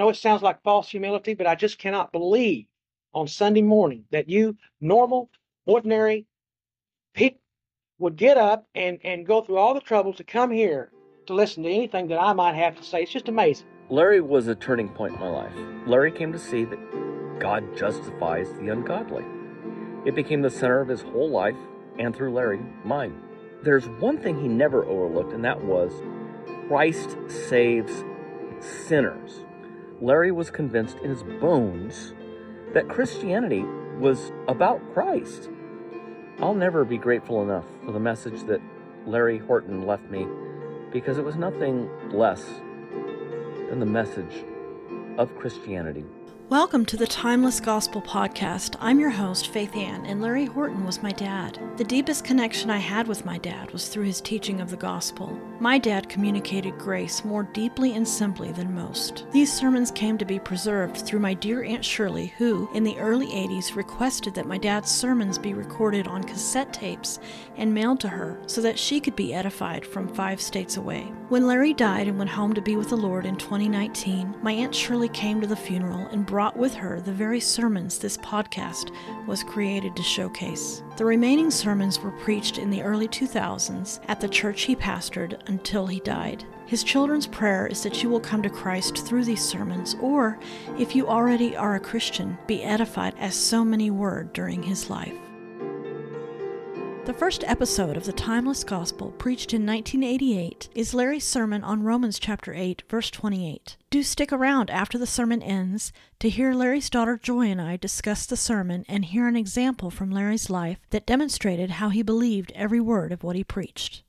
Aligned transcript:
know 0.00 0.08
it 0.08 0.16
sounds 0.16 0.42
like 0.42 0.62
false 0.62 0.88
humility, 0.88 1.34
but 1.34 1.46
I 1.46 1.54
just 1.54 1.78
cannot 1.78 2.10
believe 2.10 2.66
on 3.12 3.28
Sunday 3.28 3.62
morning 3.62 4.04
that 4.10 4.28
you, 4.28 4.56
normal, 4.80 5.30
ordinary 5.66 6.26
people, 7.14 7.40
would 7.98 8.16
get 8.16 8.38
up 8.38 8.66
and, 8.74 8.98
and 9.04 9.26
go 9.26 9.42
through 9.42 9.58
all 9.58 9.74
the 9.74 9.80
trouble 9.80 10.14
to 10.14 10.24
come 10.24 10.50
here 10.50 10.90
to 11.26 11.34
listen 11.34 11.62
to 11.62 11.70
anything 11.70 12.08
that 12.08 12.20
I 12.20 12.32
might 12.32 12.54
have 12.54 12.76
to 12.76 12.82
say. 12.82 13.02
It's 13.02 13.12
just 13.12 13.28
amazing. 13.28 13.66
Larry 13.90 14.22
was 14.22 14.48
a 14.48 14.54
turning 14.54 14.88
point 14.88 15.14
in 15.14 15.20
my 15.20 15.28
life. 15.28 15.52
Larry 15.86 16.12
came 16.12 16.32
to 16.32 16.38
see 16.38 16.64
that 16.64 17.38
God 17.38 17.76
justifies 17.76 18.50
the 18.54 18.68
ungodly. 18.68 19.24
It 20.06 20.14
became 20.14 20.40
the 20.40 20.50
center 20.50 20.80
of 20.80 20.88
his 20.88 21.02
whole 21.02 21.28
life, 21.28 21.56
and 21.98 22.16
through 22.16 22.32
Larry, 22.32 22.60
mine. 22.84 23.20
There's 23.62 23.86
one 23.86 24.16
thing 24.16 24.40
he 24.40 24.48
never 24.48 24.86
overlooked, 24.86 25.34
and 25.34 25.44
that 25.44 25.62
was 25.62 25.92
Christ 26.68 27.18
saves 27.28 28.02
sinners. 28.60 29.44
Larry 30.00 30.32
was 30.32 30.50
convinced 30.50 30.98
in 30.98 31.10
his 31.10 31.22
bones 31.22 32.14
that 32.72 32.88
Christianity 32.88 33.64
was 33.98 34.32
about 34.48 34.80
Christ. 34.94 35.50
I'll 36.40 36.54
never 36.54 36.84
be 36.86 36.96
grateful 36.96 37.42
enough 37.42 37.66
for 37.84 37.92
the 37.92 38.00
message 38.00 38.44
that 38.44 38.62
Larry 39.06 39.38
Horton 39.38 39.86
left 39.86 40.04
me 40.10 40.26
because 40.90 41.18
it 41.18 41.24
was 41.24 41.36
nothing 41.36 41.90
less 42.12 42.42
than 43.68 43.78
the 43.78 43.86
message 43.86 44.44
of 45.18 45.36
Christianity. 45.36 46.04
Welcome 46.50 46.84
to 46.86 46.96
the 46.96 47.06
Timeless 47.06 47.60
Gospel 47.60 48.02
Podcast. 48.02 48.74
I'm 48.80 48.98
your 48.98 49.10
host, 49.10 49.52
Faithann, 49.52 50.04
and 50.04 50.20
Larry 50.20 50.46
Horton 50.46 50.84
was 50.84 51.00
my 51.00 51.12
dad. 51.12 51.60
The 51.76 51.84
deepest 51.84 52.24
connection 52.24 52.70
I 52.70 52.78
had 52.78 53.06
with 53.06 53.24
my 53.24 53.38
dad 53.38 53.70
was 53.70 53.86
through 53.86 54.06
his 54.06 54.20
teaching 54.20 54.60
of 54.60 54.68
the 54.68 54.76
gospel. 54.76 55.28
My 55.60 55.78
dad 55.78 56.08
communicated 56.08 56.76
grace 56.76 57.24
more 57.24 57.44
deeply 57.44 57.94
and 57.94 58.06
simply 58.06 58.50
than 58.50 58.74
most. 58.74 59.26
These 59.30 59.52
sermons 59.52 59.92
came 59.92 60.18
to 60.18 60.24
be 60.24 60.40
preserved 60.40 60.96
through 60.96 61.20
my 61.20 61.34
dear 61.34 61.62
Aunt 61.62 61.84
Shirley, 61.84 62.34
who, 62.36 62.68
in 62.74 62.82
the 62.82 62.98
early 62.98 63.28
80s, 63.28 63.76
requested 63.76 64.34
that 64.34 64.48
my 64.48 64.58
dad's 64.58 64.90
sermons 64.90 65.38
be 65.38 65.54
recorded 65.54 66.08
on 66.08 66.24
cassette 66.24 66.72
tapes 66.72 67.20
and 67.58 67.72
mailed 67.72 68.00
to 68.00 68.08
her 68.08 68.42
so 68.48 68.60
that 68.60 68.76
she 68.76 68.98
could 68.98 69.14
be 69.14 69.32
edified 69.32 69.86
from 69.86 70.08
five 70.08 70.40
states 70.40 70.78
away. 70.78 71.12
When 71.28 71.46
Larry 71.46 71.74
died 71.74 72.08
and 72.08 72.18
went 72.18 72.30
home 72.30 72.54
to 72.54 72.60
be 72.60 72.74
with 72.74 72.88
the 72.88 72.96
Lord 72.96 73.24
in 73.24 73.36
2019, 73.36 74.34
my 74.42 74.50
Aunt 74.50 74.74
Shirley 74.74 75.08
came 75.10 75.40
to 75.40 75.46
the 75.46 75.54
funeral 75.54 76.08
and 76.08 76.26
brought 76.26 76.39
brought 76.40 76.56
with 76.56 76.72
her 76.72 77.02
the 77.02 77.12
very 77.12 77.38
sermons 77.38 77.98
this 77.98 78.16
podcast 78.16 78.96
was 79.26 79.44
created 79.44 79.94
to 79.94 80.02
showcase. 80.02 80.82
The 80.96 81.04
remaining 81.04 81.50
sermons 81.50 82.00
were 82.00 82.12
preached 82.12 82.56
in 82.56 82.70
the 82.70 82.82
early 82.82 83.08
2000s 83.08 84.00
at 84.08 84.22
the 84.22 84.28
church 84.28 84.62
he 84.62 84.74
pastored 84.74 85.38
until 85.50 85.86
he 85.86 86.00
died. 86.00 86.46
His 86.64 86.82
children's 86.82 87.26
prayer 87.26 87.66
is 87.66 87.82
that 87.82 88.02
you 88.02 88.08
will 88.08 88.20
come 88.20 88.42
to 88.42 88.48
Christ 88.48 89.06
through 89.06 89.26
these 89.26 89.44
sermons, 89.44 89.96
or, 90.00 90.38
if 90.78 90.96
you 90.96 91.06
already 91.06 91.58
are 91.58 91.74
a 91.74 91.80
Christian, 91.80 92.38
be 92.46 92.62
edified 92.62 93.12
as 93.18 93.34
so 93.34 93.62
many 93.62 93.90
were 93.90 94.22
during 94.32 94.62
his 94.62 94.88
life. 94.88 95.18
The 97.10 97.18
first 97.18 97.42
episode 97.42 97.96
of 97.96 98.04
the 98.04 98.12
Timeless 98.12 98.62
Gospel, 98.62 99.10
preached 99.10 99.52
in 99.52 99.66
1988, 99.66 100.68
is 100.76 100.94
Larry's 100.94 101.26
sermon 101.26 101.64
on 101.64 101.82
Romans 101.82 102.20
chapter 102.20 102.54
8, 102.54 102.84
verse 102.88 103.10
28. 103.10 103.76
Do 103.90 104.04
stick 104.04 104.32
around 104.32 104.70
after 104.70 104.96
the 104.96 105.08
sermon 105.08 105.42
ends 105.42 105.92
to 106.20 106.28
hear 106.28 106.54
Larry's 106.54 106.88
daughter 106.88 107.18
Joy 107.20 107.48
and 107.48 107.60
I 107.60 107.76
discuss 107.76 108.26
the 108.26 108.36
sermon 108.36 108.84
and 108.88 109.06
hear 109.06 109.26
an 109.26 109.34
example 109.34 109.90
from 109.90 110.12
Larry's 110.12 110.50
life 110.50 110.78
that 110.90 111.04
demonstrated 111.04 111.70
how 111.70 111.88
he 111.88 112.02
believed 112.02 112.52
every 112.54 112.80
word 112.80 113.10
of 113.10 113.24
what 113.24 113.34
he 113.34 113.42
preached. 113.42 114.04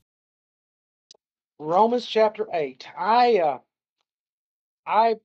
Romans 1.58 2.06
chapter 2.06 2.46
8. 2.52 2.86
I 2.96 3.38
uh, 3.38 3.58
I 4.86 5.16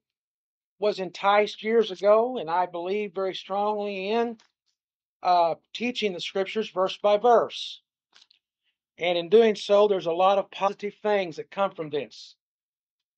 was 0.80 0.98
enticed 0.98 1.62
years 1.62 1.92
ago 1.92 2.40
and 2.40 2.50
I 2.50 2.66
believe 2.66 3.14
very 3.14 3.36
strongly 3.36 4.10
in 4.10 4.38
uh, 5.24 5.56
teaching 5.74 6.14
the 6.14 6.22
scriptures 6.22 6.70
verse 6.70 6.98
by 6.98 7.18
verse. 7.18 7.82
And 8.98 9.18
in 9.18 9.30
doing 9.30 9.56
so, 9.56 9.88
there's 9.88 10.08
a 10.08 10.12
lot 10.12 10.38
of 10.38 10.50
positive 10.50 10.96
things 11.04 11.36
that 11.36 11.52
come 11.52 11.72
from 11.72 11.90
this. 11.90 12.36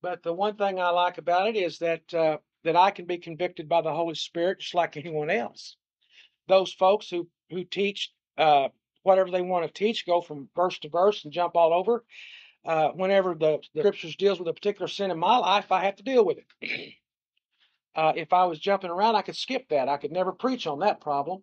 But 0.02 0.22
the 0.22 0.32
one 0.32 0.56
thing 0.56 0.80
I 0.80 0.90
like 0.90 1.18
about 1.18 1.48
it 1.48 1.56
is 1.56 1.78
that 1.78 2.12
uh, 2.12 2.38
that 2.64 2.76
I 2.76 2.90
can 2.90 3.06
be 3.06 3.18
convicted 3.18 3.68
by 3.68 3.80
the 3.80 3.92
Holy 3.92 4.14
Spirit 4.14 4.60
just 4.60 4.74
like 4.74 4.96
anyone 4.96 5.30
else. 5.30 5.76
Those 6.48 6.72
folks 6.72 7.08
who 7.08 7.28
who 7.50 7.64
teach 7.64 8.12
uh, 8.36 8.68
whatever 9.02 9.30
they 9.30 9.42
want 9.42 9.66
to 9.66 9.72
teach, 9.72 10.06
go 10.06 10.20
from 10.20 10.48
verse 10.54 10.78
to 10.80 10.88
verse 10.88 11.24
and 11.24 11.32
jump 11.32 11.56
all 11.56 11.72
over. 11.72 12.04
Uh, 12.64 12.90
whenever 12.90 13.34
the, 13.34 13.58
the, 13.74 13.80
scriptures 13.80 14.16
deals 14.16 14.38
with 14.38 14.48
a 14.48 14.52
particular 14.52 14.86
sin 14.86 15.10
in 15.10 15.18
my 15.18 15.38
life, 15.38 15.72
I 15.72 15.84
have 15.84 15.96
to 15.96 16.02
deal 16.02 16.24
with 16.24 16.38
it. 16.38 16.94
Uh, 17.92 18.12
if 18.14 18.32
I 18.32 18.44
was 18.44 18.60
jumping 18.60 18.88
around, 18.88 19.16
I 19.16 19.22
could 19.22 19.34
skip 19.34 19.68
that. 19.70 19.88
I 19.88 19.96
could 19.96 20.12
never 20.12 20.30
preach 20.30 20.68
on 20.68 20.78
that 20.78 21.00
problem. 21.00 21.42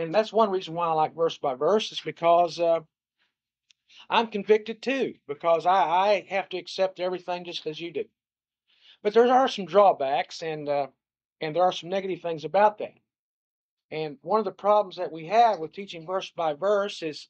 And 0.00 0.14
that's 0.14 0.32
one 0.32 0.50
reason 0.50 0.74
why 0.74 0.86
I 0.86 0.92
like 0.92 1.14
verse 1.14 1.36
by 1.36 1.54
verse 1.54 1.92
is 1.92 2.00
because 2.00 2.58
uh, 2.58 2.80
I'm 4.08 4.28
convicted 4.28 4.80
too, 4.80 5.14
because 5.28 5.66
I, 5.66 5.82
I 5.82 6.26
have 6.30 6.48
to 6.50 6.56
accept 6.56 7.00
everything 7.00 7.44
just 7.44 7.66
as 7.66 7.78
you 7.78 7.92
do. 7.92 8.04
But 9.02 9.12
there 9.12 9.30
are 9.30 9.48
some 9.48 9.66
drawbacks 9.66 10.42
and 10.42 10.68
uh, 10.68 10.86
and 11.40 11.54
there 11.54 11.64
are 11.64 11.72
some 11.72 11.90
negative 11.90 12.20
things 12.20 12.44
about 12.44 12.78
that. 12.78 12.94
And 13.90 14.18
one 14.22 14.38
of 14.38 14.44
the 14.44 14.52
problems 14.52 14.96
that 14.96 15.12
we 15.12 15.26
have 15.26 15.58
with 15.58 15.72
teaching 15.72 16.06
verse 16.06 16.30
by 16.30 16.54
verse 16.54 17.02
is 17.02 17.28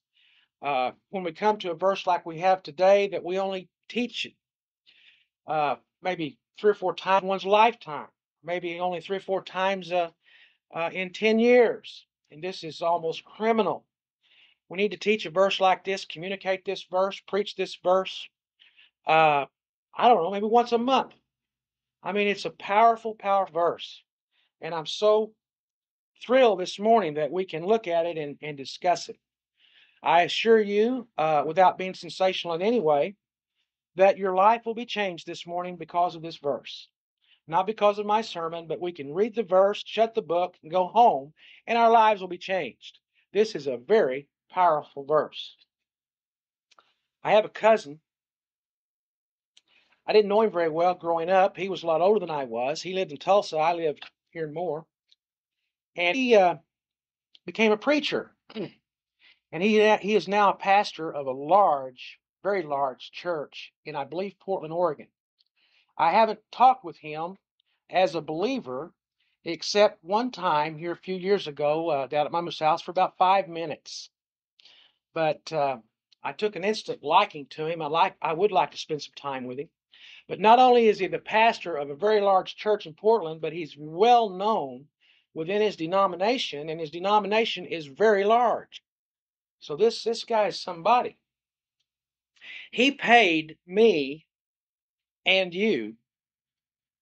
uh, 0.62 0.92
when 1.08 1.24
we 1.24 1.32
come 1.32 1.58
to 1.58 1.70
a 1.70 1.76
verse 1.76 2.06
like 2.06 2.26
we 2.26 2.38
have 2.40 2.62
today, 2.62 3.08
that 3.08 3.24
we 3.24 3.38
only 3.38 3.68
teach 3.88 4.26
it 4.26 4.34
uh, 5.46 5.76
maybe 6.02 6.38
three 6.58 6.70
or 6.70 6.74
four 6.74 6.94
times 6.94 7.22
in 7.22 7.28
one's 7.28 7.44
lifetime, 7.44 8.08
maybe 8.44 8.78
only 8.78 9.00
three 9.00 9.16
or 9.16 9.20
four 9.20 9.42
times 9.42 9.90
uh, 9.90 10.10
uh 10.72 10.90
in 10.92 11.12
10 11.12 11.40
years. 11.40 12.06
And 12.30 12.42
this 12.42 12.62
is 12.62 12.82
almost 12.82 13.24
criminal. 13.24 13.84
We 14.68 14.76
need 14.76 14.92
to 14.92 14.96
teach 14.96 15.26
a 15.26 15.30
verse 15.30 15.60
like 15.60 15.84
this, 15.84 16.04
communicate 16.04 16.64
this 16.64 16.84
verse, 16.84 17.20
preach 17.26 17.56
this 17.56 17.76
verse. 17.82 18.28
Uh, 19.06 19.46
I 19.96 20.08
don't 20.08 20.22
know, 20.22 20.30
maybe 20.30 20.46
once 20.46 20.72
a 20.72 20.78
month. 20.78 21.12
I 22.02 22.12
mean, 22.12 22.28
it's 22.28 22.44
a 22.44 22.50
powerful, 22.50 23.14
powerful 23.14 23.54
verse. 23.54 24.02
And 24.60 24.74
I'm 24.74 24.86
so 24.86 25.32
thrilled 26.24 26.60
this 26.60 26.78
morning 26.78 27.14
that 27.14 27.32
we 27.32 27.44
can 27.44 27.66
look 27.66 27.88
at 27.88 28.06
it 28.06 28.16
and, 28.16 28.36
and 28.42 28.56
discuss 28.56 29.08
it. 29.08 29.18
I 30.02 30.22
assure 30.22 30.60
you, 30.60 31.08
uh, 31.18 31.42
without 31.44 31.78
being 31.78 31.94
sensational 31.94 32.54
in 32.54 32.62
any 32.62 32.80
way, 32.80 33.16
that 33.96 34.18
your 34.18 34.34
life 34.34 34.64
will 34.64 34.74
be 34.74 34.86
changed 34.86 35.26
this 35.26 35.46
morning 35.46 35.76
because 35.76 36.14
of 36.14 36.22
this 36.22 36.36
verse 36.36 36.88
not 37.46 37.66
because 37.66 37.98
of 37.98 38.06
my 38.06 38.22
sermon, 38.22 38.66
but 38.66 38.80
we 38.80 38.92
can 38.92 39.12
read 39.12 39.34
the 39.34 39.42
verse, 39.42 39.82
shut 39.84 40.14
the 40.14 40.22
book, 40.22 40.56
and 40.62 40.70
go 40.70 40.86
home, 40.86 41.32
and 41.66 41.76
our 41.76 41.90
lives 41.90 42.20
will 42.20 42.28
be 42.28 42.38
changed. 42.38 42.98
This 43.32 43.54
is 43.54 43.66
a 43.66 43.76
very 43.76 44.28
powerful 44.50 45.04
verse. 45.04 45.56
I 47.22 47.32
have 47.32 47.44
a 47.44 47.50
cousin. 47.50 48.00
I 50.06 50.12
didn't 50.12 50.28
know 50.28 50.42
him 50.42 50.50
very 50.50 50.70
well 50.70 50.94
growing 50.94 51.30
up. 51.30 51.56
He 51.56 51.68
was 51.68 51.82
a 51.82 51.86
lot 51.86 52.00
older 52.00 52.20
than 52.20 52.30
I 52.30 52.44
was. 52.44 52.82
He 52.82 52.94
lived 52.94 53.12
in 53.12 53.18
Tulsa. 53.18 53.56
I 53.56 53.74
lived 53.74 54.08
here 54.30 54.46
in 54.46 54.54
Moore. 54.54 54.86
And 55.96 56.16
he 56.16 56.34
uh, 56.34 56.56
became 57.46 57.72
a 57.72 57.76
preacher. 57.76 58.34
And 59.52 59.62
he, 59.62 59.96
he 59.96 60.14
is 60.14 60.28
now 60.28 60.50
a 60.50 60.56
pastor 60.56 61.12
of 61.12 61.26
a 61.26 61.32
large, 61.32 62.20
very 62.42 62.62
large 62.62 63.10
church 63.10 63.72
in, 63.84 63.96
I 63.96 64.04
believe, 64.04 64.38
Portland, 64.38 64.72
Oregon. 64.72 65.08
I 66.00 66.12
haven't 66.12 66.40
talked 66.50 66.82
with 66.82 66.96
him 66.96 67.36
as 67.90 68.14
a 68.14 68.22
believer 68.22 68.94
except 69.44 70.02
one 70.02 70.30
time 70.30 70.78
here 70.78 70.92
a 70.92 70.96
few 70.96 71.14
years 71.14 71.46
ago 71.46 71.90
uh, 71.90 72.06
down 72.06 72.24
at 72.24 72.32
Mama's 72.32 72.58
house 72.58 72.80
for 72.80 72.90
about 72.90 73.18
five 73.18 73.48
minutes. 73.48 74.08
But 75.12 75.52
uh, 75.52 75.76
I 76.22 76.32
took 76.32 76.56
an 76.56 76.64
instant 76.64 77.02
liking 77.02 77.48
to 77.50 77.66
him. 77.66 77.82
I 77.82 77.88
like 77.88 78.16
I 78.22 78.32
would 78.32 78.50
like 78.50 78.70
to 78.70 78.78
spend 78.78 79.02
some 79.02 79.12
time 79.14 79.44
with 79.44 79.58
him. 79.58 79.68
But 80.26 80.40
not 80.40 80.58
only 80.58 80.88
is 80.88 81.00
he 81.00 81.06
the 81.06 81.18
pastor 81.18 81.76
of 81.76 81.90
a 81.90 81.94
very 81.94 82.22
large 82.22 82.56
church 82.56 82.86
in 82.86 82.94
Portland, 82.94 83.42
but 83.42 83.52
he's 83.52 83.76
well 83.76 84.30
known 84.30 84.86
within 85.34 85.60
his 85.60 85.76
denomination, 85.76 86.70
and 86.70 86.80
his 86.80 86.90
denomination 86.90 87.66
is 87.66 87.84
very 87.84 88.24
large. 88.24 88.82
So 89.58 89.76
this 89.76 90.02
this 90.02 90.24
guy 90.24 90.46
is 90.46 90.58
somebody. 90.58 91.18
He 92.70 92.90
paid 92.90 93.58
me 93.66 94.24
and 95.26 95.54
you 95.54 95.96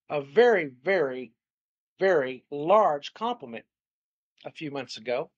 a 0.08 0.20
very, 0.20 0.70
very, 0.84 1.32
very 1.98 2.44
large 2.50 3.14
compliment 3.14 3.64
a 4.44 4.50
few 4.50 4.70
months 4.70 4.96
ago. 4.96 5.30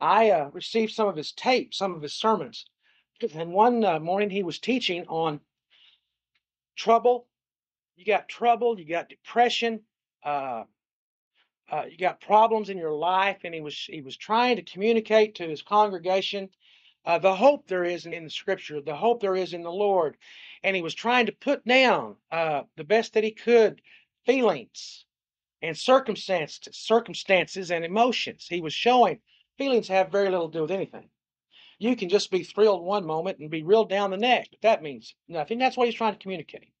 I 0.00 0.30
uh, 0.30 0.50
received 0.52 0.92
some 0.92 1.08
of 1.08 1.16
his 1.16 1.32
tapes, 1.32 1.78
some 1.78 1.94
of 1.94 2.02
his 2.02 2.14
sermons. 2.14 2.66
And 3.34 3.52
one 3.52 3.84
uh, 3.84 4.00
morning 4.00 4.30
he 4.30 4.42
was 4.42 4.58
teaching 4.58 5.04
on 5.08 5.40
trouble. 6.76 7.26
You 7.96 8.06
got 8.06 8.28
trouble, 8.28 8.78
you 8.78 8.86
got 8.86 9.10
depression, 9.10 9.80
uh, 10.24 10.64
uh, 11.70 11.84
you 11.90 11.98
got 11.98 12.20
problems 12.20 12.70
in 12.70 12.78
your 12.78 12.92
life, 12.92 13.38
and 13.44 13.54
he 13.54 13.60
was 13.60 13.76
he 13.76 14.00
was 14.00 14.16
trying 14.16 14.56
to 14.56 14.62
communicate 14.62 15.34
to 15.36 15.46
his 15.46 15.62
congregation 15.62 16.48
uh, 17.04 17.18
the 17.18 17.34
hope 17.34 17.66
there 17.66 17.84
is 17.84 18.06
in, 18.06 18.24
the 18.24 18.30
Scripture, 18.30 18.80
the 18.80 18.96
hope 18.96 19.20
there 19.20 19.36
is 19.36 19.52
in 19.52 19.62
the 19.62 19.72
Lord, 19.72 20.16
and 20.62 20.76
he 20.76 20.82
was 20.82 20.94
trying 20.94 21.26
to 21.26 21.32
put 21.32 21.64
down 21.64 22.16
uh, 22.30 22.62
the 22.76 22.84
best 22.84 23.14
that 23.14 23.24
he 23.24 23.32
could 23.32 23.80
feelings 24.26 25.06
and 25.62 25.76
circumstances, 25.76 26.76
circumstances 26.76 27.70
and 27.70 27.84
emotions. 27.84 28.46
He 28.48 28.60
was 28.60 28.74
showing 28.74 29.20
feelings 29.58 29.88
have 29.88 30.12
very 30.12 30.30
little 30.30 30.48
to 30.48 30.58
do 30.58 30.62
with 30.62 30.70
anything. 30.70 31.08
You 31.78 31.96
can 31.96 32.10
just 32.10 32.30
be 32.30 32.44
thrilled 32.44 32.84
one 32.84 33.06
moment 33.06 33.38
and 33.38 33.50
be 33.50 33.62
real 33.62 33.84
down 33.84 34.10
the 34.10 34.18
next, 34.18 34.50
but 34.50 34.60
that 34.62 34.82
means 34.82 35.14
nothing. 35.28 35.58
That's 35.58 35.76
what 35.76 35.86
he's 35.86 35.94
trying 35.94 36.12
to 36.12 36.18
communicate. 36.18 36.72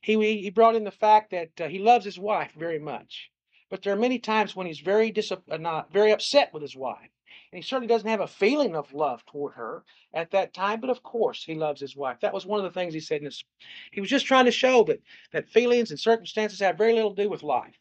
He 0.00 0.14
he 0.40 0.50
brought 0.50 0.76
in 0.76 0.84
the 0.84 0.90
fact 0.92 1.30
that 1.30 1.60
uh, 1.60 1.68
he 1.68 1.80
loves 1.80 2.04
his 2.04 2.18
wife 2.18 2.52
very 2.56 2.78
much, 2.78 3.30
but 3.68 3.82
there 3.82 3.92
are 3.92 3.98
many 3.98 4.20
times 4.20 4.54
when 4.54 4.68
he's 4.68 4.78
very 4.78 5.10
dis- 5.10 5.32
uh, 5.32 5.56
not 5.56 5.92
very 5.92 6.12
upset 6.12 6.52
with 6.52 6.62
his 6.62 6.76
wife, 6.76 7.10
and 7.52 7.58
he 7.58 7.62
certainly 7.62 7.86
doesn't 7.86 8.08
have 8.08 8.20
a 8.20 8.26
feeling 8.26 8.74
of 8.74 8.92
love 8.92 9.24
toward 9.26 9.54
her 9.54 9.84
at 10.12 10.30
that 10.30 10.54
time. 10.54 10.80
But 10.80 10.90
of 10.90 11.02
course, 11.02 11.44
he 11.44 11.54
loves 11.54 11.80
his 11.80 11.96
wife. 11.96 12.20
That 12.20 12.34
was 12.34 12.46
one 12.46 12.58
of 12.58 12.64
the 12.64 12.78
things 12.78 12.94
he 12.94 13.00
said 13.00 13.20
in 13.20 13.26
his. 13.26 13.44
He 13.92 14.00
was 14.00 14.10
just 14.10 14.26
trying 14.26 14.46
to 14.46 14.50
show 14.50 14.84
that 14.84 15.02
that 15.32 15.48
feelings 15.48 15.90
and 15.90 16.00
circumstances 16.00 16.60
have 16.60 16.78
very 16.78 16.92
little 16.92 17.14
to 17.14 17.22
do 17.22 17.28
with 17.28 17.42
life, 17.42 17.78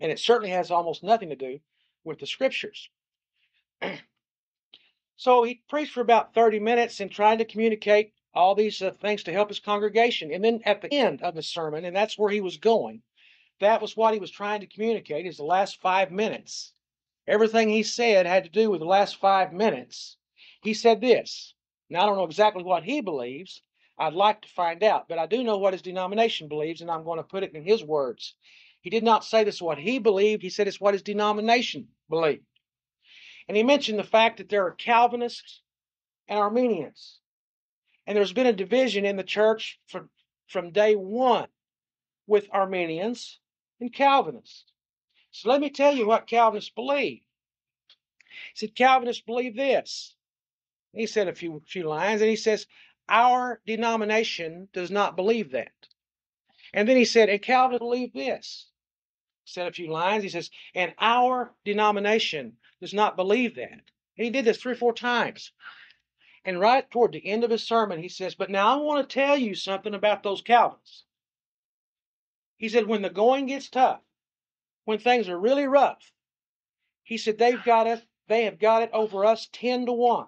and 0.00 0.10
it 0.10 0.18
certainly 0.18 0.50
has 0.50 0.70
almost 0.70 1.02
nothing 1.02 1.30
to 1.30 1.36
do 1.36 1.60
with 2.04 2.18
the 2.18 2.26
scriptures. 2.26 2.90
so 5.16 5.42
he 5.42 5.62
preached 5.68 5.92
for 5.92 6.00
about 6.00 6.34
30 6.34 6.60
minutes 6.60 7.00
and 7.00 7.10
tried 7.10 7.38
to 7.38 7.44
communicate 7.44 8.12
all 8.34 8.54
these 8.54 8.82
uh, 8.82 8.90
things 8.90 9.22
to 9.22 9.32
help 9.32 9.48
his 9.48 9.60
congregation. 9.60 10.32
And 10.32 10.44
then 10.44 10.60
at 10.64 10.82
the 10.82 10.92
end 10.92 11.22
of 11.22 11.34
the 11.34 11.42
sermon, 11.42 11.84
and 11.84 11.94
that's 11.94 12.18
where 12.18 12.30
he 12.30 12.40
was 12.40 12.56
going, 12.56 13.02
that 13.60 13.80
was 13.80 13.96
what 13.96 14.14
he 14.14 14.20
was 14.20 14.30
trying 14.30 14.60
to 14.60 14.66
communicate 14.66 15.26
is 15.26 15.36
the 15.36 15.44
last 15.44 15.80
five 15.80 16.10
minutes. 16.10 16.72
Everything 17.26 17.68
he 17.68 17.82
said 17.82 18.26
had 18.26 18.44
to 18.44 18.50
do 18.50 18.70
with 18.70 18.80
the 18.80 18.86
last 18.86 19.16
five 19.16 19.52
minutes. 19.52 20.16
He 20.62 20.74
said 20.74 21.00
this. 21.00 21.54
Now, 21.88 22.02
I 22.02 22.06
don't 22.06 22.16
know 22.16 22.24
exactly 22.24 22.62
what 22.62 22.84
he 22.84 23.00
believes. 23.00 23.62
I'd 23.98 24.14
like 24.14 24.42
to 24.42 24.48
find 24.48 24.82
out, 24.82 25.08
but 25.08 25.18
I 25.18 25.26
do 25.26 25.44
know 25.44 25.58
what 25.58 25.72
his 25.72 25.82
denomination 25.82 26.48
believes, 26.48 26.80
and 26.80 26.90
I'm 26.90 27.04
going 27.04 27.18
to 27.18 27.22
put 27.22 27.44
it 27.44 27.54
in 27.54 27.64
his 27.64 27.82
words. 27.84 28.34
He 28.80 28.90
did 28.90 29.04
not 29.04 29.24
say 29.24 29.44
this 29.44 29.56
is 29.56 29.62
what 29.62 29.78
he 29.78 29.98
believed, 29.98 30.42
he 30.42 30.50
said 30.50 30.68
it's 30.68 30.80
what 30.80 30.94
his 30.94 31.02
denomination 31.02 31.88
believed. 32.10 32.44
And 33.48 33.56
he 33.56 33.62
mentioned 33.62 33.98
the 33.98 34.04
fact 34.04 34.38
that 34.38 34.48
there 34.48 34.66
are 34.66 34.72
Calvinists 34.72 35.62
and 36.28 36.38
Arminians. 36.38 37.20
And 38.06 38.16
there's 38.16 38.32
been 38.32 38.46
a 38.46 38.52
division 38.52 39.04
in 39.04 39.16
the 39.16 39.22
church 39.22 39.78
from, 39.86 40.10
from 40.48 40.72
day 40.72 40.94
one 40.94 41.48
with 42.26 42.48
Arminians 42.52 43.38
and 43.80 43.92
Calvinists. 43.92 44.64
So 45.34 45.48
let 45.48 45.60
me 45.60 45.68
tell 45.68 45.92
you 45.92 46.06
what 46.06 46.28
Calvinists 46.28 46.70
believe. 46.70 47.22
He 48.54 48.54
said, 48.54 48.76
Calvinists 48.76 49.20
believe 49.20 49.56
this. 49.56 50.14
He 50.92 51.08
said 51.08 51.26
a 51.26 51.34
few, 51.34 51.60
few 51.66 51.88
lines, 51.88 52.20
and 52.20 52.30
he 52.30 52.36
says, 52.36 52.68
Our 53.08 53.60
denomination 53.66 54.68
does 54.72 54.92
not 54.92 55.16
believe 55.16 55.50
that. 55.50 55.72
And 56.72 56.88
then 56.88 56.96
he 56.96 57.04
said, 57.04 57.28
And 57.28 57.42
Calvinists 57.42 57.80
believe 57.80 58.12
this. 58.12 58.68
He 59.42 59.50
said 59.50 59.66
a 59.66 59.72
few 59.72 59.90
lines. 59.90 60.22
He 60.22 60.28
says, 60.28 60.52
And 60.72 60.94
our 61.00 61.52
denomination 61.64 62.56
does 62.80 62.94
not 62.94 63.16
believe 63.16 63.56
that. 63.56 63.72
And 63.72 63.82
he 64.24 64.30
did 64.30 64.44
this 64.44 64.58
three 64.58 64.74
or 64.74 64.76
four 64.76 64.94
times. 64.94 65.50
And 66.44 66.60
right 66.60 66.88
toward 66.92 67.10
the 67.10 67.26
end 67.26 67.42
of 67.42 67.50
his 67.50 67.66
sermon, 67.66 68.00
he 68.00 68.08
says, 68.08 68.36
But 68.36 68.50
now 68.50 68.72
I 68.72 68.76
want 68.80 69.08
to 69.08 69.12
tell 69.12 69.36
you 69.36 69.56
something 69.56 69.94
about 69.94 70.22
those 70.22 70.42
Calvinists. 70.42 71.02
He 72.56 72.68
said, 72.68 72.86
When 72.86 73.02
the 73.02 73.10
going 73.10 73.46
gets 73.46 73.68
tough, 73.68 74.00
when 74.84 74.98
things 74.98 75.28
are 75.28 75.38
really 75.38 75.66
rough, 75.66 76.12
he 77.02 77.18
said, 77.18 77.38
They've 77.38 77.62
got 77.62 77.86
it, 77.86 78.04
they 78.28 78.44
have 78.44 78.58
got 78.58 78.82
it 78.82 78.90
over 78.92 79.24
us 79.24 79.48
10 79.52 79.86
to 79.86 79.92
1. 79.92 80.26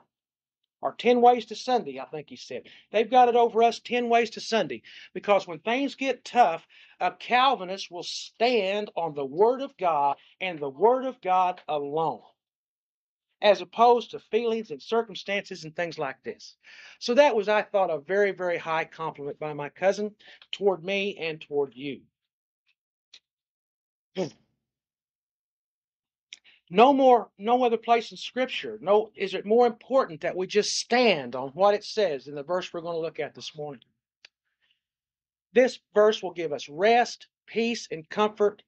Or 0.82 0.93
10 0.93 1.20
ways 1.23 1.47
to 1.47 1.56
Sunday, 1.56 1.99
I 1.99 2.05
think 2.05 2.29
he 2.29 2.37
said. 2.37 2.69
They've 2.93 3.11
got 3.11 3.29
it 3.29 3.35
over 3.35 3.62
us 3.62 3.81
10 3.81 4.08
ways 4.08 4.31
to 4.31 4.41
Sunday. 4.41 4.82
Because 5.14 5.47
when 5.47 5.58
things 5.58 5.94
get 5.94 6.25
tough, 6.25 6.67
a 7.00 7.11
Calvinist 7.12 7.91
will 7.91 8.03
stand 8.03 8.91
on 8.94 9.14
the 9.14 9.25
Word 9.25 9.62
of 9.62 9.76
God 9.79 10.17
and 10.41 10.59
the 10.59 10.69
Word 10.69 11.06
of 11.06 11.20
God 11.23 11.62
alone 11.67 12.23
as 13.43 13.61
opposed 13.61 14.11
to 14.11 14.19
feelings 14.19 14.70
and 14.70 14.82
circumstances 14.82 15.64
and 15.64 15.75
things 15.76 15.99
like 15.99 16.23
this. 16.23 16.56
So 16.99 17.14
that 17.14 17.37
was, 17.37 17.49
I 17.49 17.62
thought, 17.62 17.91
a 17.91 17.99
very, 17.99 18.32
very 18.32 18.59
high 18.59 18.85
compliment 18.85 19.38
by 19.38 19.52
my 19.52 19.69
cousin 19.69 20.14
toward 20.52 20.85
me 20.85 21.17
and 21.19 21.41
toward 21.41 21.75
you. 21.75 22.00
No 26.69 26.93
more, 26.93 27.31
no 27.39 27.63
other 27.63 27.77
place 27.77 28.11
in 28.11 28.17
Scripture. 28.17 28.79
No, 28.81 29.11
is 29.15 29.35
it 29.35 29.47
more 29.47 29.67
important 29.67 30.23
that 30.23 30.37
we 30.37 30.49
just 30.49 30.77
stand 30.77 31.37
on 31.37 31.51
what 31.51 31.75
it 31.75 31.85
says 31.85 32.27
in 32.27 32.35
the 32.35 32.43
verse 32.43 32.73
we're 32.73 32.81
going 32.81 32.97
to 32.97 33.01
look 33.01 33.21
at 33.21 33.35
this 33.35 33.55
morning? 33.57 33.85
This 35.53 35.79
verse 35.95 36.23
will 36.23 36.33
give 36.33 36.53
us 36.53 36.69
rest, 36.69 37.29
peace, 37.47 37.87
and 37.91 38.09
comfort, 38.09 38.63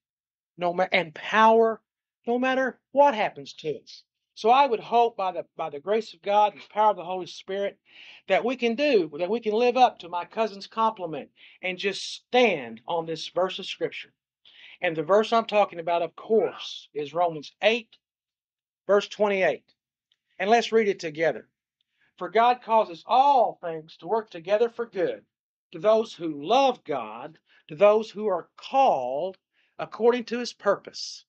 no 0.56 0.73
ma- 0.73 0.87
and 0.93 1.12
power, 1.12 1.83
no 2.27 2.39
matter 2.39 2.81
what 2.93 3.15
happens 3.15 3.53
to 3.55 3.81
us. 3.81 4.05
So 4.35 4.51
I 4.51 4.67
would 4.67 4.79
hope 4.79 5.17
by 5.17 5.33
the 5.33 5.44
by 5.56 5.69
the 5.69 5.81
grace 5.81 6.15
of 6.15 6.23
God 6.23 6.53
and 6.53 6.62
the 6.62 6.69
power 6.69 6.91
of 6.91 6.97
the 6.97 7.05
Holy 7.05 7.27
Spirit 7.27 7.77
that 8.29 8.44
we 8.44 8.55
can 8.55 8.77
do, 8.77 9.11
that 9.19 9.29
we 9.29 9.41
can 9.41 9.53
live 9.53 9.77
up 9.77 9.99
to 9.99 10.09
my 10.09 10.25
cousin's 10.25 10.69
compliment 10.69 11.31
and 11.61 11.77
just 11.77 12.03
stand 12.15 12.81
on 12.87 13.05
this 13.05 13.27
verse 13.29 13.59
of 13.59 13.67
scripture. 13.67 14.12
And 14.81 14.97
the 14.97 15.03
verse 15.03 15.33
I'm 15.33 15.47
talking 15.47 15.81
about, 15.81 16.03
of 16.03 16.15
course, 16.15 16.89
is 16.95 17.13
Romans 17.13 17.53
8, 17.63 17.97
verse 18.87 19.09
28. 19.09 19.63
And 20.39 20.49
let's 20.51 20.73
read 20.73 20.89
it 20.89 21.01
together. 21.01 21.49
For 22.17 22.29
God 22.29 22.63
causes 22.63 23.05
all 23.07 23.59
things 23.61 23.97
to 23.99 24.07
work 24.07 24.31
together 24.31 24.69
for 24.69 24.87
good 24.87 25.25
to 25.73 25.79
those 25.79 26.15
who 26.15 26.43
love 26.43 26.83
God, 26.85 27.39
to 27.69 27.77
those 27.77 28.11
who 28.11 28.27
are 28.27 28.49
called 28.57 29.37
according 29.79 30.25
to 30.25 30.39
his 30.39 30.53
purpose. 30.53 31.25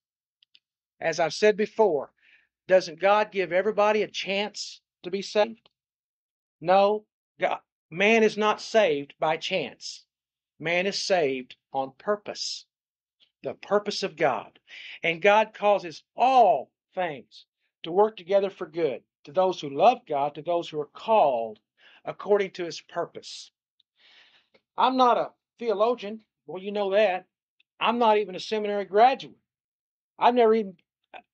As 0.99 1.19
I've 1.19 1.33
said 1.33 1.57
before, 1.57 2.11
doesn't 2.67 2.99
God 2.99 3.31
give 3.31 3.51
everybody 3.51 4.03
a 4.03 4.07
chance 4.07 4.81
to 5.03 5.11
be 5.11 5.21
saved? 5.21 5.69
No, 6.61 7.05
God, 7.39 7.59
man 7.89 8.23
is 8.23 8.37
not 8.37 8.61
saved 8.61 9.13
by 9.19 9.37
chance. 9.37 10.05
Man 10.59 10.85
is 10.85 10.99
saved 10.99 11.55
on 11.71 11.93
purpose, 11.97 12.65
the 13.43 13.53
purpose 13.53 14.03
of 14.03 14.15
God. 14.15 14.59
And 15.03 15.21
God 15.21 15.53
causes 15.53 16.03
all 16.15 16.71
things 16.95 17.45
to 17.83 17.91
work 17.91 18.17
together 18.17 18.49
for 18.49 18.67
good 18.67 19.01
to 19.25 19.31
those 19.31 19.59
who 19.61 19.69
love 19.69 19.99
God, 20.07 20.35
to 20.35 20.41
those 20.41 20.69
who 20.69 20.79
are 20.79 20.89
called 20.93 21.59
according 22.05 22.51
to 22.51 22.65
his 22.65 22.81
purpose. 22.81 23.51
I'm 24.77 24.97
not 24.97 25.17
a 25.17 25.29
theologian. 25.59 26.21
Well, 26.47 26.61
you 26.61 26.71
know 26.71 26.91
that. 26.91 27.25
I'm 27.79 27.99
not 27.99 28.17
even 28.17 28.35
a 28.35 28.39
seminary 28.39 28.85
graduate. 28.85 29.37
I've 30.17 30.35
never 30.35 30.53
even 30.53 30.75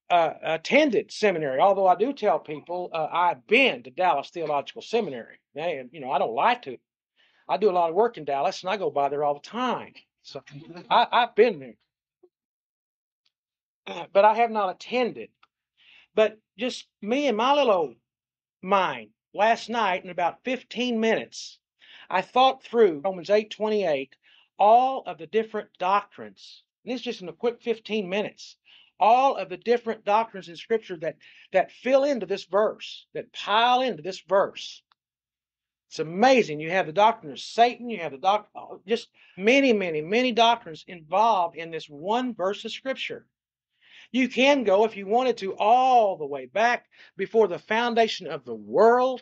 uh, 0.10 0.34
attended 0.44 1.12
seminary, 1.12 1.60
although 1.60 1.88
I 1.88 1.96
do 1.96 2.14
tell 2.14 2.40
people 2.40 2.90
uh, 2.94 3.08
I've 3.12 3.48
been 3.48 3.84
to 3.84 3.90
Dallas 3.90 4.30
Theological 4.30 4.82
Seminary. 4.82 5.40
And, 5.56 5.90
you 5.92 6.02
know, 6.02 6.12
I 6.12 6.20
don't 6.20 6.36
like 6.36 6.62
to. 6.64 6.78
I 7.48 7.58
do 7.58 7.70
a 7.70 7.72
lot 7.72 7.90
of 7.90 7.96
work 7.96 8.18
in 8.18 8.26
Dallas, 8.26 8.62
and 8.62 8.70
I 8.70 8.78
go 8.78 8.90
by 8.90 9.10
there 9.10 9.24
all 9.24 9.36
the 9.36 9.40
time. 9.40 9.94
So 10.24 10.44
I, 10.90 11.08
I've 11.12 11.36
been 11.36 11.60
there, 11.60 11.76
but 14.14 14.26
I 14.26 14.36
have 14.36 14.52
not 14.52 14.70
attended. 14.70 15.30
But 16.14 16.40
just 16.58 16.88
me 17.02 17.28
and 17.28 17.38
my 17.38 17.54
little 17.54 17.72
old 17.72 17.96
mind 18.62 19.12
last 19.34 19.70
night, 19.70 20.04
in 20.04 20.10
about 20.10 20.44
15 20.44 21.00
minutes, 21.00 21.60
I 22.10 22.22
thought 22.22 22.64
through 22.64 23.02
Romans 23.04 23.30
8:28, 23.30 24.12
all 24.58 25.04
of 25.06 25.18
the 25.18 25.28
different 25.28 25.70
doctrines. 25.78 26.64
And 26.84 26.94
this 26.94 27.02
just 27.02 27.22
in 27.22 27.30
a 27.30 27.34
quick 27.34 27.62
15 27.62 28.08
minutes 28.08 28.58
all 29.00 29.36
of 29.36 29.50
the 29.50 29.58
different 29.58 30.06
doctrines 30.06 30.48
in 30.48 30.56
scripture 30.56 30.98
that 30.98 31.18
that 31.52 31.72
fill 31.72 32.04
into 32.04 32.26
this 32.26 32.46
verse 32.46 33.08
that 33.14 33.32
pile 33.34 33.82
into 33.82 34.02
this 34.02 34.22
verse 34.22 34.82
it's 35.90 36.00
amazing 36.00 36.60
you 36.60 36.70
have 36.70 36.86
the 36.86 36.94
doctrine 36.94 37.32
of 37.32 37.40
satan 37.40 37.90
you 37.90 38.00
have 38.00 38.12
the 38.12 38.18
doc 38.18 38.50
just 38.88 39.10
many 39.38 39.74
many 39.74 40.02
many 40.02 40.32
doctrines 40.32 40.86
involved 40.88 41.58
in 41.58 41.72
this 41.72 41.90
one 41.90 42.34
verse 42.34 42.64
of 42.64 42.72
scripture 42.72 43.26
you 44.16 44.30
can 44.30 44.64
go 44.64 44.86
if 44.86 44.96
you 44.96 45.06
wanted 45.06 45.38
to 45.38 45.56
all 45.56 46.16
the 46.16 46.26
way 46.26 46.46
back 46.46 46.86
before 47.18 47.48
the 47.48 47.60
foundation 47.60 48.28
of 48.28 48.46
the 48.46 48.56
world 48.56 49.22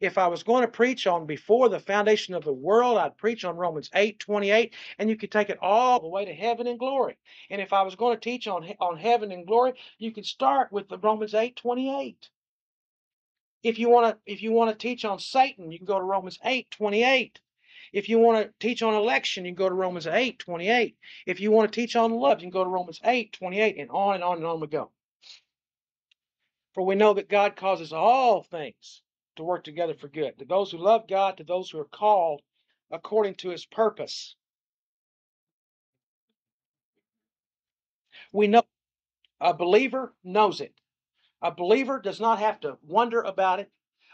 if 0.00 0.18
I 0.18 0.26
was 0.26 0.42
going 0.42 0.62
to 0.62 0.68
preach 0.68 1.06
on 1.06 1.26
before 1.26 1.68
the 1.68 1.78
foundation 1.78 2.34
of 2.34 2.44
the 2.44 2.52
world, 2.52 2.98
I'd 2.98 3.16
preach 3.16 3.44
on 3.44 3.56
Romans 3.56 3.88
8 3.94 4.18
28, 4.18 4.74
and 4.98 5.08
you 5.08 5.16
could 5.16 5.30
take 5.30 5.48
it 5.48 5.58
all 5.62 6.00
the 6.00 6.08
way 6.08 6.24
to 6.24 6.34
heaven 6.34 6.66
and 6.66 6.78
glory. 6.78 7.16
And 7.50 7.60
if 7.60 7.72
I 7.72 7.82
was 7.82 7.94
going 7.94 8.16
to 8.16 8.20
teach 8.20 8.48
on, 8.48 8.68
on 8.80 8.96
heaven 8.96 9.30
and 9.30 9.46
glory, 9.46 9.74
you 9.98 10.12
could 10.12 10.26
start 10.26 10.72
with 10.72 10.88
the 10.88 10.98
Romans 10.98 11.34
8 11.34 11.54
28. 11.56 12.28
If 13.62 13.78
you 13.78 13.88
want 13.88 14.14
to 14.14 14.32
if 14.32 14.42
you 14.42 14.50
want 14.50 14.70
to 14.70 14.76
teach 14.76 15.04
on 15.04 15.20
Satan, 15.20 15.70
you 15.70 15.78
can 15.78 15.86
go 15.86 15.98
to 15.98 16.04
Romans 16.04 16.38
8 16.44 16.68
28. 16.70 17.40
If 17.92 18.08
you 18.08 18.18
want 18.18 18.46
to 18.46 18.52
teach 18.58 18.82
on 18.82 18.94
election, 18.94 19.44
you 19.44 19.50
can 19.50 19.56
go 19.56 19.68
to 19.68 19.74
Romans 19.74 20.06
8 20.06 20.38
28. 20.38 20.96
If 21.26 21.40
you 21.40 21.50
want 21.50 21.72
to 21.72 21.80
teach 21.80 21.94
on 21.94 22.12
love, 22.12 22.40
you 22.40 22.44
can 22.44 22.50
go 22.50 22.64
to 22.64 22.70
Romans 22.70 23.00
8 23.04 23.32
28, 23.32 23.76
and 23.78 23.90
on 23.90 24.14
and 24.14 24.24
on 24.24 24.36
and 24.38 24.46
on 24.46 24.60
we 24.60 24.66
go. 24.66 24.90
For 26.72 26.84
we 26.84 26.94
know 26.94 27.14
that 27.14 27.28
God 27.28 27.54
causes 27.56 27.92
all 27.92 28.42
things 28.42 29.02
to 29.36 29.44
work 29.44 29.64
together 29.64 29.94
for 29.94 30.08
good. 30.08 30.38
To 30.38 30.44
those 30.44 30.70
who 30.70 30.78
love 30.78 31.06
God, 31.06 31.36
to 31.36 31.44
those 31.44 31.70
who 31.70 31.78
are 31.78 31.84
called 31.84 32.40
according 32.90 33.34
to 33.36 33.50
his 33.50 33.66
purpose. 33.66 34.36
We 38.32 38.46
know 38.46 38.62
a 39.40 39.52
believer 39.52 40.14
knows 40.24 40.60
it. 40.60 40.74
A 41.42 41.50
believer 41.50 41.98
does 42.00 42.20
not 42.20 42.38
have 42.38 42.60
to 42.60 42.78
wonder 42.82 43.20
about 43.20 43.60
it. 43.60 43.70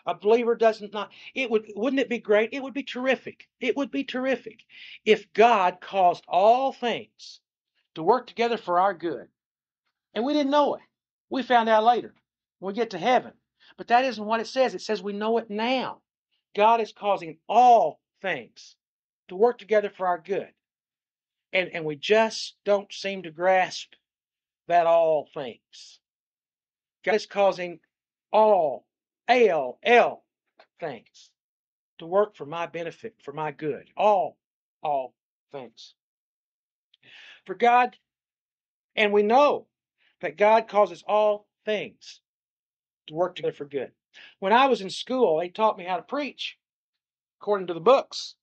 A 0.08 0.14
believer 0.14 0.56
doesn't 0.56 0.94
not 0.94 1.12
it 1.34 1.50
would 1.50 1.70
wouldn't 1.76 2.00
it 2.00 2.08
be 2.08 2.18
great? 2.18 2.54
It 2.54 2.62
would 2.62 2.72
be 2.72 2.82
terrific. 2.82 3.46
It 3.60 3.76
would 3.76 3.90
be 3.90 4.04
terrific 4.04 4.64
if 5.04 5.30
God 5.34 5.82
caused 5.82 6.24
all 6.26 6.72
things 6.72 7.40
to 7.94 8.02
work 8.02 8.26
together 8.26 8.56
for 8.56 8.80
our 8.80 8.94
good. 8.94 9.28
And 10.14 10.24
we 10.24 10.32
didn't 10.32 10.50
know 10.50 10.76
it. 10.76 10.82
We 11.28 11.42
found 11.42 11.68
out 11.68 11.84
later 11.84 12.14
when 12.58 12.72
we 12.72 12.76
get 12.76 12.88
to 12.90 12.98
heaven. 12.98 13.34
But 13.76 13.88
that 13.88 14.06
isn't 14.06 14.24
what 14.24 14.40
it 14.40 14.46
says. 14.46 14.74
It 14.74 14.80
says 14.80 15.02
we 15.02 15.12
know 15.12 15.36
it 15.36 15.50
now. 15.50 16.00
God 16.56 16.80
is 16.80 16.92
causing 16.92 17.38
all 17.46 18.00
things 18.22 18.76
to 19.28 19.36
work 19.36 19.58
together 19.58 19.90
for 19.94 20.06
our 20.06 20.18
good. 20.18 20.54
And 21.52 21.68
and 21.74 21.84
we 21.84 21.96
just 21.96 22.56
don't 22.64 22.90
seem 22.90 23.24
to 23.24 23.30
grasp 23.30 23.92
that 24.68 24.86
all 24.86 25.28
things. 25.34 26.00
God 27.04 27.16
is 27.16 27.26
causing 27.26 27.80
all 28.32 28.86
L 29.28 29.78
L 29.82 30.25
things 30.80 31.30
to 31.99 32.06
work 32.06 32.37
for 32.37 32.47
my 32.47 32.66
benefit, 32.66 33.14
for 33.23 33.32
my 33.32 33.50
good. 33.50 33.90
All, 33.97 34.38
all 34.82 35.14
things. 35.52 35.94
For 37.44 37.54
God, 37.54 37.97
and 38.97 39.12
we 39.12 39.23
know 39.23 39.66
that 40.20 40.37
God 40.37 40.68
causes 40.68 41.04
all 41.06 41.49
things 41.64 42.20
to 43.06 43.14
work 43.14 43.37
together 43.37 43.52
for 43.52 43.64
good. 43.64 43.92
When 44.38 44.52
I 44.52 44.66
was 44.66 44.80
in 44.80 44.90
school, 44.90 45.38
they 45.38 45.49
taught 45.49 45.78
me 45.78 45.85
how 45.85 45.97
to 45.97 46.02
preach 46.02 46.58
according 47.40 47.68
to 47.68 47.75
the 47.75 47.80
books. 47.80 48.35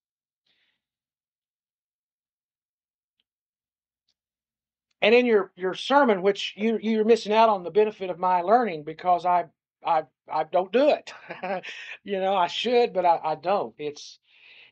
And 5.02 5.14
in 5.14 5.26
your, 5.26 5.52
your 5.56 5.76
sermon, 5.76 6.22
which 6.22 6.54
you 6.58 6.80
you're 6.82 7.06
missing 7.06 7.34
out 7.34 7.50
on 7.50 7.64
the 7.64 7.70
benefit 7.70 8.10
of 8.10 8.18
my 8.18 8.42
learning 8.42 8.84
because 8.84 9.26
I 9.26 9.46
I 9.86 10.04
I 10.32 10.44
don't 10.44 10.72
do 10.72 10.90
it. 10.90 11.14
you 12.04 12.20
know, 12.20 12.36
I 12.36 12.48
should, 12.48 12.94
but 12.94 13.06
I, 13.06 13.20
I 13.24 13.36
don't. 13.36 13.74
It's 13.78 14.20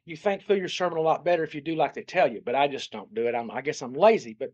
you 0.06 0.18
think 0.18 0.44
through 0.44 0.58
your 0.58 0.70
sermon 0.70 0.98
a 0.98 1.02
lot 1.02 1.24
better 1.24 1.44
if 1.44 1.56
you 1.56 1.62
do 1.62 1.76
like 1.76 1.94
they 1.94 2.04
tell 2.04 2.32
you, 2.32 2.42
but 2.44 2.56
I 2.56 2.68
just 2.68 2.92
don't 2.92 3.14
do 3.14 3.28
it. 3.28 3.36
I'm 3.36 3.52
I 3.52 3.62
guess 3.62 3.82
I'm 3.82 3.94
lazy. 3.94 4.36
But 4.38 4.54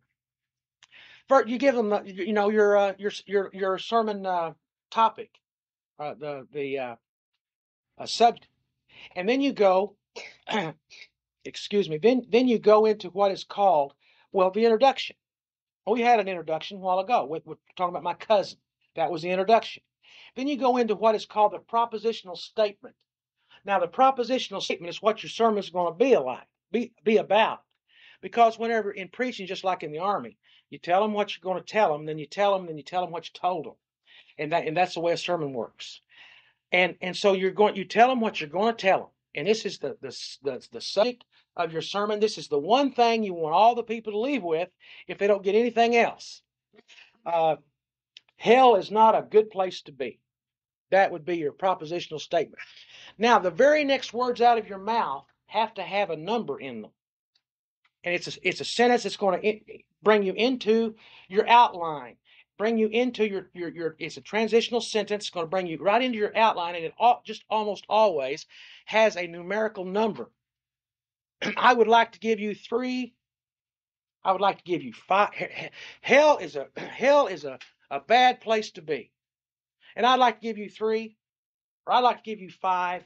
first, 1.27 1.47
you 1.47 1.57
give 1.57 1.75
them, 1.75 1.93
you 2.05 2.33
know, 2.33 2.49
your 2.49 2.77
uh, 2.77 2.93
your 2.97 3.11
your 3.25 3.49
your 3.53 3.77
sermon 3.77 4.25
uh, 4.25 4.53
topic, 4.91 5.31
uh, 5.97 6.13
the 6.15 6.47
the 6.51 6.79
uh, 6.79 6.95
uh, 7.97 8.05
subject, 8.05 8.47
and 9.15 9.27
then 9.27 9.41
you 9.41 9.53
go. 9.53 9.95
excuse 11.45 11.89
me. 11.89 11.97
Then 11.97 12.23
then 12.29 12.47
you 12.47 12.59
go 12.59 12.85
into 12.85 13.09
what 13.09 13.31
is 13.31 13.43
called 13.43 13.93
well 14.31 14.51
the 14.51 14.65
introduction. 14.65 15.15
We 15.87 16.01
had 16.01 16.19
an 16.19 16.27
introduction 16.27 16.77
a 16.77 16.79
while 16.81 16.99
ago. 16.99 17.25
We're, 17.25 17.41
we're 17.45 17.55
talking 17.75 17.93
about 17.93 18.03
my 18.03 18.13
cousin. 18.13 18.59
That 18.95 19.11
was 19.11 19.23
the 19.23 19.31
introduction. 19.31 19.81
Then 20.39 20.47
you 20.47 20.55
go 20.55 20.77
into 20.77 20.95
what 20.95 21.15
is 21.15 21.25
called 21.25 21.51
the 21.51 21.59
propositional 21.59 22.37
statement. 22.37 22.95
Now, 23.65 23.77
the 23.77 23.89
propositional 23.89 24.61
statement 24.61 24.89
is 24.89 25.01
what 25.01 25.21
your 25.21 25.29
sermon 25.29 25.57
is 25.59 25.69
going 25.69 25.91
to 25.91 25.97
be 25.97 26.15
like, 26.15 26.47
be, 26.71 26.93
be 27.03 27.17
about. 27.17 27.59
Because 28.21 28.57
whenever 28.57 28.89
in 28.89 29.09
preaching, 29.09 29.47
just 29.47 29.65
like 29.65 29.83
in 29.83 29.91
the 29.91 29.99
army, 29.99 30.37
you 30.69 30.77
tell 30.77 31.01
them 31.01 31.11
what 31.11 31.35
you're 31.35 31.43
going 31.43 31.61
to 31.61 31.69
tell 31.69 31.91
them, 31.91 32.05
then 32.05 32.17
you 32.17 32.25
tell 32.25 32.57
them, 32.57 32.67
then 32.67 32.77
you 32.77 32.83
tell 32.83 33.01
them 33.01 33.11
what 33.11 33.25
you 33.25 33.31
told 33.33 33.65
them, 33.65 33.73
and 34.37 34.53
that 34.53 34.65
and 34.65 34.77
that's 34.77 34.93
the 34.93 35.01
way 35.01 35.11
a 35.11 35.17
sermon 35.17 35.51
works. 35.51 35.99
And 36.71 36.95
and 37.01 37.17
so 37.17 37.33
you're 37.33 37.51
going, 37.51 37.75
you 37.75 37.83
tell 37.83 38.07
them 38.07 38.21
what 38.21 38.39
you're 38.39 38.49
going 38.49 38.73
to 38.73 38.81
tell 38.81 38.99
them, 38.99 39.09
and 39.35 39.45
this 39.45 39.65
is 39.65 39.79
the 39.79 39.97
the 39.99 40.17
the, 40.41 40.65
the 40.71 40.79
subject 40.79 41.25
of 41.57 41.73
your 41.73 41.81
sermon. 41.81 42.21
This 42.21 42.37
is 42.37 42.47
the 42.47 42.57
one 42.57 42.93
thing 42.93 43.23
you 43.23 43.33
want 43.33 43.55
all 43.55 43.75
the 43.75 43.83
people 43.83 44.13
to 44.13 44.19
leave 44.19 44.43
with 44.43 44.69
if 45.05 45.17
they 45.17 45.27
don't 45.27 45.43
get 45.43 45.55
anything 45.55 45.97
else. 45.97 46.41
Uh, 47.25 47.57
hell 48.37 48.77
is 48.77 48.89
not 48.89 49.17
a 49.17 49.21
good 49.21 49.49
place 49.49 49.81
to 49.81 49.91
be. 49.91 50.17
That 50.91 51.11
would 51.11 51.25
be 51.25 51.37
your 51.37 51.53
propositional 51.53 52.19
statement. 52.19 52.61
Now, 53.17 53.39
the 53.39 53.51
very 53.51 53.83
next 53.83 54.13
words 54.13 54.41
out 54.41 54.57
of 54.57 54.67
your 54.67 54.79
mouth 54.79 55.25
have 55.47 55.73
to 55.75 55.83
have 55.83 56.09
a 56.09 56.17
number 56.17 56.59
in 56.59 56.81
them. 56.81 56.91
And 58.03 58.15
it's 58.15 58.27
a, 58.27 58.47
it's 58.47 58.61
a 58.61 58.65
sentence 58.65 59.03
that's 59.03 59.17
going 59.17 59.41
to 59.41 59.59
bring 60.01 60.23
you 60.23 60.33
into 60.33 60.95
your 61.27 61.47
outline, 61.47 62.15
bring 62.57 62.77
you 62.77 62.87
into 62.87 63.27
your, 63.27 63.49
your, 63.53 63.69
your 63.69 63.95
it's 63.99 64.17
a 64.17 64.21
transitional 64.21 64.81
sentence, 64.81 65.25
it's 65.25 65.29
going 65.29 65.45
to 65.45 65.49
bring 65.49 65.67
you 65.67 65.77
right 65.79 66.01
into 66.01 66.17
your 66.17 66.35
outline, 66.35 66.75
and 66.75 66.85
it 66.85 66.93
all, 66.97 67.21
just 67.25 67.43
almost 67.49 67.85
always 67.89 68.45
has 68.85 69.17
a 69.17 69.27
numerical 69.27 69.85
number. 69.85 70.31
I 71.57 71.73
would 71.73 71.87
like 71.87 72.13
to 72.13 72.19
give 72.19 72.39
you 72.39 72.55
three. 72.55 73.13
I 74.23 74.31
would 74.31 74.41
like 74.41 74.57
to 74.57 74.63
give 74.63 74.83
you 74.83 74.93
five. 74.93 75.29
Hell 76.01 76.37
is 76.37 76.55
a 76.55 76.67
hell 76.77 77.27
is 77.27 77.43
a, 77.43 77.59
a 77.91 77.99
bad 77.99 78.41
place 78.41 78.71
to 78.71 78.81
be. 78.81 79.11
And 79.95 80.05
I'd 80.05 80.19
like 80.19 80.39
to 80.39 80.47
give 80.47 80.57
you 80.57 80.69
three, 80.69 81.17
or 81.85 81.93
I'd 81.93 81.99
like 81.99 82.17
to 82.17 82.29
give 82.29 82.41
you 82.41 82.49
five. 82.49 83.03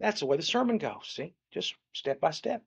That's 0.00 0.20
the 0.20 0.26
way 0.26 0.36
the 0.36 0.42
sermon 0.42 0.78
goes. 0.78 1.06
See, 1.06 1.34
just 1.52 1.74
step 1.92 2.20
by 2.20 2.30
step. 2.30 2.62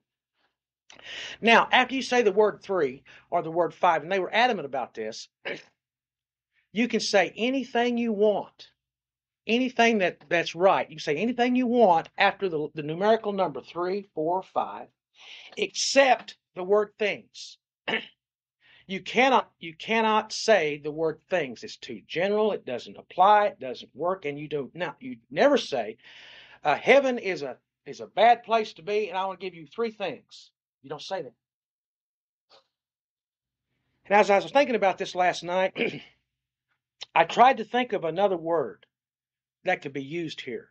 Now, 1.40 1.68
after 1.70 1.94
you 1.94 2.02
say 2.02 2.22
the 2.22 2.32
word 2.32 2.62
three 2.62 3.02
or 3.30 3.42
the 3.42 3.50
word 3.50 3.74
five, 3.74 4.02
and 4.02 4.10
they 4.10 4.18
were 4.18 4.34
adamant 4.34 4.66
about 4.66 4.94
this, 4.94 5.28
you 6.72 6.88
can 6.88 7.00
say 7.00 7.32
anything 7.36 7.98
you 7.98 8.12
want. 8.12 8.68
Anything 9.46 9.98
that, 9.98 10.18
that's 10.28 10.54
right. 10.54 10.88
You 10.88 10.96
can 10.96 11.02
say 11.02 11.16
anything 11.16 11.56
you 11.56 11.66
want 11.66 12.10
after 12.18 12.48
the, 12.48 12.68
the 12.74 12.82
numerical 12.82 13.32
number 13.32 13.62
three, 13.62 14.08
four, 14.14 14.42
five, 14.42 14.88
except 15.56 16.36
the 16.54 16.64
word 16.64 16.90
things. 16.98 17.58
you 18.88 19.00
cannot 19.02 19.50
you 19.60 19.74
cannot 19.74 20.32
say 20.32 20.80
the 20.82 20.90
word 20.90 21.20
things. 21.28 21.62
It's 21.62 21.76
too 21.76 22.00
general. 22.08 22.52
It 22.52 22.64
doesn't 22.64 22.96
apply. 22.96 23.48
It 23.48 23.60
doesn't 23.60 23.94
work. 23.94 24.24
And 24.24 24.38
you 24.38 24.48
don't 24.48 24.74
now 24.74 24.96
you 24.98 25.18
never 25.30 25.58
say 25.58 25.98
uh, 26.64 26.74
heaven 26.74 27.18
is 27.18 27.42
a 27.42 27.58
is 27.86 28.00
a 28.00 28.06
bad 28.06 28.42
place 28.42 28.72
to 28.74 28.82
be, 28.82 29.08
and 29.08 29.16
I 29.16 29.26
want 29.26 29.40
to 29.40 29.46
give 29.46 29.54
you 29.54 29.66
three 29.66 29.90
things. 29.90 30.50
You 30.82 30.90
don't 30.90 31.02
say 31.02 31.22
that. 31.22 31.34
And 34.06 34.18
as 34.18 34.30
I 34.30 34.38
was 34.38 34.50
thinking 34.50 34.74
about 34.74 34.96
this 34.96 35.14
last 35.14 35.44
night, 35.44 35.74
I 37.14 37.24
tried 37.24 37.58
to 37.58 37.64
think 37.64 37.92
of 37.92 38.04
another 38.04 38.38
word 38.38 38.86
that 39.64 39.82
could 39.82 39.92
be 39.92 40.02
used 40.02 40.40
here. 40.40 40.70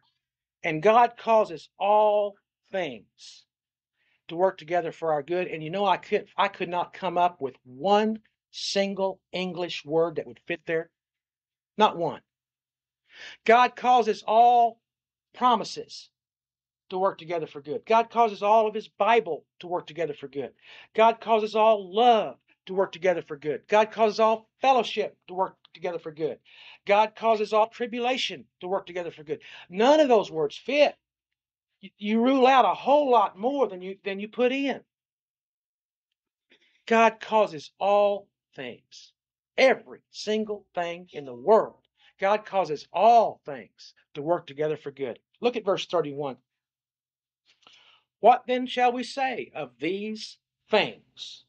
And 0.63 0.81
God 0.81 1.13
causes 1.17 1.69
all 1.79 2.36
things 2.71 3.45
to 4.27 4.36
work 4.36 4.57
together 4.57 4.91
for 4.91 5.13
our 5.13 5.24
good. 5.24 5.48
And 5.48 5.63
you 5.63 5.69
know, 5.69 5.86
I 5.86 5.98
could 5.98 6.27
I 6.38 6.48
could 6.48 6.69
not 6.69 6.93
come 6.93 7.17
up 7.17 7.41
with 7.41 7.55
one 7.63 8.19
single 8.51 9.19
English 9.31 9.86
word 9.86 10.15
that 10.15 10.27
would 10.27 10.39
fit 10.48 10.62
there. 10.65 10.89
Not 11.77 11.98
one. 11.98 12.22
God 13.46 13.75
causes 13.75 14.24
all 14.27 14.79
promises 15.34 16.10
to 16.89 16.98
work 16.98 17.17
together 17.17 17.48
for 17.48 17.62
good. 17.62 17.86
God 17.86 18.10
causes 18.10 18.41
all 18.41 18.67
of 18.67 18.74
his 18.74 18.88
Bible 18.88 19.46
to 19.60 19.67
work 19.67 19.88
together 19.88 20.13
for 20.13 20.27
good. 20.27 20.51
God 20.96 21.19
causes 21.19 21.55
all 21.55 21.93
love 21.93 22.38
to 22.65 22.74
work 22.74 22.91
together 22.91 23.22
for 23.22 23.38
good. 23.38 23.62
God 23.67 23.91
causes 23.91 24.19
all 24.19 24.50
fellowship 24.62 25.17
to 25.27 25.34
work 25.34 25.55
together 25.74 26.00
for 26.00 26.12
good. 26.12 26.39
God 26.86 27.15
causes 27.15 27.53
all 27.53 27.67
tribulation 27.67 28.46
to 28.62 28.67
work 28.67 28.86
together 28.86 29.12
for 29.12 29.24
good. 29.24 29.41
None 29.69 30.00
of 30.00 30.07
those 30.07 30.31
words 30.31 30.57
fit. 30.57 30.96
You, 31.98 32.22
rule 32.22 32.48
out 32.48 32.65
a 32.65 32.74
whole 32.74 33.10
lot 33.10 33.38
more 33.38 33.67
than 33.67 33.82
you 33.82 33.98
than 34.03 34.20
you 34.20 34.27
put 34.27 34.51
in. 34.51 34.82
God 36.86 37.20
causes 37.20 37.72
all 37.79 38.29
things, 38.56 39.12
every 39.58 40.00
single 40.10 40.65
thing 40.74 41.10
in 41.12 41.25
the 41.25 41.34
world. 41.34 41.82
God 42.20 42.46
causes 42.46 42.88
all 42.91 43.41
things 43.46 43.94
to 44.13 44.22
work 44.22 44.48
together 44.48 44.77
for 44.77 44.91
good. 44.91 45.20
Look 45.41 45.56
at 45.56 45.65
verse 45.65 45.86
31. 45.86 46.38
What 48.20 48.44
then 48.48 48.65
shall 48.65 48.91
we 48.91 49.03
say 49.03 49.51
of 49.53 49.77
these 49.79 50.38
things? 50.70 51.46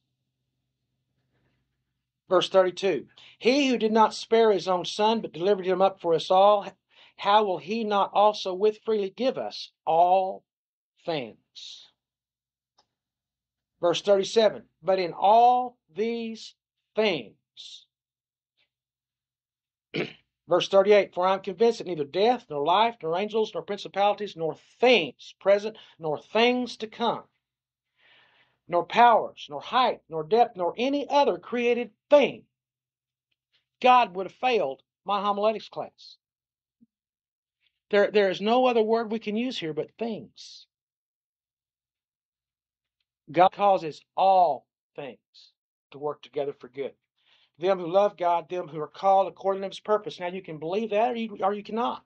Verse 2.29 2.51
32 2.51 3.07
He 3.39 3.69
who 3.69 3.79
did 3.79 3.93
not 3.93 4.13
spare 4.13 4.53
his 4.53 4.69
own 4.69 4.85
son, 4.85 5.21
but 5.21 5.33
delivered 5.33 5.67
him 5.67 5.81
up 5.81 6.01
for 6.01 6.15
us 6.15 6.31
all, 6.31 6.67
how 7.19 7.45
will 7.45 7.59
he 7.59 7.85
not 7.85 8.11
also 8.15 8.55
with 8.55 8.79
freely 8.85 9.11
give 9.11 9.37
us 9.37 9.73
all 9.85 10.45
things? 11.05 11.91
Verse 13.81 14.01
37 14.03 14.63
But 14.83 15.01
in 15.01 15.13
all 15.13 15.77
these 15.95 16.55
things, 16.95 17.87
Verse 20.49 20.69
38 20.69 21.13
For 21.13 21.27
I 21.27 21.35
am 21.35 21.41
convinced 21.41 21.79
that 21.79 21.89
neither 21.89 22.05
death, 22.05 22.47
nor 22.49 22.65
life, 22.65 22.97
nor 23.03 23.19
angels, 23.19 23.53
nor 23.53 23.65
principalities, 23.65 24.37
nor 24.37 24.55
things 24.81 25.35
present, 25.41 25.77
nor 25.99 26.19
things 26.19 26.77
to 26.79 26.87
come, 26.87 27.25
nor 28.69 28.87
powers, 28.87 29.47
nor 29.51 29.61
height, 29.61 30.01
nor 30.09 30.23
depth, 30.23 30.57
nor 30.57 30.73
any 30.79 31.09
other 31.09 31.37
created 31.37 31.91
thing, 32.09 32.45
God 33.81 34.15
would 34.15 34.27
have 34.27 34.37
failed 34.37 34.83
my 35.05 35.21
homiletics 35.21 35.69
class. 35.69 36.17
There, 37.91 38.11
there 38.11 38.31
is 38.31 38.41
no 38.41 38.67
other 38.67 38.83
word 38.83 39.11
we 39.11 39.19
can 39.19 39.37
use 39.37 39.59
here 39.59 39.73
but 39.73 39.91
things. 39.99 40.67
God 43.31 43.51
causes 43.53 44.01
all 44.17 44.67
things 44.97 45.19
to 45.91 45.99
work 45.99 46.23
together 46.23 46.53
for 46.53 46.69
good. 46.69 46.93
them 47.59 47.79
who 47.79 47.91
love 47.91 48.17
God, 48.17 48.49
them 48.49 48.69
who 48.69 48.81
are 48.81 48.89
called 48.89 49.29
according 49.29 49.63
to 49.63 49.69
his 49.69 49.81
purpose. 49.81 50.21
Now 50.21 50.29
you 50.29 50.43
can 50.43 50.59
believe 50.59 50.91
that 50.91 51.13
or 51.13 51.17
you, 51.17 51.39
or 51.41 51.55
you 51.55 51.63
cannot. 51.63 52.05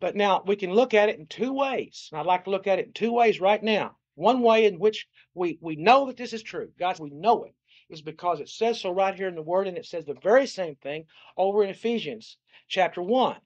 But 0.00 0.16
now 0.16 0.42
we 0.46 0.56
can 0.56 0.72
look 0.72 0.92
at 0.92 1.08
it 1.08 1.18
in 1.18 1.26
two 1.26 1.52
ways. 1.52 2.08
And 2.10 2.20
I'd 2.20 2.26
like 2.26 2.44
to 2.44 2.50
look 2.50 2.66
at 2.66 2.78
it 2.78 2.86
in 2.86 2.92
two 2.92 3.12
ways 3.12 3.40
right 3.40 3.62
now. 3.62 3.96
One 4.14 4.40
way 4.40 4.66
in 4.66 4.78
which 4.78 5.06
we, 5.34 5.58
we 5.60 5.76
know 5.76 6.06
that 6.06 6.16
this 6.16 6.32
is 6.32 6.42
true, 6.42 6.70
guys, 6.78 6.98
we 6.98 7.10
know 7.10 7.44
it, 7.44 7.54
is 7.88 8.02
because 8.02 8.40
it 8.40 8.48
says 8.48 8.80
so 8.80 8.90
right 8.90 9.14
here 9.14 9.28
in 9.28 9.34
the 9.34 9.42
Word, 9.42 9.66
and 9.66 9.76
it 9.76 9.86
says 9.86 10.04
the 10.04 10.14
very 10.22 10.46
same 10.46 10.74
thing 10.76 11.04
over 11.36 11.62
in 11.62 11.70
Ephesians 11.70 12.38
chapter 12.68 13.02
1. 13.02 13.36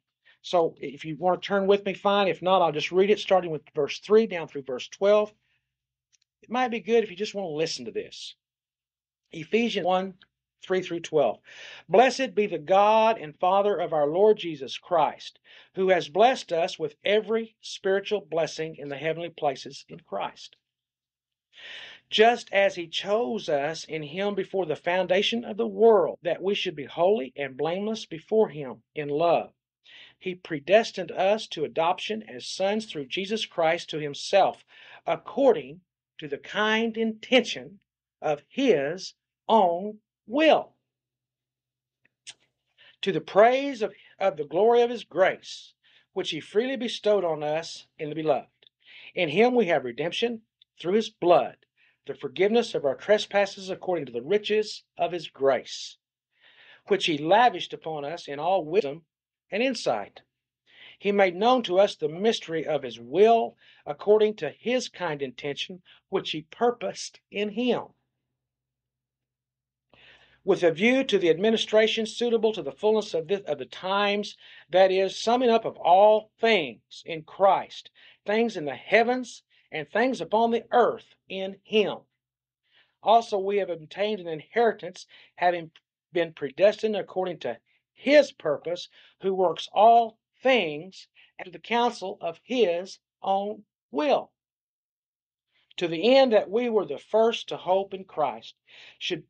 So 0.42 0.74
if 0.78 1.04
you 1.04 1.16
want 1.16 1.42
to 1.42 1.46
turn 1.46 1.66
with 1.66 1.84
me, 1.84 1.92
fine. 1.92 2.28
If 2.28 2.40
not, 2.40 2.62
I'll 2.62 2.72
just 2.72 2.92
read 2.92 3.10
it 3.10 3.18
starting 3.18 3.50
with 3.50 3.62
verse 3.74 3.98
3 3.98 4.26
down 4.26 4.48
through 4.48 4.62
verse 4.62 4.88
12. 4.88 5.32
It 6.42 6.50
might 6.50 6.68
be 6.68 6.80
good 6.80 7.04
if 7.04 7.10
you 7.10 7.16
just 7.16 7.34
want 7.34 7.46
to 7.46 7.56
listen 7.56 7.84
to 7.84 7.90
this. 7.90 8.34
Ephesians 9.32 9.86
1 9.86 10.14
3 10.62 10.82
through 10.82 11.00
12. 11.00 11.38
Blessed 11.88 12.34
be 12.34 12.46
the 12.46 12.58
God 12.58 13.18
and 13.18 13.38
Father 13.38 13.78
of 13.78 13.92
our 13.92 14.06
Lord 14.06 14.38
Jesus 14.38 14.76
Christ, 14.76 15.38
who 15.74 15.88
has 15.88 16.08
blessed 16.08 16.52
us 16.52 16.78
with 16.78 16.96
every 17.04 17.56
spiritual 17.60 18.20
blessing 18.20 18.76
in 18.76 18.88
the 18.88 18.98
heavenly 18.98 19.30
places 19.30 19.84
in 19.88 20.00
Christ. 20.00 20.56
Just 22.10 22.52
as 22.52 22.74
he 22.74 22.88
chose 22.88 23.48
us 23.48 23.84
in 23.84 24.02
him 24.02 24.34
before 24.34 24.66
the 24.66 24.76
foundation 24.76 25.44
of 25.44 25.56
the 25.56 25.66
world, 25.66 26.18
that 26.22 26.42
we 26.42 26.54
should 26.54 26.74
be 26.74 26.84
holy 26.84 27.32
and 27.36 27.56
blameless 27.56 28.04
before 28.04 28.48
him 28.48 28.82
in 28.94 29.08
love. 29.08 29.52
He 30.22 30.34
predestined 30.34 31.10
us 31.12 31.46
to 31.46 31.64
adoption 31.64 32.22
as 32.28 32.46
sons 32.46 32.84
through 32.84 33.06
Jesus 33.06 33.46
Christ 33.46 33.88
to 33.88 33.98
himself, 33.98 34.66
according 35.06 35.80
to 36.18 36.28
the 36.28 36.36
kind 36.36 36.94
intention 36.98 37.80
of 38.20 38.44
his 38.46 39.14
own 39.48 40.00
will, 40.26 40.74
to 43.00 43.12
the 43.12 43.22
praise 43.22 43.80
of, 43.80 43.94
of 44.18 44.36
the 44.36 44.44
glory 44.44 44.82
of 44.82 44.90
his 44.90 45.04
grace, 45.04 45.72
which 46.12 46.28
he 46.30 46.38
freely 46.40 46.76
bestowed 46.76 47.24
on 47.24 47.42
us 47.42 47.86
in 47.98 48.10
the 48.10 48.14
beloved. 48.14 48.66
In 49.14 49.30
him 49.30 49.54
we 49.54 49.68
have 49.68 49.84
redemption 49.86 50.42
through 50.78 50.96
his 50.96 51.08
blood, 51.08 51.56
the 52.04 52.14
forgiveness 52.14 52.74
of 52.74 52.84
our 52.84 52.94
trespasses 52.94 53.70
according 53.70 54.04
to 54.04 54.12
the 54.12 54.20
riches 54.20 54.84
of 54.98 55.12
his 55.12 55.28
grace, 55.28 55.96
which 56.88 57.06
he 57.06 57.16
lavished 57.16 57.72
upon 57.72 58.04
us 58.04 58.28
in 58.28 58.38
all 58.38 58.66
wisdom 58.66 59.06
and 59.50 59.62
insight. 59.62 60.22
He 60.98 61.12
made 61.12 61.34
known 61.34 61.62
to 61.64 61.78
us 61.78 61.96
the 61.96 62.08
mystery 62.08 62.66
of 62.66 62.82
his 62.82 63.00
will 63.00 63.56
according 63.86 64.36
to 64.36 64.50
his 64.50 64.88
kind 64.88 65.22
intention, 65.22 65.82
which 66.08 66.30
he 66.30 66.42
purposed 66.42 67.20
in 67.30 67.50
him 67.50 67.94
with 70.44 70.62
a 70.62 70.72
view 70.72 71.04
to 71.04 71.18
the 71.18 71.28
administration 71.28 72.06
suitable 72.06 72.52
to 72.52 72.62
the 72.62 72.72
fullness 72.72 73.12
of, 73.12 73.28
this, 73.28 73.42
of 73.42 73.58
the 73.58 73.66
times, 73.66 74.36
that 74.70 74.90
is, 74.90 75.18
summing 75.18 75.50
up 75.50 75.64
of 75.64 75.76
all 75.76 76.30
things 76.40 77.02
in 77.04 77.22
Christ, 77.22 77.90
things 78.24 78.56
in 78.56 78.64
the 78.64 78.74
heavens 78.74 79.42
and 79.70 79.88
things 79.88 80.20
upon 80.20 80.50
the 80.50 80.64
earth 80.72 81.14
in 81.28 81.58
Him. 81.62 81.98
Also, 83.02 83.38
we 83.38 83.58
have 83.58 83.70
obtained 83.70 84.20
an 84.20 84.28
inheritance, 84.28 85.06
having 85.36 85.70
been 86.12 86.32
predestined 86.32 86.96
according 86.96 87.38
to 87.38 87.58
His 88.00 88.32
purpose, 88.32 88.88
who 89.20 89.34
works 89.34 89.68
all 89.74 90.18
things 90.42 91.06
after 91.38 91.50
the 91.50 91.58
counsel 91.58 92.16
of 92.22 92.40
His 92.42 92.98
own 93.22 93.64
will. 93.90 94.32
To 95.76 95.86
the 95.86 96.16
end 96.16 96.32
that 96.32 96.50
we 96.50 96.70
were 96.70 96.86
the 96.86 96.98
first 96.98 97.48
to 97.48 97.58
hope 97.58 97.92
in 97.92 98.04
Christ, 98.04 98.54
should 98.98 99.24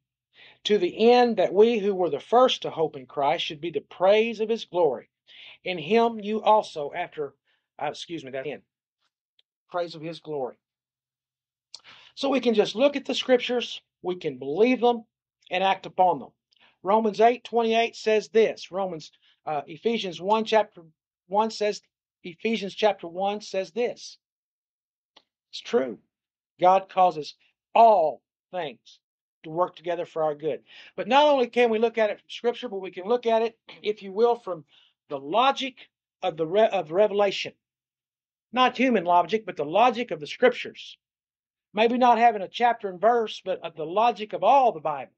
to 0.64 0.78
the 0.78 1.10
end 1.10 1.36
that 1.36 1.52
we 1.52 1.78
who 1.78 1.94
were 1.94 2.10
the 2.10 2.20
first 2.20 2.62
to 2.62 2.70
hope 2.70 2.96
in 2.96 3.06
Christ 3.06 3.44
should 3.44 3.60
be 3.60 3.70
the 3.70 3.80
praise 3.80 4.40
of 4.40 4.48
his 4.48 4.64
glory. 4.64 5.10
In 5.64 5.76
him 5.76 6.21
you 6.21 6.40
also, 6.42 6.92
after, 6.95 7.34
uh, 7.80 7.86
excuse 7.86 8.25
me, 8.25 8.30
that 8.30 8.47
end, 8.47 8.62
praise 9.68 9.95
of 9.95 10.02
his 10.02 10.21
glory. 10.21 10.56
So 12.14 12.28
we 12.28 12.40
can 12.40 12.54
just 12.54 12.75
look 12.75 12.97
at 12.97 13.04
the 13.04 13.14
scriptures, 13.14 13.80
we 14.02 14.16
can 14.16 14.38
believe 14.38 14.80
them, 14.80 15.04
and 15.50 15.64
act 15.64 15.86
upon 15.86 16.21
them. 16.21 16.30
Romans 16.82 17.21
8 17.21 17.45
28 17.45 17.97
says 17.97 18.28
this. 18.28 18.71
Romans, 18.71 19.12
uh, 19.47 19.62
Ephesians 19.66 20.21
1 20.21 20.45
chapter 20.45 20.82
1 21.28 21.50
says, 21.50 21.82
Ephesians 22.23 22.75
chapter 22.75 23.06
1 23.06 23.40
says 23.40 23.71
this. 23.73 24.19
It's 25.50 25.60
true. 25.60 25.99
God 26.60 26.88
causes 26.88 27.34
all 27.75 28.23
things 28.50 29.00
to 29.43 29.50
work 29.50 29.76
together 29.76 30.04
for 30.04 30.23
our 30.23 30.34
good. 30.34 30.62
But 30.97 31.08
not 31.08 31.26
only 31.26 31.47
can 31.47 31.71
we 31.71 31.78
look 31.78 31.99
at 31.99 32.10
it 32.10 32.19
from 32.19 32.28
Scripture, 32.28 32.69
but 32.69 32.80
we 32.80 32.90
can 32.90 33.06
look 33.06 33.26
at 33.26 33.43
it, 33.43 33.58
if 33.82 34.02
you 34.02 34.12
will, 34.12 34.36
from 34.36 34.64
the 35.08 35.19
logic 35.19 35.88
of 36.23 36.36
the 36.36 36.47
re- 36.47 36.69
of 36.69 36.93
Revelation, 36.93 37.52
not 38.52 38.76
human 38.76 39.04
logic, 39.04 39.47
but 39.47 39.56
the 39.56 39.64
logic 39.64 40.10
of 40.10 40.21
the 40.21 40.26
Scriptures. 40.26 40.99
Maybe 41.73 41.99
not 41.99 42.19
having 42.19 42.43
a 42.43 42.49
chapter 42.49 42.88
and 42.88 43.00
verse, 43.00 43.40
but 43.45 43.60
the 43.76 43.86
logic 43.86 44.32
of 44.32 44.43
all 44.43 44.73
the 44.73 44.80
Bible. 44.80 45.12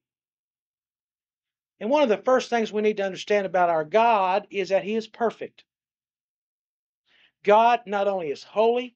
And 1.81 1.91
one 1.91 2.03
of 2.03 2.09
the 2.09 2.17
first 2.17 2.49
things 2.49 2.73
we 2.73 2.83
need 2.83 2.99
to 2.99 3.05
understand 3.05 3.45
about 3.45 3.69
our 3.69 3.85
God 3.85 4.47
is 4.51 4.69
that 4.69 4.85
He 4.85 4.95
is 4.95 5.09
perfect. 5.09 5.65
God 7.43 7.81
not 7.87 8.07
only 8.07 8.31
is 8.31 8.45
holy, 8.45 8.95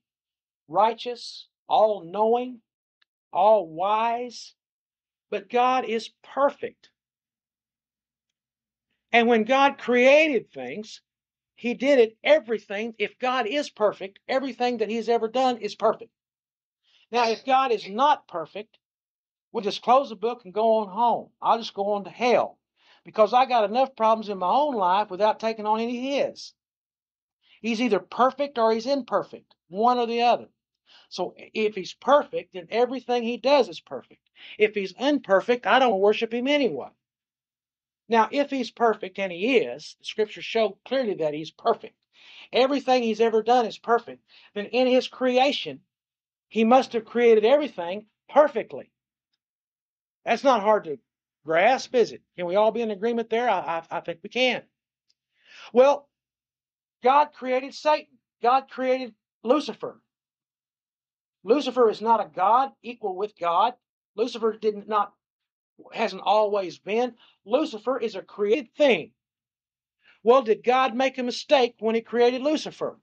righteous, 0.69 1.49
all 1.69 2.05
knowing, 2.05 2.61
all 3.33 3.67
wise, 3.67 4.55
but 5.31 5.51
God 5.51 5.85
is 5.85 6.11
perfect. 6.23 6.91
And 9.11 9.27
when 9.27 9.45
God 9.45 9.79
created 9.79 10.53
things, 10.53 11.01
He 11.57 11.75
did 11.75 11.99
it, 11.99 12.17
everything. 12.23 12.95
If 12.99 13.19
God 13.19 13.47
is 13.47 13.69
perfect, 13.69 14.21
everything 14.29 14.79
that 14.79 14.91
He's 14.91 15.09
ever 15.09 15.27
done 15.27 15.59
is 15.59 15.75
perfect. 15.75 16.13
Now, 17.11 17.29
if 17.31 17.45
God 17.45 17.73
is 17.73 17.89
not 17.89 18.29
perfect, 18.29 18.79
we'll 19.51 19.65
just 19.65 19.83
close 19.83 20.11
the 20.11 20.17
book 20.17 20.45
and 20.45 20.55
go 20.55 20.77
on 20.77 20.89
home. 20.89 21.31
I'll 21.43 21.59
just 21.59 21.75
go 21.75 21.93
on 21.93 22.05
to 22.05 22.11
hell 22.11 22.59
because 23.07 23.33
I 23.33 23.47
got 23.47 23.71
enough 23.71 23.97
problems 23.97 24.29
in 24.29 24.37
my 24.37 24.51
own 24.51 24.75
life 24.75 25.09
without 25.11 25.41
taking 25.41 25.65
on 25.65 25.81
any 25.81 25.97
of 25.97 26.29
His. 26.29 26.53
He's 27.63 27.81
either 27.81 28.01
perfect 28.01 28.59
or 28.59 28.73
He's 28.73 28.87
imperfect, 28.87 29.55
one 29.69 29.97
or 29.97 30.07
the 30.07 30.23
other. 30.23 30.49
So 31.09 31.35
if 31.37 31.75
He's 31.75 31.95
perfect, 31.95 32.53
then 32.53 32.67
everything 32.71 33.23
He 33.23 33.39
does 33.39 33.69
is 33.71 33.81
perfect. 33.81 34.21
If 34.59 34.75
he's 34.75 34.93
imperfect, 34.99 35.67
I 35.67 35.79
don't 35.79 36.01
worship 36.01 36.35
him 36.35 36.47
anyway. 36.47 36.89
Now, 38.09 38.29
if 38.31 38.51
he's 38.51 38.71
perfect, 38.71 39.19
and 39.19 39.33
he 39.33 39.57
is, 39.57 39.97
the 39.99 40.05
scriptures 40.05 40.45
show 40.45 40.79
clearly 40.85 41.15
that 41.15 41.35
he's 41.35 41.51
perfect. 41.51 41.97
Everything 42.53 43.03
he's 43.03 43.21
ever 43.21 43.43
done 43.43 43.67
is 43.67 43.79
perfect. 43.79 44.23
Then 44.55 44.67
in 44.67 44.87
his 44.87 45.09
creation, 45.09 45.81
he 46.49 46.65
must 46.65 46.93
have 46.93 47.05
created 47.05 47.45
everything 47.45 48.07
perfectly. 48.29 48.91
That's 50.25 50.45
not 50.45 50.61
hard 50.61 50.85
to 50.85 50.99
grasp, 51.47 51.95
is 51.95 52.13
it? 52.13 52.23
Can 52.37 52.47
we 52.47 52.57
all 52.57 52.73
be 52.73 52.83
in 52.83 52.91
agreement 52.91 53.31
there? 53.31 53.49
I, 53.49 53.61
I, 53.61 53.97
I 53.99 54.01
think 54.01 54.19
we 54.23 54.29
can. 54.29 54.63
Well, 55.73 56.09
God 57.03 57.33
created 57.33 57.73
Satan. 57.73 58.19
God 58.43 58.69
created 58.69 59.15
Lucifer. 59.43 60.01
Lucifer 61.45 61.89
is 61.89 62.03
not 62.03 62.21
a 62.21 62.29
God 62.29 62.73
equal 62.83 63.17
with 63.17 63.39
God. 63.39 63.75
Lucifer 64.17 64.53
did 64.53 64.89
not 64.89 65.15
hasn't 65.93 66.23
always 66.23 66.79
been. 66.79 67.15
Lucifer 67.45 67.99
is 67.99 68.15
a 68.15 68.23
created 68.23 68.75
thing. 68.75 69.13
Well, 70.23 70.43
did 70.43 70.65
God 70.65 70.95
make 70.95 71.19
a 71.19 71.23
mistake 71.23 71.77
when 71.79 71.95
he 71.95 72.01
created 72.01 72.43
Lucifer? 72.43 72.99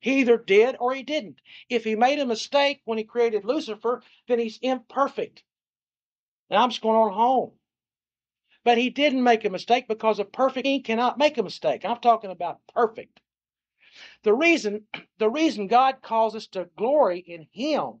He 0.00 0.20
either 0.20 0.36
did 0.36 0.76
or 0.78 0.94
he 0.94 1.02
didn't. 1.02 1.40
If 1.70 1.84
he 1.84 1.94
made 1.94 2.18
a 2.18 2.26
mistake 2.26 2.82
when 2.84 2.98
he 2.98 3.04
created 3.04 3.44
Lucifer, 3.44 4.02
then 4.28 4.38
he's 4.38 4.58
imperfect. 4.60 5.42
And 6.50 6.58
I'm 6.58 6.70
just 6.70 6.82
going 6.82 6.96
on 6.96 7.12
home. 7.12 7.52
But 8.64 8.78
he 8.78 8.90
didn't 8.90 9.22
make 9.22 9.44
a 9.44 9.50
mistake 9.50 9.88
because 9.88 10.18
a 10.18 10.24
perfect 10.24 10.64
being 10.64 10.82
cannot 10.82 11.18
make 11.18 11.36
a 11.38 11.42
mistake. 11.42 11.84
I'm 11.84 11.98
talking 11.98 12.30
about 12.30 12.60
perfect. 12.74 13.20
The 14.22 14.34
reason, 14.34 14.86
the 15.18 15.30
reason 15.30 15.66
God 15.66 16.02
calls 16.02 16.34
us 16.34 16.46
to 16.48 16.68
glory 16.76 17.18
in 17.18 17.46
him 17.52 18.00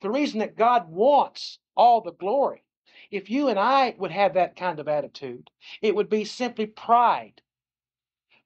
the 0.00 0.10
reason 0.10 0.38
that 0.38 0.54
God 0.54 0.88
wants 0.88 1.58
all 1.76 2.00
the 2.00 2.12
glory, 2.12 2.62
if 3.10 3.28
you 3.28 3.48
and 3.48 3.58
I 3.58 3.96
would 3.98 4.12
have 4.12 4.34
that 4.34 4.54
kind 4.54 4.78
of 4.78 4.86
attitude, 4.86 5.50
it 5.82 5.96
would 5.96 6.08
be 6.08 6.24
simply 6.24 6.66
pride. 6.66 7.42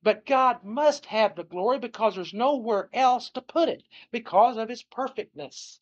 But 0.02 0.24
God 0.24 0.64
must 0.64 1.06
have 1.06 1.36
the 1.36 1.44
glory 1.44 1.78
because 1.78 2.14
there's 2.14 2.32
nowhere 2.32 2.88
else 2.94 3.28
to 3.30 3.42
put 3.42 3.68
it 3.68 3.84
because 4.10 4.56
of 4.56 4.70
his 4.70 4.82
perfectness. 4.82 5.80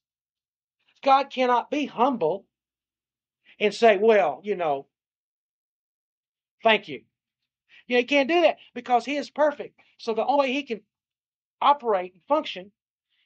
God 1.02 1.30
cannot 1.30 1.70
be 1.70 1.86
humble 1.86 2.46
and 3.60 3.74
say, 3.74 3.98
well, 3.98 4.40
you 4.42 4.56
know, 4.56 4.86
thank 6.62 6.88
you. 6.88 7.02
You 7.86 7.96
know, 7.96 8.00
he 8.00 8.04
can't 8.04 8.28
do 8.28 8.40
that 8.42 8.56
because 8.74 9.04
he 9.04 9.16
is 9.16 9.30
perfect. 9.30 9.78
So 9.98 10.14
the 10.14 10.24
only 10.24 10.48
way 10.48 10.52
he 10.52 10.62
can 10.62 10.80
operate 11.60 12.14
and 12.14 12.22
function 12.26 12.72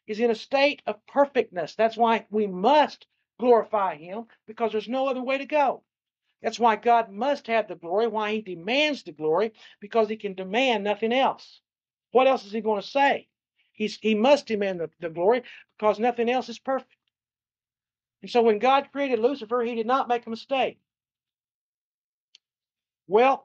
is 0.06 0.20
in 0.20 0.30
a 0.30 0.34
state 0.34 0.82
of 0.86 1.06
perfectness. 1.06 1.74
That's 1.76 1.96
why 1.96 2.26
we 2.30 2.46
must 2.46 3.06
glorify 3.38 3.96
him 3.96 4.24
because 4.46 4.72
there's 4.72 4.88
no 4.88 5.08
other 5.08 5.22
way 5.22 5.38
to 5.38 5.46
go. 5.46 5.82
That's 6.42 6.58
why 6.58 6.76
God 6.76 7.10
must 7.10 7.46
have 7.46 7.68
the 7.68 7.74
glory, 7.74 8.06
why 8.06 8.32
he 8.32 8.42
demands 8.42 9.02
the 9.02 9.12
glory, 9.12 9.52
because 9.80 10.08
he 10.08 10.16
can 10.16 10.34
demand 10.34 10.84
nothing 10.84 11.12
else. 11.12 11.60
What 12.12 12.26
else 12.26 12.44
is 12.44 12.52
he 12.52 12.60
going 12.60 12.82
to 12.82 12.86
say? 12.86 13.28
He's, 13.72 13.96
he 13.96 14.14
must 14.14 14.46
demand 14.46 14.80
the, 14.80 14.90
the 15.00 15.08
glory 15.08 15.42
because 15.78 15.98
nothing 15.98 16.28
else 16.28 16.48
is 16.48 16.58
perfect. 16.58 16.92
And 18.24 18.30
so 18.30 18.40
when 18.40 18.58
God 18.58 18.88
created 18.90 19.18
Lucifer, 19.18 19.60
he 19.60 19.74
did 19.74 19.86
not 19.86 20.08
make 20.08 20.26
a 20.26 20.30
mistake. 20.30 20.78
Well, 23.06 23.44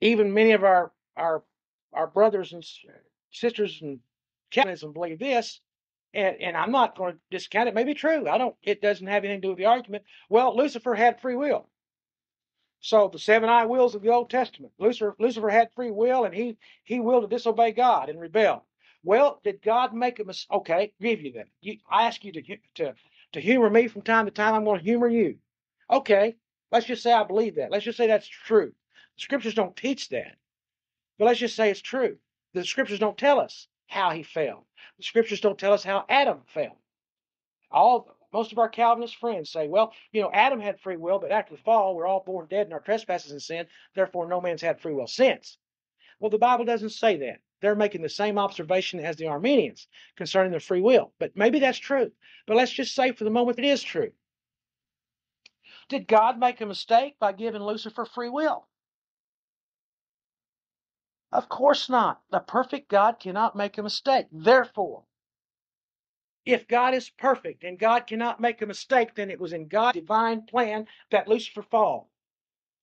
even 0.00 0.34
many 0.34 0.50
of 0.50 0.64
our 0.64 0.90
our 1.16 1.44
our 1.92 2.08
brothers 2.08 2.52
and 2.52 2.64
sisters 3.30 3.78
and 3.80 4.00
Calvinism 4.50 4.92
believe 4.92 5.20
this, 5.20 5.60
and, 6.12 6.34
and 6.40 6.56
I'm 6.56 6.72
not 6.72 6.98
going 6.98 7.12
to 7.12 7.20
discount 7.30 7.68
it. 7.68 7.74
May 7.76 7.84
be 7.84 7.94
true. 7.94 8.28
I 8.28 8.36
don't. 8.36 8.56
It 8.64 8.82
doesn't 8.82 9.06
have 9.06 9.22
anything 9.22 9.42
to 9.42 9.46
do 9.46 9.50
with 9.50 9.58
the 9.58 9.66
argument. 9.66 10.02
Well, 10.28 10.56
Lucifer 10.56 10.96
had 10.96 11.20
free 11.20 11.36
will. 11.36 11.68
So 12.80 13.06
the 13.06 13.20
seven 13.20 13.48
eye 13.48 13.66
wills 13.66 13.94
of 13.94 14.02
the 14.02 14.10
Old 14.10 14.28
Testament. 14.28 14.72
Lucifer 14.80 15.14
Lucifer 15.20 15.50
had 15.50 15.72
free 15.76 15.92
will, 15.92 16.24
and 16.24 16.34
he 16.34 16.56
he 16.82 16.98
willed 16.98 17.22
to 17.22 17.28
disobey 17.28 17.70
God 17.70 18.08
and 18.08 18.20
rebel. 18.20 18.64
Well, 19.04 19.40
did 19.44 19.60
God 19.62 19.92
make 19.94 20.18
a 20.18 20.24
mistake? 20.24 20.50
Okay, 20.50 20.92
give 21.00 21.20
you 21.20 21.32
that. 21.34 21.48
You, 21.60 21.76
I 21.90 22.06
ask 22.06 22.24
you 22.24 22.32
to 22.32 22.42
to 22.76 22.94
to 23.32 23.40
humor 23.40 23.68
me 23.68 23.86
from 23.86 24.02
time 24.02 24.24
to 24.24 24.30
time. 24.30 24.54
I'm 24.54 24.64
going 24.64 24.78
to 24.78 24.84
humor 24.84 25.08
you. 25.08 25.36
Okay, 25.90 26.36
let's 26.72 26.86
just 26.86 27.02
say 27.02 27.12
I 27.12 27.24
believe 27.24 27.56
that. 27.56 27.70
Let's 27.70 27.84
just 27.84 27.98
say 27.98 28.06
that's 28.06 28.26
true. 28.26 28.72
The 29.16 29.22
scriptures 29.22 29.54
don't 29.54 29.76
teach 29.76 30.08
that, 30.08 30.36
but 31.18 31.26
let's 31.26 31.38
just 31.38 31.54
say 31.54 31.70
it's 31.70 31.82
true. 31.82 32.16
The 32.54 32.64
scriptures 32.64 32.98
don't 32.98 33.18
tell 33.18 33.40
us 33.40 33.68
how 33.88 34.10
he 34.10 34.22
fell. 34.22 34.66
The 34.96 35.04
scriptures 35.04 35.40
don't 35.40 35.58
tell 35.58 35.74
us 35.74 35.84
how 35.84 36.06
Adam 36.08 36.40
fell. 36.46 36.80
All 37.70 38.16
most 38.32 38.52
of 38.52 38.58
our 38.58 38.68
Calvinist 38.70 39.16
friends 39.16 39.50
say, 39.50 39.68
well, 39.68 39.92
you 40.12 40.22
know, 40.22 40.30
Adam 40.32 40.60
had 40.60 40.80
free 40.80 40.96
will, 40.96 41.18
but 41.18 41.30
after 41.30 41.54
the 41.54 41.62
fall, 41.62 41.94
we're 41.94 42.06
all 42.06 42.24
born 42.24 42.46
dead 42.48 42.66
in 42.66 42.72
our 42.72 42.80
trespasses 42.80 43.32
and 43.32 43.42
sin. 43.42 43.66
Therefore, 43.94 44.26
no 44.26 44.40
man's 44.40 44.62
had 44.62 44.80
free 44.80 44.94
will 44.94 45.06
since. 45.06 45.58
Well, 46.18 46.30
the 46.30 46.38
Bible 46.38 46.64
doesn't 46.64 46.90
say 46.90 47.16
that. 47.18 47.40
They're 47.64 47.74
making 47.74 48.02
the 48.02 48.10
same 48.10 48.38
observation 48.38 49.00
as 49.00 49.16
the 49.16 49.28
Arminians 49.28 49.88
concerning 50.16 50.52
the 50.52 50.60
free 50.60 50.82
will. 50.82 51.14
But 51.18 51.34
maybe 51.34 51.60
that's 51.60 51.78
true. 51.78 52.12
But 52.46 52.58
let's 52.58 52.70
just 52.70 52.94
say 52.94 53.12
for 53.12 53.24
the 53.24 53.30
moment 53.30 53.58
it 53.58 53.64
is 53.64 53.82
true. 53.82 54.12
Did 55.88 56.06
God 56.06 56.38
make 56.38 56.60
a 56.60 56.66
mistake 56.66 57.18
by 57.18 57.32
giving 57.32 57.62
Lucifer 57.62 58.04
free 58.04 58.28
will? 58.28 58.68
Of 61.32 61.48
course 61.48 61.88
not. 61.88 62.20
The 62.30 62.40
perfect 62.40 62.90
God 62.90 63.18
cannot 63.18 63.56
make 63.56 63.78
a 63.78 63.82
mistake. 63.82 64.26
Therefore, 64.30 65.04
if 66.44 66.68
God 66.68 66.92
is 66.92 67.08
perfect 67.08 67.64
and 67.64 67.78
God 67.78 68.06
cannot 68.06 68.40
make 68.40 68.60
a 68.60 68.66
mistake, 68.66 69.14
then 69.14 69.30
it 69.30 69.40
was 69.40 69.54
in 69.54 69.68
God's 69.68 69.98
divine 69.98 70.42
plan 70.42 70.86
that 71.10 71.28
Lucifer 71.28 71.62
fall. 71.62 72.10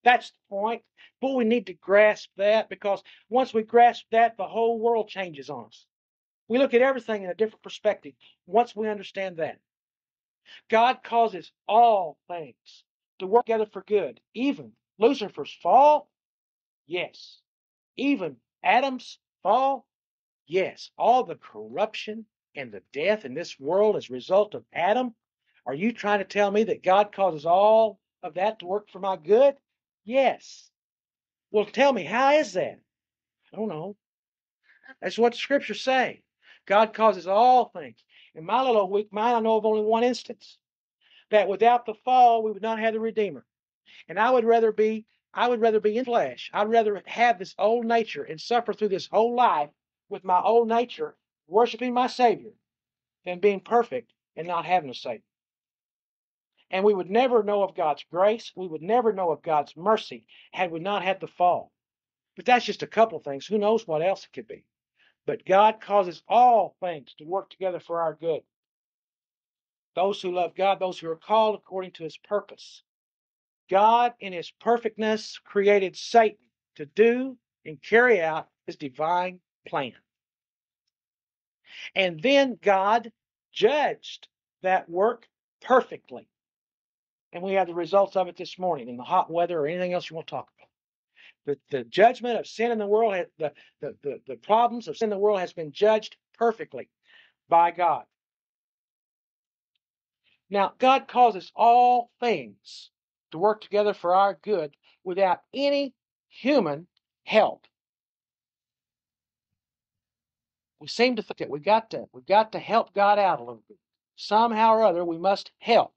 That's 0.04 0.32
the 0.32 0.38
point. 0.50 0.82
But 1.22 1.36
we 1.36 1.44
need 1.44 1.68
to 1.68 1.74
grasp 1.74 2.30
that 2.38 2.70
because 2.70 3.04
once 3.30 3.54
we 3.54 3.64
grasp 3.64 4.06
that, 4.12 4.38
the 4.38 4.48
whole 4.48 4.80
world 4.80 5.08
changes 5.08 5.50
on 5.50 5.66
us. 5.66 5.86
We 6.48 6.58
look 6.58 6.74
at 6.74 6.82
everything 6.82 7.24
in 7.24 7.30
a 7.30 7.36
different 7.36 7.64
perspective 7.64 8.14
once 8.46 8.76
we 8.76 8.90
understand 8.90 9.38
that. 9.38 9.60
God 10.70 11.04
causes 11.04 11.52
all 11.68 12.18
things 12.28 12.84
to 13.20 13.28
work 13.28 13.46
together 13.46 13.68
for 13.72 13.84
good, 13.84 14.20
even 14.34 14.74
Lucifer's 14.98 15.54
fall. 15.62 16.10
Yes. 16.88 17.40
Even 17.96 18.38
Adam's 18.64 19.20
fall. 19.44 19.86
Yes. 20.48 20.92
All 20.98 21.24
the 21.24 21.36
corruption 21.36 22.26
and 22.56 22.72
the 22.72 22.84
death 22.92 23.24
in 23.24 23.34
this 23.34 23.60
world 23.60 23.96
as 23.96 24.10
a 24.10 24.14
result 24.14 24.56
of 24.56 24.66
Adam. 24.74 25.16
Are 25.66 25.74
you 25.74 25.94
trying 25.94 26.20
to 26.20 26.26
tell 26.26 26.52
me 26.52 26.64
that 26.66 26.84
God 26.84 27.14
causes 27.14 27.46
all 27.46 28.00
of 28.24 28.34
that 28.34 28.60
to 28.60 28.66
work 28.66 28.90
for 28.90 29.00
my 29.00 29.16
good? 29.16 29.56
Yes. 30.04 30.70
Well, 31.52 31.66
tell 31.66 31.94
me, 31.94 32.04
how 32.04 32.32
is 32.32 32.54
that? 32.54 32.80
I 33.54 33.58
don't 33.58 33.70
know. 33.70 33.96
That's 35.02 35.18
what 35.18 35.34
the 35.34 35.38
scriptures 35.38 35.82
say. 35.82 36.24
God 36.66 36.94
causes 36.94 37.28
all 37.28 37.66
things. 37.66 38.04
In 38.36 38.46
my 38.46 38.62
little 38.62 38.90
weak 38.90 39.12
mind, 39.12 39.36
I 39.38 39.40
know 39.42 39.58
of 39.58 39.66
only 39.66 39.84
one 39.84 40.04
instance 40.04 40.58
that 41.30 41.48
without 41.48 41.86
the 41.86 41.94
fall, 41.94 42.44
we 42.44 42.52
would 42.52 42.62
not 42.62 42.80
have 42.80 42.94
the 42.94 43.00
Redeemer. 43.00 43.46
And 44.08 44.20
I 44.20 44.30
would 44.30 44.46
rather 44.46 44.72
be, 44.72 45.06
I 45.34 45.48
would 45.48 45.62
rather 45.62 45.80
be 45.80 45.98
in 45.98 46.06
flesh. 46.06 46.50
I'd 46.54 46.70
rather 46.70 47.02
have 47.06 47.40
this 47.40 47.56
old 47.58 47.86
nature 47.86 48.24
and 48.24 48.40
suffer 48.40 48.74
through 48.74 48.90
this 48.90 49.08
whole 49.08 49.36
life 49.36 49.70
with 50.10 50.24
my 50.24 50.40
old 50.42 50.68
nature, 50.68 51.16
worshiping 51.48 51.94
my 51.94 52.08
Savior, 52.08 52.52
than 53.26 53.40
being 53.40 53.60
perfect 53.60 54.14
and 54.36 54.48
not 54.48 54.66
having 54.66 54.90
a 54.90 54.94
Savior. 54.94 55.24
And 56.72 56.86
we 56.86 56.94
would 56.94 57.12
never 57.12 57.44
know 57.44 57.64
of 57.64 57.76
God's 57.76 58.06
grace. 58.10 58.52
We 58.56 58.68
would 58.68 58.82
never 58.82 59.12
know 59.12 59.32
of 59.32 59.44
God's 59.44 59.76
mercy 59.76 60.26
had 60.52 60.72
we 60.72 60.80
not 60.80 61.04
had 61.04 61.20
the 61.20 61.28
fall. 61.28 61.72
But 62.36 62.46
that's 62.46 62.66
just 62.66 62.82
a 62.82 62.88
couple 62.88 63.18
of 63.18 63.24
things. 63.26 63.46
Who 63.46 63.58
knows 63.58 63.86
what 63.86 64.02
else 64.02 64.24
it 64.24 64.34
could 64.34 64.48
be? 64.48 64.64
But 65.28 65.46
God 65.46 65.82
causes 65.82 66.24
all 66.28 66.76
things 66.80 67.14
to 67.18 67.26
work 67.26 67.50
together 67.50 67.80
for 67.80 68.02
our 68.02 68.16
good. 68.16 68.42
Those 69.96 70.22
who 70.22 70.32
love 70.32 70.56
God, 70.56 70.80
those 70.80 70.98
who 70.98 71.10
are 71.10 71.18
called 71.18 71.56
according 71.56 71.92
to 71.92 72.04
his 72.04 72.18
purpose. 72.18 72.84
God, 73.70 74.14
in 74.20 74.32
his 74.34 74.50
perfectness, 74.50 75.40
created 75.44 75.98
Satan 75.98 76.46
to 76.76 76.86
do 76.86 77.38
and 77.66 77.82
carry 77.82 78.22
out 78.22 78.48
his 78.66 78.78
divine 78.78 79.42
plan. 79.68 79.94
And 81.96 82.22
then 82.22 82.58
God 82.62 83.12
judged 83.52 84.30
that 84.62 84.90
work 84.90 85.28
perfectly. 85.62 86.28
And 87.34 87.44
we 87.44 87.54
have 87.54 87.68
the 87.68 87.74
results 87.74 88.16
of 88.16 88.28
it 88.28 88.36
this 88.36 88.60
morning 88.60 88.90
in 88.90 88.98
the 88.98 89.04
hot 89.04 89.32
weather 89.32 89.60
or 89.60 89.68
anything 89.68 89.94
else 89.94 90.10
you 90.10 90.16
want 90.16 90.28
to 90.28 90.32
talk 90.32 90.50
about. 90.58 91.58
The, 91.72 91.78
the 91.78 91.84
judgment 91.86 92.38
of 92.38 92.46
sin 92.46 92.72
in 92.72 92.78
the 92.78 92.88
world, 92.88 93.26
the, 93.40 93.52
the, 93.80 93.96
the, 94.04 94.22
the 94.28 94.36
problems 94.36 94.88
of 94.88 94.98
sin 94.98 95.08
in 95.08 95.12
the 95.12 95.18
world 95.18 95.40
has 95.40 95.54
been 95.54 95.72
judged 95.72 96.18
perfectly 96.38 96.90
by 97.50 97.72
God. 97.72 98.04
Now, 100.50 100.74
God 100.78 101.08
causes 101.08 101.52
all 101.56 102.12
things 102.20 102.92
to 103.32 103.38
work 103.38 103.62
together 103.62 103.94
for 103.94 104.14
our 104.14 104.38
good 104.44 104.76
without 105.04 105.40
any 105.54 105.94
human 106.28 106.88
help. 107.24 107.66
We 110.80 110.88
seem 110.88 111.16
to 111.16 111.22
think 111.22 111.38
that 111.38 111.50
we 111.50 111.60
got 111.60 111.92
to 111.92 112.06
we 112.12 112.22
got 112.22 112.52
to 112.52 112.60
help 112.60 112.94
God 112.94 113.20
out 113.20 113.40
a 113.40 113.44
little 113.44 113.64
bit. 113.68 113.78
Somehow 114.16 114.74
or 114.74 114.84
other, 114.84 115.06
we 115.06 115.18
must 115.18 115.52
help. 115.60 115.94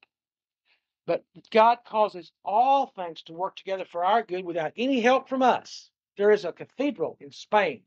But 1.07 1.25
God 1.51 1.79
causes 1.85 2.33
all 2.45 2.87
things 2.87 3.23
to 3.23 3.35
work 3.35 3.57
together 3.57 3.85
for 3.85 4.05
our 4.05 4.23
good 4.23 4.45
without 4.45 4.73
any 4.77 5.01
help 5.01 5.29
from 5.29 5.43
us. 5.43 5.90
There 6.17 6.31
is 6.31 6.45
a 6.45 6.53
cathedral 6.53 7.19
in 7.21 7.31
Spain, 7.31 7.83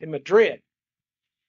in 0.00 0.10
Madrid. 0.10 0.62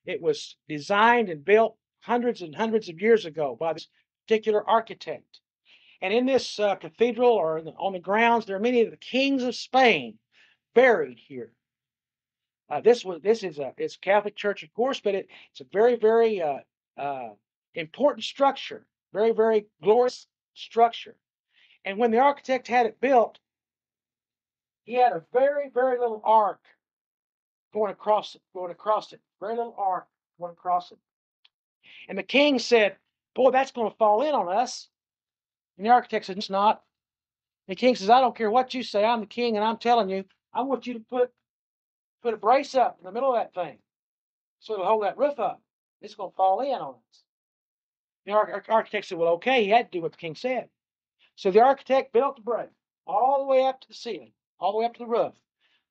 It 0.05 0.21
was 0.21 0.55
designed 0.67 1.29
and 1.29 1.43
built 1.43 1.77
hundreds 2.01 2.41
and 2.41 2.55
hundreds 2.55 2.89
of 2.89 3.01
years 3.01 3.25
ago 3.25 3.55
by 3.59 3.73
this 3.73 3.87
particular 4.27 4.67
architect. 4.67 5.39
And 6.01 6.13
in 6.13 6.25
this 6.25 6.59
uh, 6.59 6.75
cathedral 6.75 7.31
or 7.31 7.61
the, 7.61 7.71
on 7.71 7.93
the 7.93 7.99
grounds, 7.99 8.45
there 8.45 8.55
are 8.55 8.61
many 8.61 8.81
of 8.81 8.91
the 8.91 8.97
kings 8.97 9.43
of 9.43 9.55
Spain 9.55 10.19
buried 10.73 11.19
here. 11.19 11.51
Uh, 12.69 12.81
this 12.81 13.03
was 13.03 13.19
this 13.21 13.43
is 13.43 13.57
a 13.57 13.73
it's 13.77 13.97
Catholic 13.97 14.35
Church, 14.35 14.61
of 14.61 14.71
course, 14.73 14.99
but 14.99 15.15
it, 15.15 15.27
it's 15.51 15.61
a 15.61 15.65
very 15.73 15.95
very 15.95 16.39
uh, 16.39 16.59
uh 16.97 17.29
important 17.73 18.23
structure, 18.23 18.85
very 19.11 19.31
very 19.31 19.65
glorious 19.81 20.27
structure. 20.53 21.15
And 21.85 21.97
when 21.97 22.11
the 22.11 22.19
architect 22.19 22.67
had 22.67 22.85
it 22.85 22.99
built, 22.99 23.39
he 24.83 24.93
had 24.93 25.13
a 25.13 25.23
very, 25.31 25.69
very 25.73 25.99
little 25.99 26.21
arc 26.23 26.59
going 27.73 27.91
across 27.91 28.35
it, 28.35 28.41
going 28.53 28.71
across 28.71 29.13
it, 29.13 29.19
very 29.39 29.55
little 29.55 29.75
arc 29.77 30.07
going 30.39 30.51
across 30.51 30.91
it. 30.91 30.97
And 32.07 32.17
the 32.17 32.23
king 32.23 32.59
said, 32.59 32.97
Boy, 33.35 33.51
that's 33.51 33.71
going 33.71 33.89
to 33.89 33.97
fall 33.97 34.23
in 34.23 34.33
on 34.33 34.49
us. 34.49 34.89
And 35.77 35.85
the 35.85 35.91
architect 35.91 36.25
said, 36.25 36.37
It's 36.37 36.49
not. 36.49 36.83
And 37.67 37.77
The 37.77 37.79
king 37.79 37.95
says, 37.95 38.09
I 38.09 38.21
don't 38.21 38.35
care 38.35 38.51
what 38.51 38.73
you 38.73 38.83
say. 38.83 39.05
I'm 39.05 39.21
the 39.21 39.27
king, 39.27 39.55
and 39.55 39.63
I'm 39.63 39.77
telling 39.77 40.09
you, 40.09 40.25
I 40.53 40.63
want 40.63 40.87
you 40.87 40.93
to 40.95 40.99
put 40.99 41.31
put 42.21 42.33
a 42.33 42.37
brace 42.37 42.75
up 42.75 42.97
in 42.99 43.05
the 43.05 43.11
middle 43.11 43.33
of 43.33 43.37
that 43.37 43.53
thing 43.53 43.77
so 44.59 44.73
it'll 44.73 44.85
hold 44.85 45.03
that 45.03 45.17
roof 45.17 45.39
up. 45.39 45.61
It's 46.01 46.15
going 46.15 46.31
to 46.31 46.35
fall 46.35 46.61
in 46.61 46.73
on 46.73 46.95
us. 46.95 47.23
The 48.29 48.35
architect 48.35 49.07
said, 49.07 49.17
Well, 49.17 49.33
okay, 49.33 49.63
he 49.63 49.71
had 49.71 49.91
to 49.91 49.97
do 49.97 50.03
what 50.03 50.11
the 50.11 50.17
king 50.19 50.35
said. 50.35 50.69
So 51.35 51.49
the 51.49 51.63
architect 51.63 52.13
built 52.13 52.35
the 52.35 52.43
brace 52.43 52.69
all 53.07 53.39
the 53.39 53.45
way 53.45 53.65
up 53.65 53.81
to 53.81 53.87
the 53.87 53.95
ceiling, 53.95 54.33
all 54.59 54.71
the 54.71 54.77
way 54.77 54.85
up 54.85 54.93
to 54.93 54.99
the 54.99 55.07
roof. 55.07 55.33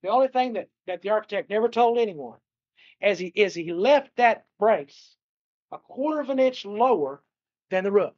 The 0.03 0.09
only 0.11 0.29
thing 0.29 0.53
that, 0.53 0.69
that 0.87 1.03
the 1.03 1.11
architect 1.11 1.51
never 1.51 1.69
told 1.69 1.99
anyone 1.99 2.39
as 3.03 3.19
he 3.19 3.33
is 3.35 3.55
he 3.55 3.73
left 3.73 4.15
that 4.17 4.47
brace 4.57 5.17
a 5.73 5.79
quarter 5.79 6.21
of 6.21 6.31
an 6.31 6.39
inch 6.39 6.65
lower 6.65 7.25
than 7.71 7.83
the 7.83 7.91
roof. 7.91 8.15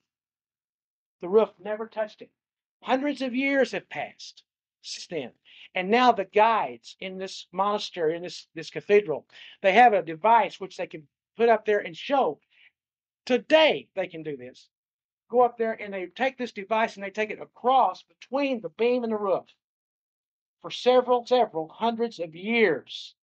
The 1.22 1.28
roof 1.30 1.48
never 1.58 1.86
touched 1.86 2.20
it. 2.20 2.30
Hundreds 2.82 3.22
of 3.22 3.34
years 3.34 3.72
have 3.72 3.88
passed 3.88 4.42
since 4.82 5.06
then. 5.06 5.32
And 5.74 5.88
now 5.88 6.12
the 6.12 6.26
guides 6.26 6.94
in 7.00 7.16
this 7.16 7.46
monastery, 7.52 8.16
in 8.16 8.22
this, 8.22 8.48
this 8.54 8.68
cathedral, 8.68 9.26
they 9.62 9.72
have 9.72 9.94
a 9.94 10.02
device 10.02 10.60
which 10.60 10.76
they 10.76 10.86
can 10.86 11.08
put 11.38 11.48
up 11.48 11.64
there 11.64 11.78
and 11.78 11.96
show 11.96 12.38
Today 13.26 13.88
they 13.94 14.08
can 14.08 14.22
do 14.22 14.36
this. 14.36 14.68
go 15.30 15.42
up 15.42 15.56
there 15.56 15.72
and 15.80 15.94
they 15.94 16.06
take 16.06 16.36
this 16.36 16.52
device 16.52 16.96
and 16.96 17.04
they 17.04 17.10
take 17.10 17.30
it 17.30 17.40
across 17.40 18.02
between 18.02 18.60
the 18.60 18.68
beam 18.70 19.04
and 19.04 19.12
the 19.12 19.16
roof 19.16 19.46
for 20.60 20.70
several, 20.70 21.24
several 21.26 21.68
hundreds 21.68 22.18
of 22.18 22.34
years. 22.34 23.14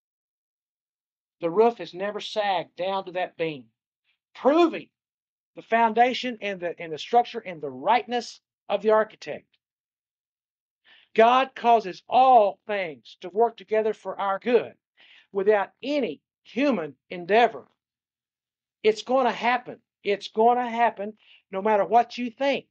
The 1.41 1.49
roof 1.49 1.77
has 1.77 1.93
never 1.93 2.19
sagged 2.19 2.75
down 2.75 3.05
to 3.05 3.11
that 3.11 3.37
beam, 3.37 3.65
proving 4.33 4.89
the 5.55 5.61
foundation 5.61 6.37
and 6.41 6.59
the, 6.59 6.79
and 6.79 6.93
the 6.93 6.97
structure 6.97 7.39
and 7.39 7.61
the 7.61 7.69
rightness 7.69 8.39
of 8.69 8.81
the 8.81 8.91
architect. 8.91 9.45
God 11.13 11.53
causes 11.55 12.03
all 12.07 12.59
things 12.67 13.17
to 13.21 13.29
work 13.29 13.57
together 13.57 13.93
for 13.93 14.19
our 14.19 14.39
good 14.39 14.73
without 15.31 15.71
any 15.83 16.21
human 16.43 16.95
endeavor. 17.09 17.67
It's 18.83 19.01
going 19.03 19.25
to 19.25 19.31
happen. 19.31 19.79
It's 20.07 20.29
going 20.29 20.57
to 20.57 20.69
happen 20.69 21.13
no 21.51 21.61
matter 21.61 21.83
what 21.83 22.17
you 22.17 22.31
think. 22.31 22.65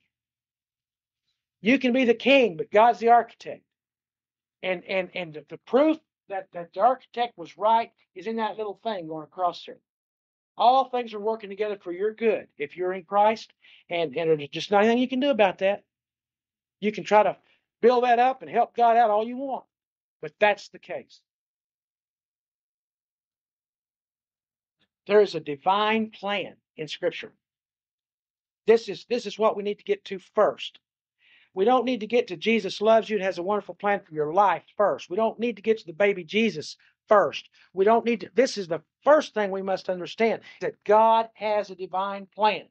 You 1.61 1.79
can 1.79 1.93
be 1.93 2.07
the 2.07 2.15
king, 2.15 2.57
but 2.57 2.71
God's 2.71 2.99
the 2.99 3.11
architect. 3.11 3.63
And 4.63 4.83
and 4.85 5.11
and 5.15 5.35
the, 5.35 5.45
the 5.51 5.59
proof 5.59 5.99
that, 6.31 6.49
that 6.55 6.73
the 6.73 6.81
architect 6.81 7.37
was 7.37 7.59
right 7.59 7.91
is 8.15 8.27
in 8.27 8.37
that 8.37 8.57
little 8.57 8.81
thing 8.83 9.07
going 9.07 9.25
across 9.25 9.65
there. 9.67 9.77
All 10.57 10.89
things 10.89 11.13
are 11.13 11.21
working 11.21 11.51
together 11.51 11.77
for 11.79 11.93
your 11.93 12.15
good 12.15 12.49
if 12.57 12.75
you're 12.75 12.95
in 12.95 13.05
Christ, 13.05 13.53
and, 13.91 14.17
and 14.17 14.31
there's 14.31 14.49
just 14.49 14.71
nothing 14.71 14.97
you 14.97 15.07
can 15.07 15.21
do 15.21 15.29
about 15.29 15.59
that. 15.59 15.85
You 16.81 16.91
can 16.91 17.05
try 17.05 17.23
to 17.23 17.37
build 17.83 18.05
that 18.05 18.19
up 18.19 18.41
and 18.41 18.51
help 18.51 18.75
God 18.75 18.97
out 18.97 19.11
all 19.11 19.27
you 19.27 19.37
want, 19.37 19.67
but 20.23 20.33
that's 20.41 20.71
the 20.71 20.79
case. 20.79 21.21
There 25.07 25.21
is 25.21 25.35
a 25.35 25.41
divine 25.41 26.11
plan 26.11 26.57
in 26.77 26.89
Scripture. 26.89 27.33
This 28.67 28.89
is 28.89 29.07
this 29.09 29.27
is 29.27 29.39
what 29.39 29.57
we 29.57 29.63
need 29.63 29.79
to 29.79 29.85
get 29.85 30.05
to 30.07 30.19
first. 30.19 30.79
We 31.55 31.65
don't 31.65 31.87
need 31.87 32.01
to 32.01 32.07
get 32.07 32.29
to 32.29 32.37
Jesus 32.37 32.81
loves 32.81 33.09
you 33.09 33.17
and 33.17 33.25
has 33.25 33.39
a 33.39 33.43
wonderful 33.43 33.75
plan 33.75 34.01
for 34.01 34.13
your 34.13 34.33
life 34.33 34.65
first. 34.77 35.09
We 35.09 35.17
don't 35.17 35.41
need 35.41 35.57
to 35.57 35.63
get 35.63 35.79
to 35.79 35.87
the 35.87 35.93
baby 35.93 36.23
Jesus 36.23 36.77
first. 37.09 37.49
We 37.73 37.85
don't 37.85 38.05
need 38.05 38.21
to. 38.21 38.31
This 38.35 38.59
is 38.59 38.69
the 38.69 38.83
first 39.05 39.33
thing 39.33 39.51
we 39.51 39.63
must 39.63 39.89
understand 39.89 40.43
that 40.61 40.83
God 40.85 41.29
has 41.35 41.71
a 41.71 41.75
divine 41.75 42.27
plan. 42.27 42.65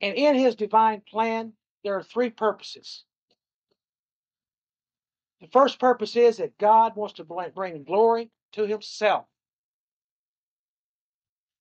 And 0.00 0.16
in 0.16 0.34
his 0.34 0.56
divine 0.56 1.02
plan, 1.08 1.52
there 1.84 1.96
are 1.96 2.02
three 2.02 2.30
purposes. 2.30 3.04
The 5.40 5.46
first 5.48 5.78
purpose 5.78 6.16
is 6.16 6.38
that 6.38 6.58
God 6.58 6.96
wants 6.96 7.14
to 7.14 7.24
bring 7.24 7.84
glory 7.84 8.30
to 8.52 8.66
himself. 8.66 9.26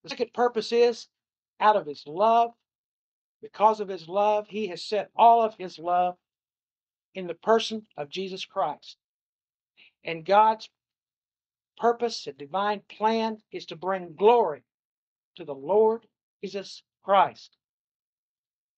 The 0.04 0.10
second 0.10 0.34
purpose 0.34 0.72
is 0.72 1.08
out 1.60 1.76
of 1.76 1.86
his 1.86 2.04
love, 2.06 2.52
because 3.42 3.80
of 3.80 3.88
his 3.88 4.08
love, 4.08 4.48
he 4.48 4.68
has 4.68 4.84
set 4.84 5.10
all 5.16 5.42
of 5.42 5.56
his 5.58 5.78
love 5.80 6.16
in 7.14 7.28
the 7.28 7.34
person 7.34 7.86
of 7.98 8.10
Jesus 8.10 8.46
Christ. 8.46 8.98
And 10.04 10.26
God's 10.26 10.70
purpose 11.78 12.28
and 12.28 12.38
divine 12.38 12.82
plan 12.90 13.38
is 13.52 13.66
to 13.68 13.76
bring 13.76 14.16
glory 14.16 14.64
to 15.36 15.46
the 15.46 15.56
Lord 15.56 16.06
Jesus 16.44 16.84
Christ. 17.04 17.58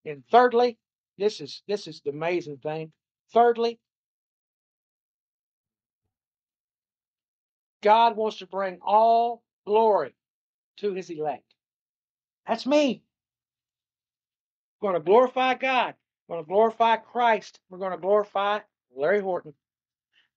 And 0.05 0.23
thirdly, 0.31 0.77
this 1.17 1.41
is 1.41 1.63
this 1.67 1.87
is 1.87 2.01
the 2.01 2.11
amazing 2.11 2.57
thing. 2.57 2.91
Thirdly, 3.33 3.79
God 7.81 8.15
wants 8.15 8.37
to 8.37 8.47
bring 8.47 8.79
all 8.81 9.43
glory 9.65 10.13
to 10.77 10.93
his 10.93 11.09
elect. 11.09 11.53
That's 12.47 12.65
me. 12.65 13.03
We're 14.79 14.91
going 14.91 15.01
to 15.01 15.05
glorify 15.05 15.55
God. 15.55 15.95
We're 16.27 16.35
going 16.35 16.45
to 16.45 16.49
glorify 16.49 16.97
Christ. 16.97 17.59
We're 17.69 17.79
going 17.79 17.91
to 17.91 17.97
glorify 17.97 18.59
Larry 18.95 19.21
Horton. 19.21 19.53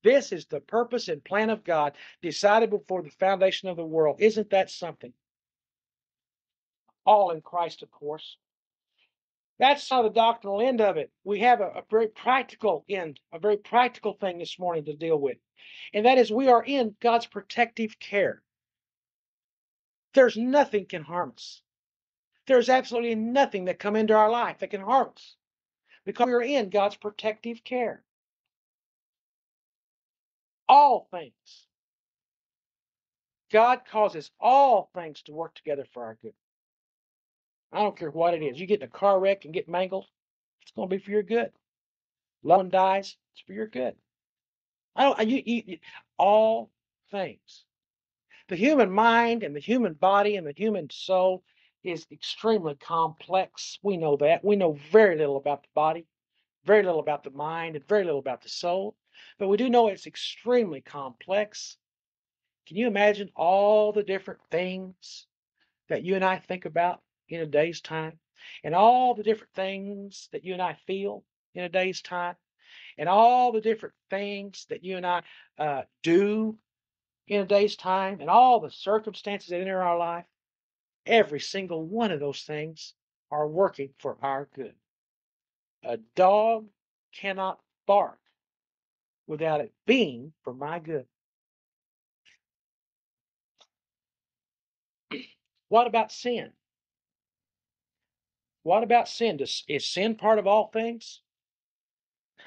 This 0.05 0.33
is 0.33 0.47
the 0.47 0.61
purpose 0.61 1.09
and 1.09 1.25
plan 1.25 1.51
of 1.51 1.65
God 1.65 1.95
decided 2.23 2.71
before 2.71 3.03
the 3.03 3.11
foundation 3.11 3.69
of 3.69 3.77
the 3.77 3.85
world. 3.85 4.17
Isn't 4.21 4.51
that 4.51 4.71
something? 4.71 5.13
All 7.05 7.31
in 7.31 7.41
Christ, 7.41 7.83
of 7.83 7.91
course. 7.91 8.37
That's 9.59 9.91
not 9.91 10.03
the 10.03 10.11
doctrinal 10.11 10.61
end 10.61 10.81
of 10.81 10.97
it. 10.97 11.11
We 11.25 11.41
have 11.41 11.61
a, 11.61 11.67
a, 11.67 11.83
very 11.91 12.07
practical 12.07 12.85
end, 12.89 13.19
a 13.33 13.41
very 13.41 13.57
practical 13.57 14.13
thing 14.13 14.39
this 14.39 14.59
morning 14.59 14.85
to 14.85 14.95
deal 14.95 15.19
with. 15.19 15.39
And 15.93 16.07
that 16.07 16.19
is 16.19 16.31
we 16.31 16.49
are 16.49 16.63
in 16.63 16.95
God's 17.01 17.27
protective 17.27 17.99
care. 17.99 18.43
There's 20.15 20.37
nothing 20.37 20.87
can 20.87 21.03
harm 21.03 21.33
us. 21.37 21.63
There's 22.47 22.69
absolutely 22.69 23.15
nothing 23.15 23.67
that 23.67 23.79
come 23.79 23.97
into 23.97 24.15
our 24.15 24.31
life 24.31 24.59
that 24.59 24.71
can 24.71 24.81
harm 24.81 25.11
us 25.15 25.37
because 26.05 26.27
we're 26.27 26.43
in 26.43 26.71
God's 26.71 26.97
protective 26.97 27.63
care. 27.65 28.03
All 30.69 31.09
things. 31.11 31.67
God 33.51 33.83
causes 33.91 34.31
all 34.41 34.91
things 34.95 35.23
to 35.23 35.33
work 35.33 35.55
together 35.55 35.87
for 35.93 36.05
our 36.05 36.19
good. 36.23 36.35
I 37.73 37.81
don't 37.81 37.97
care 37.97 38.11
what 38.11 38.35
it 38.35 38.43
is. 38.43 38.59
You 38.61 38.67
get 38.67 38.81
in 38.81 38.89
a 38.89 38.91
car 38.91 39.21
wreck 39.21 39.45
and 39.45 39.55
get 39.55 39.69
mangled, 39.69 40.07
it's 40.63 40.73
going 40.73 40.89
to 40.89 40.97
be 40.97 41.03
for 41.03 41.11
your 41.11 41.23
good. 41.23 41.53
Loved 42.43 42.59
one 42.59 42.71
dies, 42.71 43.17
it's 43.33 43.43
for 43.47 43.53
your 43.53 43.67
good. 43.67 43.95
I 44.97 45.05
don't. 45.05 45.29
You, 45.29 45.43
you, 45.45 45.79
all 46.19 46.71
things. 47.11 47.65
The 48.49 48.57
human 48.57 48.91
mind 48.91 49.43
and 49.43 49.55
the 49.55 49.61
human 49.61 49.93
body 49.93 50.37
and 50.37 50.47
the 50.47 50.55
human 50.57 50.89
soul 50.89 51.45
is 51.85 52.07
extremely 52.11 52.77
complex. 52.77 53.79
We 53.83 53.99
know 53.99 54.17
that. 54.17 54.43
We 54.43 54.57
know 54.57 54.73
very 54.91 55.17
little 55.17 55.37
about 55.37 55.63
the 55.65 55.69
body, 55.75 56.07
very 56.65 56.83
little 56.83 57.01
about 57.01 57.25
the 57.25 57.31
mind, 57.31 57.77
and 57.77 57.87
very 57.87 58.05
little 58.05 58.19
about 58.19 58.41
the 58.41 58.49
soul. 58.49 58.97
But 59.39 59.49
we 59.49 59.59
do 59.59 59.69
know 59.69 59.89
it's 59.89 60.07
extremely 60.07 60.81
complex. 60.81 61.77
Can 62.67 62.79
you 62.79 62.87
imagine 62.87 63.31
all 63.37 63.93
the 63.93 64.03
different 64.03 64.41
things 64.51 65.27
that 65.91 66.03
you 66.03 66.15
and 66.15 66.25
I 66.25 66.39
think 66.39 66.65
about 66.65 67.03
in 67.29 67.43
a 67.43 67.47
day's 67.47 67.83
time? 67.83 68.19
And 68.65 68.75
all 68.75 69.15
the 69.15 69.23
different 69.23 69.53
things 69.53 70.31
that 70.33 70.45
you 70.45 70.55
and 70.55 70.63
I 70.63 70.79
feel 70.87 71.23
in 71.55 71.65
a 71.65 71.69
day's 71.69 72.01
time? 72.01 72.37
And 72.97 73.11
all 73.11 73.53
the 73.53 73.61
different 73.61 73.95
things 74.09 74.65
that 74.71 74.85
you 74.85 74.97
and 74.97 75.07
I 75.07 75.23
uh, 75.59 75.83
do 76.03 76.57
in 77.29 77.41
a 77.41 77.47
day's 77.47 77.77
time? 77.77 78.21
And 78.21 78.31
all 78.31 78.61
the 78.61 78.71
circumstances 78.71 79.51
that 79.51 79.61
enter 79.61 79.83
our 79.83 79.99
life? 79.99 80.25
Every 81.07 81.41
single 81.41 81.85
one 81.85 82.11
of 82.11 82.21
those 82.21 82.43
things 82.43 82.95
are 83.31 83.47
working 83.47 83.91
for 83.99 84.17
our 84.23 84.49
good. 84.55 84.75
A 85.85 85.99
dog 86.17 86.67
cannot 87.15 87.61
bark 87.87 88.19
without 89.27 89.61
it 89.61 89.73
being 89.87 90.33
for 90.43 90.53
my 90.53 90.79
good. 90.79 91.07
What 95.69 95.87
about 95.87 96.11
sin? 96.11 96.53
What 98.63 98.83
about 98.83 99.09
sin? 99.09 99.37
Does, 99.37 99.65
is 99.69 99.87
sin 99.87 100.15
part 100.15 100.39
of 100.39 100.47
all 100.47 100.69
things? 100.69 101.21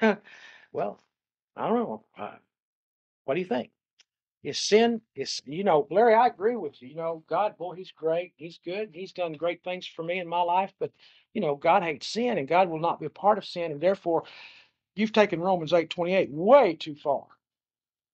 well, 0.72 1.02
I 1.56 1.68
don't 1.68 1.78
know. 1.78 2.04
Uh, 2.18 2.36
what 3.24 3.34
do 3.34 3.40
you 3.40 3.46
think? 3.46 3.70
Is 4.42 4.58
sin 4.58 5.00
is 5.14 5.40
you 5.44 5.62
know, 5.62 5.86
Larry, 5.90 6.14
I 6.14 6.26
agree 6.26 6.56
with 6.56 6.82
you. 6.82 6.88
You 6.88 6.96
know, 6.96 7.22
God, 7.28 7.56
boy, 7.56 7.74
He's 7.74 7.92
great. 7.92 8.32
He's 8.36 8.58
good. 8.64 8.90
He's 8.92 9.12
done 9.12 9.34
great 9.34 9.62
things 9.62 9.86
for 9.86 10.02
me 10.02 10.18
in 10.18 10.26
my 10.26 10.42
life. 10.42 10.72
But 10.80 10.90
you 11.32 11.40
know, 11.40 11.54
God 11.54 11.82
hates 11.84 12.08
sin, 12.08 12.38
and 12.38 12.48
God 12.48 12.68
will 12.68 12.80
not 12.80 12.98
be 12.98 13.06
a 13.06 13.10
part 13.10 13.38
of 13.38 13.44
sin, 13.44 13.70
and 13.70 13.80
therefore, 13.80 14.24
you've 14.96 15.12
taken 15.12 15.40
Romans 15.40 15.72
eight 15.72 15.90
twenty 15.90 16.14
eight 16.14 16.30
way 16.32 16.74
too 16.74 16.96
far, 16.96 17.26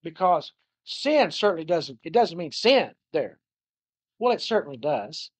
because 0.02 0.52
sin 0.84 1.30
certainly 1.30 1.64
doesn't. 1.64 1.98
It 2.04 2.12
doesn't 2.12 2.36
mean 2.36 2.52
sin 2.52 2.90
there. 3.12 3.38
Well, 4.18 4.34
it 4.34 4.42
certainly 4.42 4.76
does. 4.76 5.30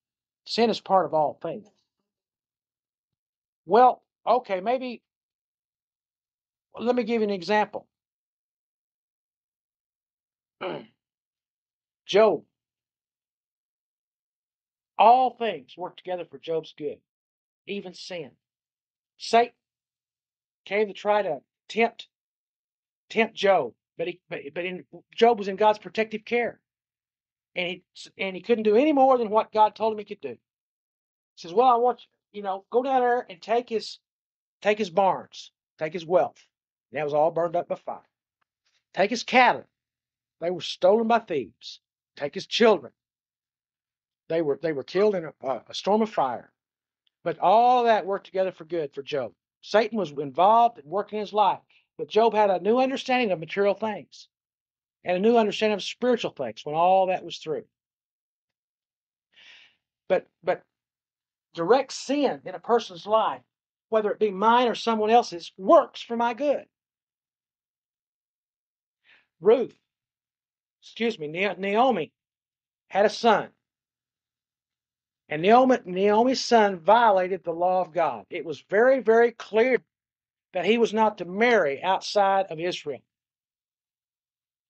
Sin 0.47 0.71
is 0.71 0.81
part 0.81 1.05
of 1.05 1.13
all 1.13 1.39
things. 1.43 1.67
Well, 3.67 4.03
okay, 4.27 4.61
maybe. 4.61 5.03
Let 6.79 6.97
me 6.97 7.03
give 7.03 7.21
you 7.21 7.29
an 7.29 7.35
example. 7.35 7.87
Mm. 10.63 10.87
Job. 12.07 12.43
All 14.99 15.37
things 15.37 15.77
work 15.77 15.97
together 15.97 16.25
for 16.25 16.39
Job's 16.39 16.75
good, 16.77 16.99
even 17.67 17.95
sin. 17.95 18.33
Satan 19.17 19.55
came 20.65 20.89
to 20.89 20.93
try 20.93 21.23
to 21.23 21.41
tempt 21.69 22.09
tempt 23.09 23.35
Job, 23.35 23.75
but 23.97 24.09
he 24.09 24.21
but, 24.29 24.41
but 24.55 24.65
in, 24.65 24.85
Job 25.15 25.39
was 25.39 25.49
in 25.49 25.57
God's 25.57 25.79
protective 25.79 26.25
care, 26.25 26.61
and 27.55 27.69
he 27.69 27.85
and 28.19 28.35
he 28.35 28.43
couldn't 28.43 28.65
do 28.65 28.77
any 28.77 28.93
more 28.93 29.19
than 29.19 29.31
what 29.31 29.53
God 29.53 29.77
told 29.77 29.93
him 29.93 29.99
he 29.99 30.05
could 30.05 30.21
do. 30.21 30.31
He 30.31 30.39
says, 31.37 31.53
"Well, 31.55 31.69
I 31.69 31.77
want 31.77 32.01
you, 32.01 32.39
you 32.39 32.43
know, 32.43 32.65
go 32.71 32.83
down 32.83 33.01
there 33.01 33.27
and 33.31 33.41
take 33.41 33.69
his 33.69 33.99
take 34.61 34.79
his 34.79 34.91
barns, 34.91 35.53
take 35.79 35.93
his 35.93 36.07
wealth. 36.07 36.45
And 36.91 36.99
that 36.99 37.05
was 37.05 37.15
all 37.15 37.31
burned 37.31 37.57
up 37.57 37.69
by 37.69 37.77
fire. 37.77 38.09
Take 38.95 39.11
his 39.11 39.23
cattle, 39.23 39.65
they 40.41 40.51
were 40.51 40.61
stolen 40.61 41.09
by 41.09 41.21
thieves. 41.21 41.81
Take 42.17 42.35
his 42.35 42.47
children. 42.47 42.93
They 44.29 44.43
were 44.43 44.59
they 44.61 44.73
were 44.73 44.85
killed 44.85 45.15
in 45.15 45.25
a, 45.25 45.61
a 45.69 45.75
storm 45.75 46.03
of 46.03 46.11
fire. 46.11 46.53
But 47.25 47.39
all 47.39 47.85
that 47.85 48.07
worked 48.07 48.27
together 48.27 48.53
for 48.53 48.65
good 48.65 48.95
for 48.95 49.03
Job. 49.03 49.33
Satan 49.61 49.99
was 49.99 50.13
involved 50.13 50.79
in 50.79 50.89
working 50.89 51.19
his 51.19 51.33
life, 51.33 51.61
but 51.97 52.09
Job 52.09 52.35
had 52.35 52.51
a 52.51 52.61
new 52.61 52.79
understanding 52.79 53.33
of 53.33 53.41
material 53.41 53.75
things 53.75 54.29
and 55.05 55.17
a 55.17 55.21
new 55.21 55.37
understanding 55.37 55.75
of 55.75 55.83
spiritual 55.83 56.31
things 56.31 56.65
when 56.65 56.75
all 56.75 57.07
that 57.07 57.25
was 57.25 57.39
through. 57.39 57.65
But 60.09 60.27
but 60.43 60.63
direct 61.55 61.93
sin 61.93 62.41
in 62.45 62.55
a 62.55 62.61
person's 62.61 63.07
life, 63.07 63.43
whether 63.89 64.11
it 64.11 64.19
be 64.19 64.31
mine 64.31 64.69
or 64.69 64.75
someone 64.75 65.11
else's, 65.11 65.53
works 65.57 66.01
for 66.01 66.17
my 66.17 66.35
good. 66.35 66.67
Ruth, 69.41 69.77
excuse 70.89 71.19
me, 71.19 71.29
Naomi 71.29 72.13
had 72.89 73.05
a 73.05 73.11
son. 73.11 73.51
And 75.29 75.43
Naomi, 75.43 75.77
Naomi's 75.85 76.43
son 76.43 76.81
violated 76.81 77.45
the 77.45 77.53
law 77.53 77.83
of 77.83 77.93
God. 77.93 78.25
It 78.31 78.47
was 78.47 78.65
very, 78.71 79.01
very 79.01 79.33
clear 79.33 79.83
that 80.55 80.65
he 80.65 80.79
was 80.79 80.95
not 80.95 81.19
to 81.19 81.27
marry 81.27 81.83
outside 81.83 82.47
of 82.47 82.59
Israel. 82.59 83.03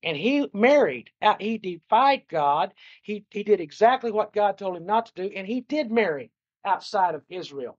And 0.02 0.16
he 0.16 0.48
married, 0.52 1.10
uh, 1.22 1.36
he 1.38 1.58
defied 1.58 2.22
God. 2.28 2.74
He, 3.02 3.24
he 3.30 3.44
did 3.44 3.60
exactly 3.60 4.10
what 4.10 4.32
God 4.32 4.58
told 4.58 4.76
him 4.76 4.86
not 4.86 5.06
to 5.06 5.12
do, 5.14 5.34
and 5.34 5.46
he 5.46 5.60
did 5.60 5.90
marry 5.90 6.30
outside 6.64 7.14
of 7.14 7.22
Israel 7.28 7.78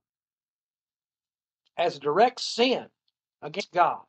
as 1.76 1.96
a 1.96 2.00
direct 2.00 2.40
sin 2.40 2.86
against 3.42 3.72
God. 3.72 4.00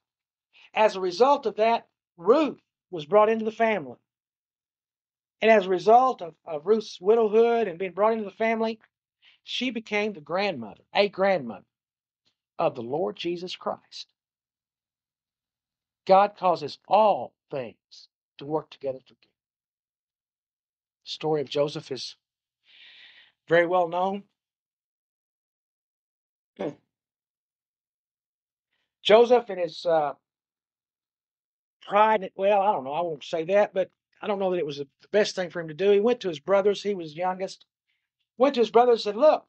As 0.74 0.96
a 0.96 1.02
result 1.02 1.46
of 1.46 1.58
that, 1.58 1.88
Ruth 2.16 2.60
was 2.90 3.06
brought 3.06 3.30
into 3.30 3.46
the 3.46 3.52
family. 3.52 3.98
And 5.42 5.50
as 5.50 5.66
a 5.66 5.70
result 5.70 6.22
of, 6.22 6.36
of 6.46 6.68
Ruth's 6.68 7.00
widowhood 7.02 7.68
and 7.68 7.80
being 7.80 7.94
brought 7.94 8.14
into 8.14 8.26
the 8.26 8.32
family, 8.32 8.80
she 9.44 9.72
became 9.72 10.14
the 10.14 10.22
grandmother, 10.22 10.84
a 10.94 11.10
grandmother 11.10 11.66
of 12.60 12.76
the 12.76 12.84
Lord 12.84 13.16
Jesus 13.16 13.56
Christ. 13.56 14.14
God 16.06 16.36
causes 16.38 16.78
all 16.88 17.34
things 17.50 18.08
to 18.38 18.46
work 18.46 18.70
together 18.70 19.00
for 19.00 19.16
good. 19.16 19.30
The 21.06 21.10
story 21.10 21.42
of 21.42 21.50
Joseph 21.50 21.92
is 21.92 22.16
very 23.48 23.66
well 23.66 23.88
known. 23.88 24.24
Joseph 29.04 29.50
and 29.50 29.60
his 29.60 29.86
uh, 29.86 30.14
pride, 31.82 32.32
well, 32.36 32.62
I 32.62 32.72
don't 32.74 32.84
know, 32.84 32.94
I 32.94 33.02
won't 33.02 33.24
say 33.24 33.46
that, 33.46 33.74
but 33.74 33.90
I 34.22 34.28
don't 34.28 34.40
know 34.40 34.52
that 34.52 34.60
it 34.60 34.66
was 34.66 34.78
the 34.78 34.88
best 35.12 35.36
thing 35.36 35.50
for 35.50 35.60
him 35.60 35.68
to 35.70 35.74
do. 35.74 35.92
He 35.92 36.00
went 36.00 36.20
to 36.22 36.30
his 36.30 36.40
brothers, 36.40 36.84
he 36.84 36.94
was 36.94 37.16
youngest, 37.16 37.66
went 38.38 38.56
to 38.56 38.62
his 38.62 38.72
brothers 38.72 39.06
and 39.06 39.16
said, 39.16 39.20
Look, 39.20 39.46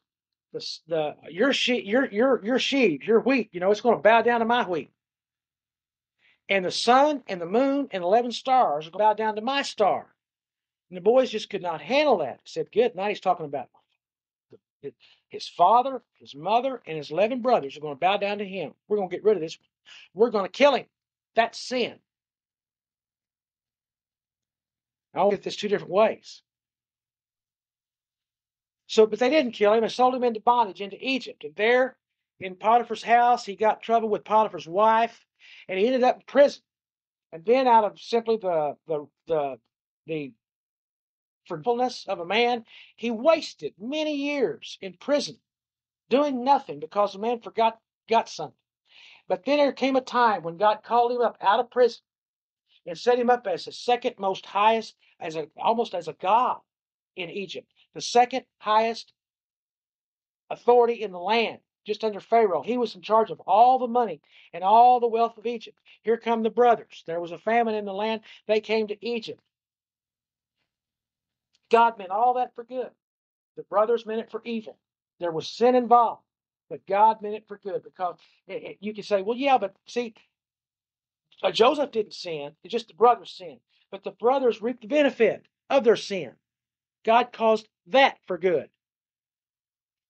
the, 0.52 0.66
the 0.88 1.16
your 1.30 1.52
sheep, 1.52 1.84
your 1.86 2.06
your 2.10 2.44
your 2.44 2.58
sheep, 2.58 3.06
your 3.06 3.20
wheat, 3.20 3.50
you 3.52 3.60
know, 3.60 3.70
it's 3.70 3.80
going 3.80 3.96
to 3.96 4.02
bow 4.02 4.22
down 4.22 4.40
to 4.40 4.46
my 4.46 4.64
wheat. 4.64 4.90
And 6.48 6.64
the 6.64 6.70
sun 6.70 7.22
and 7.28 7.40
the 7.40 7.46
moon 7.46 7.88
and 7.90 8.02
eleven 8.02 8.32
stars 8.32 8.90
will 8.90 8.98
bow 8.98 9.14
down 9.14 9.36
to 9.36 9.42
my 9.42 9.62
star. 9.62 10.14
And 10.90 10.96
the 10.96 11.02
boys 11.02 11.30
just 11.30 11.48
could 11.48 11.62
not 11.62 11.80
handle 11.80 12.18
that. 12.18 12.40
Said, 12.44 12.70
Good. 12.72 12.94
night." 12.94 13.10
he's 13.10 13.20
talking 13.20 13.46
about 13.46 13.68
his 15.28 15.48
father, 15.48 16.02
his 16.18 16.34
mother, 16.34 16.82
and 16.86 16.96
his 16.96 17.10
11 17.10 17.40
brothers 17.40 17.76
are 17.76 17.80
going 17.80 17.94
to 17.94 18.00
bow 18.00 18.16
down 18.16 18.38
to 18.38 18.44
him. 18.44 18.74
We're 18.88 18.96
going 18.98 19.08
to 19.08 19.16
get 19.16 19.24
rid 19.24 19.36
of 19.36 19.40
this. 19.40 19.58
We're 20.14 20.30
going 20.30 20.44
to 20.44 20.50
kill 20.50 20.74
him. 20.74 20.86
That's 21.34 21.58
sin. 21.58 21.98
I'll 25.14 25.30
get 25.30 25.42
this 25.42 25.56
two 25.56 25.68
different 25.68 25.92
ways. 25.92 26.42
So, 28.86 29.06
but 29.06 29.18
they 29.18 29.30
didn't 29.30 29.52
kill 29.52 29.72
him 29.72 29.84
and 29.84 29.92
sold 29.92 30.14
him 30.14 30.24
into 30.24 30.40
bondage 30.40 30.80
into 30.80 30.98
Egypt. 31.00 31.44
And 31.44 31.54
there 31.56 31.96
in 32.40 32.56
Potiphar's 32.56 33.02
house, 33.02 33.44
he 33.44 33.56
got 33.56 33.82
trouble 33.82 34.08
with 34.08 34.24
Potiphar's 34.24 34.68
wife, 34.68 35.24
and 35.68 35.78
he 35.78 35.86
ended 35.86 36.02
up 36.02 36.16
in 36.16 36.22
prison. 36.26 36.62
And 37.32 37.44
then, 37.44 37.66
out 37.66 37.84
of 37.84 38.00
simply 38.00 38.36
the 38.36 38.76
the 38.86 39.06
the 39.26 39.58
the 40.06 40.32
forgetfulness 41.46 42.06
of 42.06 42.20
a 42.20 42.26
man, 42.26 42.64
he 42.96 43.10
wasted 43.10 43.74
many 43.78 44.14
years 44.14 44.78
in 44.80 44.94
prison, 44.94 45.38
doing 46.08 46.44
nothing 46.44 46.78
because 46.78 47.12
the 47.12 47.18
man 47.18 47.40
forgot 47.40 47.78
got 48.08 48.28
something. 48.28 48.56
But 49.28 49.44
then 49.44 49.58
there 49.58 49.72
came 49.72 49.96
a 49.96 50.00
time 50.00 50.42
when 50.42 50.58
God 50.58 50.82
called 50.82 51.12
him 51.12 51.22
up 51.22 51.38
out 51.40 51.60
of 51.60 51.70
prison 51.70 52.02
and 52.86 52.98
set 52.98 53.18
him 53.18 53.30
up 53.30 53.46
as 53.46 53.64
the 53.64 53.72
second 53.72 54.14
most 54.18 54.46
highest, 54.46 54.96
as 55.20 55.36
a 55.36 55.46
almost 55.56 55.94
as 55.94 56.08
a 56.08 56.14
god 56.14 56.58
in 57.16 57.30
Egypt, 57.30 57.70
the 57.94 58.00
second 58.00 58.44
highest 58.58 59.12
authority 60.50 61.02
in 61.02 61.12
the 61.12 61.18
land, 61.18 61.58
just 61.86 62.04
under 62.04 62.20
Pharaoh. 62.20 62.62
He 62.62 62.78
was 62.78 62.94
in 62.94 63.02
charge 63.02 63.30
of 63.30 63.40
all 63.40 63.78
the 63.78 63.88
money 63.88 64.20
and 64.52 64.62
all 64.64 65.00
the 65.00 65.08
wealth 65.08 65.38
of 65.38 65.46
Egypt. 65.46 65.78
Here 66.02 66.16
come 66.16 66.42
the 66.42 66.50
brothers. 66.50 67.02
There 67.06 67.20
was 67.20 67.32
a 67.32 67.38
famine 67.38 67.74
in 67.74 67.84
the 67.84 67.92
land. 67.92 68.22
They 68.46 68.60
came 68.60 68.88
to 68.88 69.06
Egypt. 69.06 69.40
God 71.70 71.98
meant 71.98 72.10
all 72.10 72.34
that 72.34 72.54
for 72.54 72.64
good. 72.64 72.90
The 73.56 73.62
brothers 73.64 74.06
meant 74.06 74.20
it 74.20 74.30
for 74.30 74.42
evil. 74.44 74.78
There 75.20 75.30
was 75.32 75.48
sin 75.48 75.74
involved, 75.74 76.22
but 76.68 76.86
God 76.86 77.22
meant 77.22 77.34
it 77.34 77.48
for 77.48 77.58
good 77.58 77.82
because 77.82 78.16
it, 78.46 78.62
it, 78.62 78.76
you 78.80 78.92
can 78.94 79.04
say, 79.04 79.22
well, 79.22 79.36
yeah, 79.36 79.58
but 79.58 79.74
see, 79.86 80.14
uh, 81.42 81.50
Joseph 81.50 81.90
didn't 81.90 82.14
sin, 82.14 82.52
it's 82.62 82.72
just 82.72 82.88
the 82.88 82.94
brothers 82.94 83.30
sinned. 83.30 83.60
But 83.90 84.04
the 84.04 84.10
brothers 84.12 84.62
reaped 84.62 84.82
the 84.82 84.88
benefit 84.88 85.44
of 85.68 85.84
their 85.84 85.96
sin. 85.96 86.32
God 87.04 87.32
caused 87.32 87.68
that 87.88 88.18
for 88.26 88.38
good. 88.38 88.68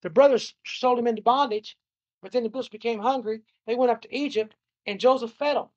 The 0.02 0.10
brothers 0.10 0.54
sold 0.64 0.98
him 0.98 1.06
into 1.06 1.22
bondage, 1.22 1.76
but 2.20 2.32
then 2.32 2.42
the 2.42 2.48
brothers 2.48 2.68
became 2.68 3.00
hungry. 3.00 3.42
They 3.66 3.74
went 3.74 3.90
up 3.90 4.02
to 4.02 4.14
Egypt, 4.16 4.54
and 4.86 5.00
Joseph 5.00 5.32
fed 5.32 5.56
them. 5.56 5.68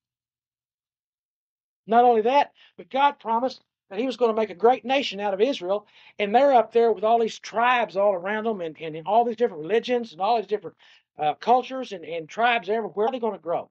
Not 1.87 2.03
only 2.03 2.21
that, 2.21 2.51
but 2.77 2.89
God 2.89 3.19
promised 3.19 3.63
that 3.89 3.99
he 3.99 4.07
was 4.07 4.17
going 4.17 4.29
to 4.29 4.39
make 4.39 4.49
a 4.49 4.55
great 4.55 4.83
nation 4.83 5.19
out 5.19 5.33
of 5.33 5.41
Israel, 5.41 5.87
and 6.17 6.33
they're 6.33 6.53
up 6.53 6.73
there 6.73 6.91
with 6.91 7.03
all 7.03 7.19
these 7.19 7.37
tribes 7.37 7.95
all 7.95 8.13
around 8.13 8.45
them, 8.45 8.61
and, 8.61 8.75
and 8.81 9.05
all 9.05 9.23
these 9.23 9.35
different 9.35 9.61
religions 9.61 10.11
and 10.11 10.21
all 10.21 10.37
these 10.37 10.47
different 10.47 10.75
uh, 11.19 11.35
cultures 11.35 11.91
and, 11.91 12.03
and 12.03 12.27
tribes 12.27 12.67
everywhere. 12.67 12.91
Where 12.93 13.07
are 13.07 13.11
they 13.11 13.19
going 13.19 13.33
to 13.33 13.39
grow? 13.39 13.69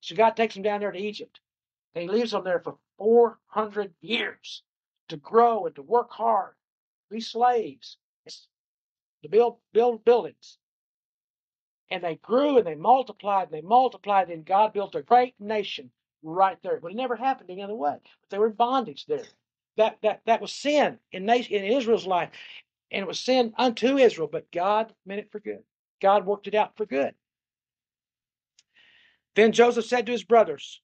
So 0.00 0.14
God 0.14 0.36
takes 0.36 0.54
them 0.54 0.62
down 0.62 0.80
there 0.80 0.92
to 0.92 0.98
Egypt. 0.98 1.40
And 1.94 2.02
he 2.02 2.08
leaves 2.08 2.32
them 2.32 2.44
there 2.44 2.60
for 2.60 2.76
400 2.98 3.94
years 4.00 4.62
to 5.08 5.16
grow 5.16 5.66
and 5.66 5.74
to 5.76 5.82
work 5.82 6.10
hard, 6.10 6.54
be 7.10 7.20
slaves, 7.20 7.96
to 9.22 9.28
build, 9.28 9.56
build 9.72 10.04
buildings. 10.04 10.58
And 11.90 12.02
they 12.02 12.16
grew 12.16 12.58
and 12.58 12.66
they 12.66 12.74
multiplied 12.74 13.48
and 13.48 13.52
they 13.52 13.66
multiplied, 13.66 14.28
and 14.28 14.44
God 14.44 14.72
built 14.72 14.94
a 14.94 15.02
great 15.02 15.34
nation 15.38 15.90
right 16.22 16.58
there. 16.62 16.80
But 16.80 16.92
it 16.92 16.96
never 16.96 17.16
happened 17.16 17.50
any 17.50 17.62
other 17.62 17.74
way. 17.74 17.96
But 18.20 18.30
they 18.30 18.38
were 18.38 18.48
in 18.48 18.54
bondage 18.54 19.06
there. 19.06 19.24
That 19.76 19.98
that 20.02 20.22
that 20.26 20.40
was 20.40 20.52
sin 20.52 20.98
in 21.12 21.26
nation, 21.26 21.54
in 21.54 21.64
Israel's 21.64 22.06
life, 22.06 22.30
and 22.90 23.02
it 23.02 23.06
was 23.06 23.20
sin 23.20 23.52
unto 23.56 23.98
Israel. 23.98 24.28
But 24.30 24.50
God 24.50 24.92
meant 25.04 25.20
it 25.20 25.30
for 25.30 25.38
good. 25.38 25.62
God 26.00 26.26
worked 26.26 26.46
it 26.46 26.54
out 26.54 26.76
for 26.76 26.86
good. 26.86 27.14
Then 29.36 29.52
Joseph 29.52 29.84
said 29.84 30.06
to 30.06 30.12
his 30.12 30.24
brothers, 30.24 30.80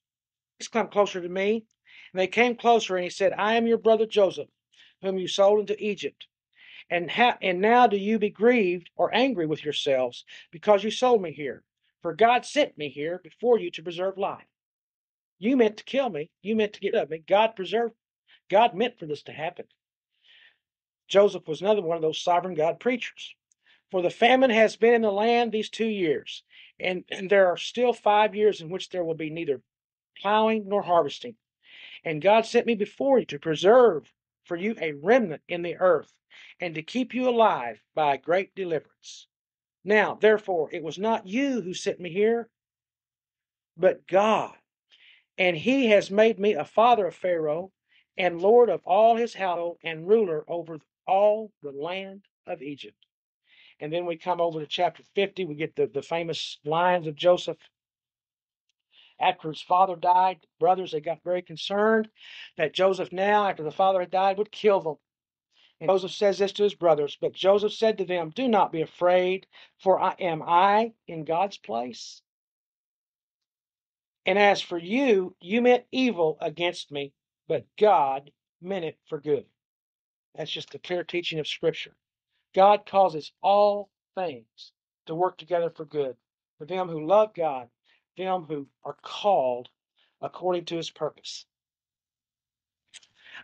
Please 0.59 0.69
come 0.69 0.87
closer 0.87 1.19
to 1.19 1.27
me. 1.27 1.65
And 2.13 2.19
they 2.19 2.27
came 2.27 2.55
closer, 2.55 2.95
and 2.95 3.03
he 3.03 3.09
said, 3.09 3.33
I 3.33 3.55
am 3.55 3.67
your 3.67 3.79
brother 3.79 4.05
Joseph, 4.05 4.49
whom 5.01 5.17
you 5.17 5.27
sold 5.27 5.59
into 5.59 5.83
Egypt. 5.83 6.27
And, 6.89 7.09
ha- 7.09 7.37
and 7.41 7.59
now 7.59 7.87
do 7.87 7.97
you 7.97 8.19
be 8.19 8.29
grieved 8.29 8.91
or 8.95 9.13
angry 9.13 9.47
with 9.47 9.63
yourselves 9.65 10.23
because 10.51 10.83
you 10.83 10.91
sold 10.91 11.21
me 11.21 11.31
here? 11.33 11.63
For 12.03 12.13
God 12.13 12.45
sent 12.45 12.77
me 12.77 12.89
here 12.89 13.19
before 13.23 13.57
you 13.57 13.71
to 13.71 13.83
preserve 13.83 14.17
life. 14.17 14.45
You 15.39 15.57
meant 15.57 15.77
to 15.77 15.83
kill 15.83 16.09
me. 16.09 16.29
You 16.41 16.55
meant 16.55 16.73
to 16.73 16.79
get 16.79 16.93
rid 16.93 17.03
of 17.03 17.09
me. 17.09 17.23
God 17.27 17.55
preserved. 17.55 17.95
God 18.49 18.75
meant 18.75 18.99
for 18.99 19.05
this 19.07 19.23
to 19.23 19.31
happen. 19.31 19.65
Joseph 21.07 21.47
was 21.47 21.61
another 21.61 21.81
one 21.81 21.95
of 21.95 22.03
those 22.03 22.21
sovereign 22.21 22.53
God 22.53 22.79
preachers. 22.79 23.33
For 23.89 24.01
the 24.01 24.09
famine 24.09 24.49
has 24.49 24.75
been 24.75 24.93
in 24.93 25.01
the 25.01 25.11
land 25.11 25.51
these 25.51 25.69
two 25.69 25.87
years, 25.87 26.43
and, 26.79 27.03
and 27.09 27.29
there 27.29 27.47
are 27.47 27.57
still 27.57 27.93
five 27.93 28.35
years 28.35 28.61
in 28.61 28.69
which 28.69 28.89
there 28.89 29.03
will 29.03 29.15
be 29.15 29.29
neither 29.29 29.61
plowing 30.21 30.67
nor 30.67 30.81
harvesting. 30.81 31.35
And 32.03 32.21
God 32.21 32.45
sent 32.45 32.65
me 32.65 32.75
before 32.75 33.19
you 33.19 33.25
to 33.27 33.39
preserve 33.39 34.11
for 34.43 34.57
you 34.57 34.75
a 34.79 34.93
remnant 34.93 35.41
in 35.47 35.61
the 35.61 35.77
earth, 35.77 36.11
and 36.59 36.75
to 36.75 36.81
keep 36.81 37.13
you 37.13 37.29
alive 37.29 37.81
by 37.95 38.15
a 38.15 38.17
great 38.17 38.53
deliverance. 38.55 39.27
Now, 39.83 40.15
therefore, 40.15 40.69
it 40.71 40.83
was 40.83 40.97
not 40.97 41.27
you 41.27 41.61
who 41.61 41.73
sent 41.73 41.99
me 41.99 42.11
here, 42.11 42.49
but 43.77 44.05
God. 44.07 44.55
And 45.37 45.57
he 45.57 45.87
has 45.87 46.11
made 46.11 46.39
me 46.39 46.53
a 46.53 46.65
father 46.65 47.07
of 47.07 47.15
Pharaoh, 47.15 47.71
and 48.17 48.41
lord 48.41 48.69
of 48.69 48.81
all 48.85 49.15
his 49.15 49.33
household, 49.33 49.77
and 49.83 50.07
ruler 50.07 50.43
over 50.47 50.79
all 51.07 51.51
the 51.61 51.71
land 51.71 52.25
of 52.45 52.61
Egypt. 52.61 52.97
And 53.79 53.91
then 53.91 54.05
we 54.05 54.17
come 54.17 54.39
over 54.39 54.59
to 54.59 54.67
chapter 54.67 55.03
50. 55.15 55.45
We 55.45 55.55
get 55.55 55.75
the, 55.75 55.87
the 55.87 56.01
famous 56.01 56.59
lines 56.65 57.07
of 57.07 57.15
Joseph. 57.15 57.57
After 59.19 59.49
his 59.49 59.61
father 59.61 59.95
died, 59.95 60.45
brothers, 60.59 60.91
they 60.91 60.99
got 60.99 61.23
very 61.23 61.41
concerned 61.41 62.09
that 62.57 62.73
Joseph 62.73 63.11
now, 63.11 63.47
after 63.47 63.63
the 63.63 63.71
father 63.71 63.99
had 63.99 64.11
died, 64.11 64.37
would 64.37 64.51
kill 64.51 64.81
them. 64.81 64.95
And 65.79 65.89
Joseph 65.89 66.11
says 66.11 66.39
this 66.39 66.53
to 66.53 66.63
his 66.63 66.75
brothers, 66.75 67.17
but 67.19 67.33
Joseph 67.33 67.73
said 67.73 67.97
to 67.97 68.05
them, 68.05 68.29
Do 68.29 68.47
not 68.47 68.71
be 68.71 68.81
afraid, 68.81 69.47
for 69.79 69.99
I 69.99 70.15
am 70.19 70.41
I 70.41 70.93
in 71.07 71.25
God's 71.25 71.57
place. 71.57 72.21
And 74.25 74.39
as 74.39 74.61
for 74.61 74.77
you, 74.77 75.35
you 75.41 75.61
meant 75.61 75.85
evil 75.91 76.37
against 76.39 76.91
me, 76.91 77.13
but 77.47 77.65
God 77.77 78.31
meant 78.61 78.85
it 78.85 78.97
for 79.07 79.19
good. 79.19 79.45
That's 80.35 80.51
just 80.51 80.71
the 80.71 80.79
clear 80.79 81.03
teaching 81.03 81.39
of 81.39 81.47
Scripture. 81.47 81.95
God 82.55 82.85
causes 82.85 83.31
all 83.41 83.89
things 84.15 84.71
to 85.07 85.15
work 85.15 85.37
together 85.37 85.69
for 85.69 85.85
good 85.85 86.15
for 86.57 86.65
them 86.65 86.87
who 86.87 87.05
love 87.05 87.33
God, 87.33 87.67
them 88.17 88.43
who 88.43 88.67
are 88.85 88.97
called 89.01 89.69
according 90.21 90.65
to 90.65 90.77
his 90.77 90.89
purpose. 90.89 91.45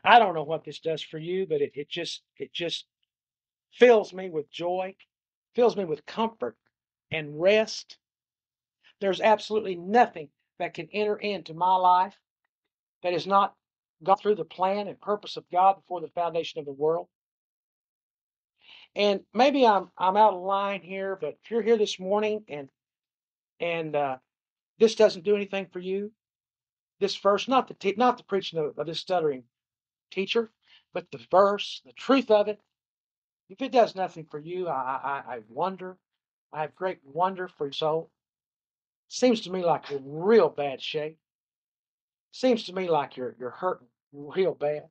I 0.03 0.19
don't 0.19 0.35
know 0.35 0.43
what 0.43 0.63
this 0.63 0.79
does 0.79 1.01
for 1.01 1.17
you, 1.17 1.45
but 1.45 1.61
it, 1.61 1.71
it 1.75 1.89
just 1.89 2.21
it 2.37 2.53
just 2.53 2.85
fills 3.73 4.13
me 4.13 4.29
with 4.29 4.49
joy, 4.51 4.95
fills 5.55 5.75
me 5.75 5.85
with 5.85 6.05
comfort 6.05 6.55
and 7.11 7.41
rest. 7.41 7.97
There's 9.01 9.21
absolutely 9.21 9.75
nothing 9.75 10.29
that 10.59 10.73
can 10.73 10.87
enter 10.93 11.17
into 11.17 11.53
my 11.53 11.75
life 11.75 12.17
that 13.03 13.13
has 13.13 13.27
not 13.27 13.55
gone 14.03 14.17
through 14.17 14.35
the 14.35 14.45
plan 14.45 14.87
and 14.87 14.99
purpose 14.99 15.37
of 15.37 15.49
God 15.51 15.75
before 15.75 16.01
the 16.01 16.09
foundation 16.09 16.59
of 16.59 16.65
the 16.65 16.71
world. 16.71 17.07
And 18.95 19.21
maybe 19.33 19.65
I'm 19.65 19.89
I'm 19.97 20.17
out 20.17 20.33
of 20.33 20.41
line 20.41 20.81
here, 20.81 21.17
but 21.19 21.37
if 21.43 21.51
you're 21.51 21.61
here 21.61 21.77
this 21.77 21.99
morning 21.99 22.43
and 22.47 22.69
and 23.59 23.95
uh, 23.95 24.17
this 24.79 24.95
doesn't 24.95 25.25
do 25.25 25.35
anything 25.35 25.67
for 25.71 25.79
you, 25.79 26.11
this 26.99 27.15
verse, 27.15 27.47
not 27.47 27.67
the 27.67 27.73
te- 27.73 27.95
not 27.97 28.17
the 28.17 28.23
preaching 28.23 28.59
of, 28.59 28.77
of 28.77 28.87
this 28.87 28.99
stuttering 28.99 29.43
teacher, 30.11 30.51
but 30.93 31.05
the 31.11 31.19
verse, 31.31 31.81
the 31.85 31.93
truth 31.93 32.31
of 32.31 32.47
it. 32.47 32.59
If 33.49 33.61
it 33.61 33.71
does 33.71 33.95
nothing 33.95 34.25
for 34.29 34.39
you, 34.39 34.67
I, 34.67 35.23
I, 35.27 35.35
I 35.35 35.39
wonder. 35.49 35.97
I 36.51 36.61
have 36.61 36.75
great 36.75 36.99
wonder 37.03 37.47
for 37.47 37.67
your 37.67 37.73
soul. 37.73 38.11
Seems 39.07 39.41
to 39.41 39.51
me 39.51 39.63
like 39.63 39.89
you're 39.89 39.99
in 39.99 40.05
real 40.05 40.49
bad 40.49 40.81
shape. 40.81 41.17
Seems 42.31 42.63
to 42.65 42.73
me 42.73 42.89
like 42.89 43.17
you're 43.17 43.35
you're 43.39 43.49
hurting 43.49 43.87
real 44.13 44.53
bad. 44.53 44.83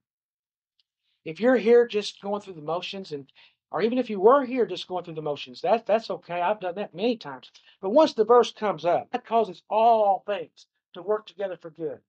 If 1.25 1.41
you're 1.41 1.57
here 1.57 1.87
just 1.87 2.23
going 2.23 2.41
through 2.41 2.55
the 2.55 2.63
motions, 2.63 3.13
and 3.13 3.31
or 3.71 3.83
even 3.83 3.99
if 3.99 4.09
you 4.09 4.21
were 4.21 4.45
here 4.45 4.67
just 4.67 4.89
going 4.89 5.05
through 5.05 5.15
the 5.15 5.23
motions, 5.23 5.61
that 5.61 5.87
that's 5.87 6.11
okay. 6.11 6.41
I've 6.41 6.61
done 6.61 6.77
that 6.77 6.95
many 6.95 7.17
times. 7.17 7.51
But 7.81 7.91
once 7.91 8.15
the 8.15 8.25
verse 8.25 8.53
comes 8.53 8.85
up, 8.85 9.11
that 9.11 9.27
causes 9.27 9.63
all 9.69 10.23
things 10.27 10.67
to 10.95 11.03
work 11.03 11.27
together 11.27 11.57
for 11.57 11.71
good. 11.71 12.01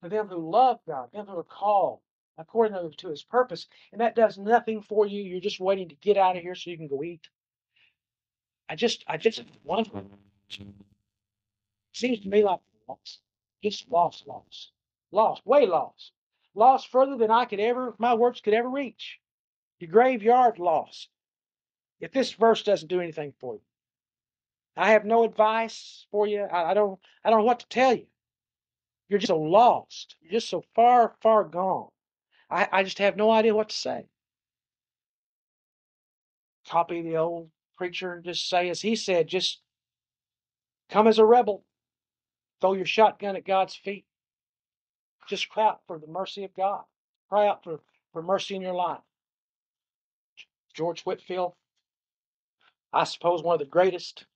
For 0.00 0.08
them 0.08 0.28
who 0.28 0.50
love 0.50 0.80
God, 0.86 1.10
them 1.12 1.26
who 1.26 1.38
are 1.38 1.42
called 1.42 2.00
according 2.38 2.92
to 2.98 3.08
his 3.08 3.22
purpose. 3.22 3.66
And 3.92 4.00
that 4.00 4.14
does 4.14 4.36
nothing 4.36 4.82
for 4.82 5.06
you. 5.06 5.22
You're 5.22 5.40
just 5.40 5.60
waiting 5.60 5.88
to 5.88 5.94
get 5.96 6.18
out 6.18 6.36
of 6.36 6.42
here 6.42 6.54
so 6.54 6.70
you 6.70 6.76
can 6.76 6.88
go 6.88 7.02
eat. 7.02 7.28
I 8.68 8.76
just, 8.76 9.04
I 9.08 9.16
just 9.16 9.42
wonder. 9.64 9.90
Seems 11.92 12.20
to 12.20 12.28
me 12.28 12.44
like 12.44 12.60
lost. 12.88 13.20
Just 13.62 13.90
lost, 13.90 14.26
lost. 14.26 14.72
Lost, 15.12 15.46
way 15.46 15.66
lost. 15.66 16.12
Lost 16.54 16.88
further 16.88 17.16
than 17.16 17.30
I 17.30 17.46
could 17.46 17.60
ever, 17.60 17.94
my 17.98 18.14
words 18.14 18.40
could 18.40 18.54
ever 18.54 18.68
reach. 18.68 19.18
Your 19.78 19.90
graveyard 19.90 20.58
lost. 20.58 21.08
If 22.00 22.12
this 22.12 22.32
verse 22.32 22.62
doesn't 22.62 22.88
do 22.88 23.00
anything 23.00 23.32
for 23.38 23.54
you, 23.54 23.60
I 24.76 24.90
have 24.90 25.04
no 25.04 25.24
advice 25.24 26.06
for 26.10 26.26
you. 26.26 26.42
I, 26.42 26.70
I 26.70 26.74
don't, 26.74 26.98
I 27.24 27.30
don't 27.30 27.40
know 27.40 27.44
what 27.44 27.60
to 27.60 27.68
tell 27.68 27.94
you. 27.94 28.06
You're 29.08 29.18
just 29.18 29.28
so 29.28 29.38
lost. 29.38 30.16
You're 30.20 30.32
just 30.32 30.50
so 30.50 30.64
far, 30.74 31.14
far 31.22 31.44
gone. 31.44 31.88
I, 32.50 32.68
I 32.70 32.82
just 32.82 32.98
have 32.98 33.16
no 33.16 33.30
idea 33.30 33.54
what 33.54 33.70
to 33.70 33.76
say. 33.76 34.06
Copy 36.68 37.02
the 37.02 37.16
old 37.16 37.50
preacher 37.76 38.14
and 38.14 38.24
just 38.24 38.48
say, 38.48 38.68
as 38.68 38.82
he 38.82 38.96
said, 38.96 39.28
just 39.28 39.60
come 40.90 41.06
as 41.06 41.18
a 41.18 41.24
rebel. 41.24 41.64
Throw 42.60 42.74
your 42.74 42.86
shotgun 42.86 43.36
at 43.36 43.46
God's 43.46 43.76
feet. 43.76 44.06
Just 45.28 45.48
cry 45.48 45.68
out 45.68 45.80
for 45.86 45.98
the 45.98 46.06
mercy 46.06 46.44
of 46.44 46.54
God. 46.54 46.82
Cry 47.28 47.46
out 47.46 47.64
for, 47.64 47.80
for 48.12 48.22
mercy 48.22 48.56
in 48.56 48.62
your 48.62 48.74
life. 48.74 49.00
George 50.76 51.02
Whitefield, 51.02 51.54
I 52.92 53.04
suppose 53.04 53.42
one 53.42 53.54
of 53.54 53.60
the 53.60 53.64
greatest 53.64 54.26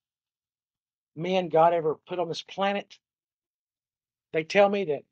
men 1.15 1.51
God 1.51 1.75
ever 1.75 1.97
put 2.07 2.19
on 2.19 2.29
this 2.29 2.43
planet. 2.43 2.99
They 4.33 4.45
tell 4.45 4.69
me 4.69 4.85
that 4.87 5.03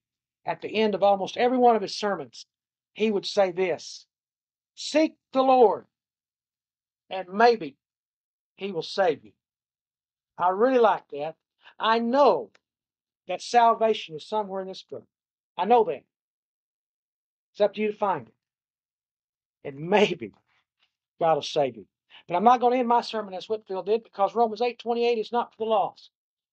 at 0.46 0.62
the 0.62 0.74
end 0.74 0.94
of 0.94 1.02
almost 1.02 1.36
every 1.36 1.58
one 1.58 1.76
of 1.76 1.82
his 1.82 1.94
sermons, 1.94 2.46
he 2.94 3.10
would 3.10 3.26
say 3.26 3.52
this 3.52 4.06
Seek 4.74 5.16
the 5.32 5.42
Lord, 5.42 5.84
and 7.10 7.28
maybe 7.28 7.76
he 8.56 8.72
will 8.72 8.82
save 8.82 9.24
you. 9.24 9.32
I 10.38 10.50
really 10.50 10.78
like 10.78 11.08
that. 11.12 11.34
I 11.78 11.98
know 11.98 12.50
that 13.26 13.42
salvation 13.42 14.16
is 14.16 14.26
somewhere 14.26 14.62
in 14.62 14.68
this 14.68 14.82
book. 14.82 15.04
I 15.58 15.66
know 15.66 15.84
that. 15.84 16.04
It's 17.52 17.60
up 17.60 17.74
to 17.74 17.80
you 17.80 17.92
to 17.92 17.96
find 17.98 18.28
it. 18.28 18.34
And 19.64 19.90
maybe 19.90 20.32
God 21.20 21.34
will 21.34 21.42
save 21.42 21.76
you. 21.76 21.86
But 22.26 22.36
I'm 22.36 22.44
not 22.44 22.60
going 22.60 22.74
to 22.74 22.78
end 22.78 22.88
my 22.88 23.00
sermon 23.00 23.34
as 23.34 23.48
Whitefield 23.48 23.86
did 23.86 24.04
because 24.04 24.34
Romans 24.34 24.60
8.28 24.60 25.20
is 25.20 25.32
not 25.32 25.52
for 25.52 25.64
the 25.64 25.70
lost. 25.70 26.10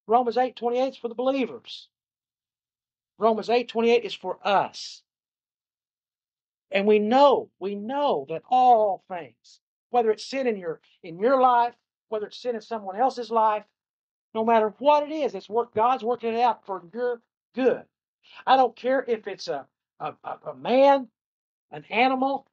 Romans 0.07 0.37
8.28 0.37 0.91
is 0.91 0.97
for 0.97 1.07
the 1.07 1.15
believers. 1.15 1.89
Romans 3.17 3.49
8.28 3.49 4.01
is 4.01 4.13
for 4.13 4.37
us. 4.43 5.01
And 6.71 6.85
we 6.85 6.99
know, 6.99 7.49
we 7.59 7.75
know 7.75 8.25
that 8.29 8.43
all 8.49 9.03
things, 9.07 9.59
whether 9.89 10.11
it's 10.11 10.25
sin 10.25 10.47
in 10.47 10.57
your 10.57 10.81
in 11.03 11.19
your 11.19 11.39
life, 11.39 11.73
whether 12.09 12.27
it's 12.27 12.37
sin 12.41 12.55
in 12.55 12.61
someone 12.61 12.97
else's 12.97 13.31
life, 13.31 13.63
no 14.33 14.43
matter 14.43 14.73
what 14.79 15.03
it 15.03 15.11
is, 15.11 15.35
it's 15.35 15.47
work 15.47 15.73
God's 15.73 16.03
working 16.03 16.33
it 16.33 16.41
out 16.41 16.65
for 16.65 16.83
your 16.93 17.21
good. 17.53 17.83
I 18.45 18.57
don't 18.57 18.75
care 18.75 19.05
if 19.07 19.27
it's 19.27 19.47
a 19.47 19.65
a, 19.99 20.15
a 20.23 20.55
man, 20.55 21.07
an 21.71 21.85
animal, 21.89 22.45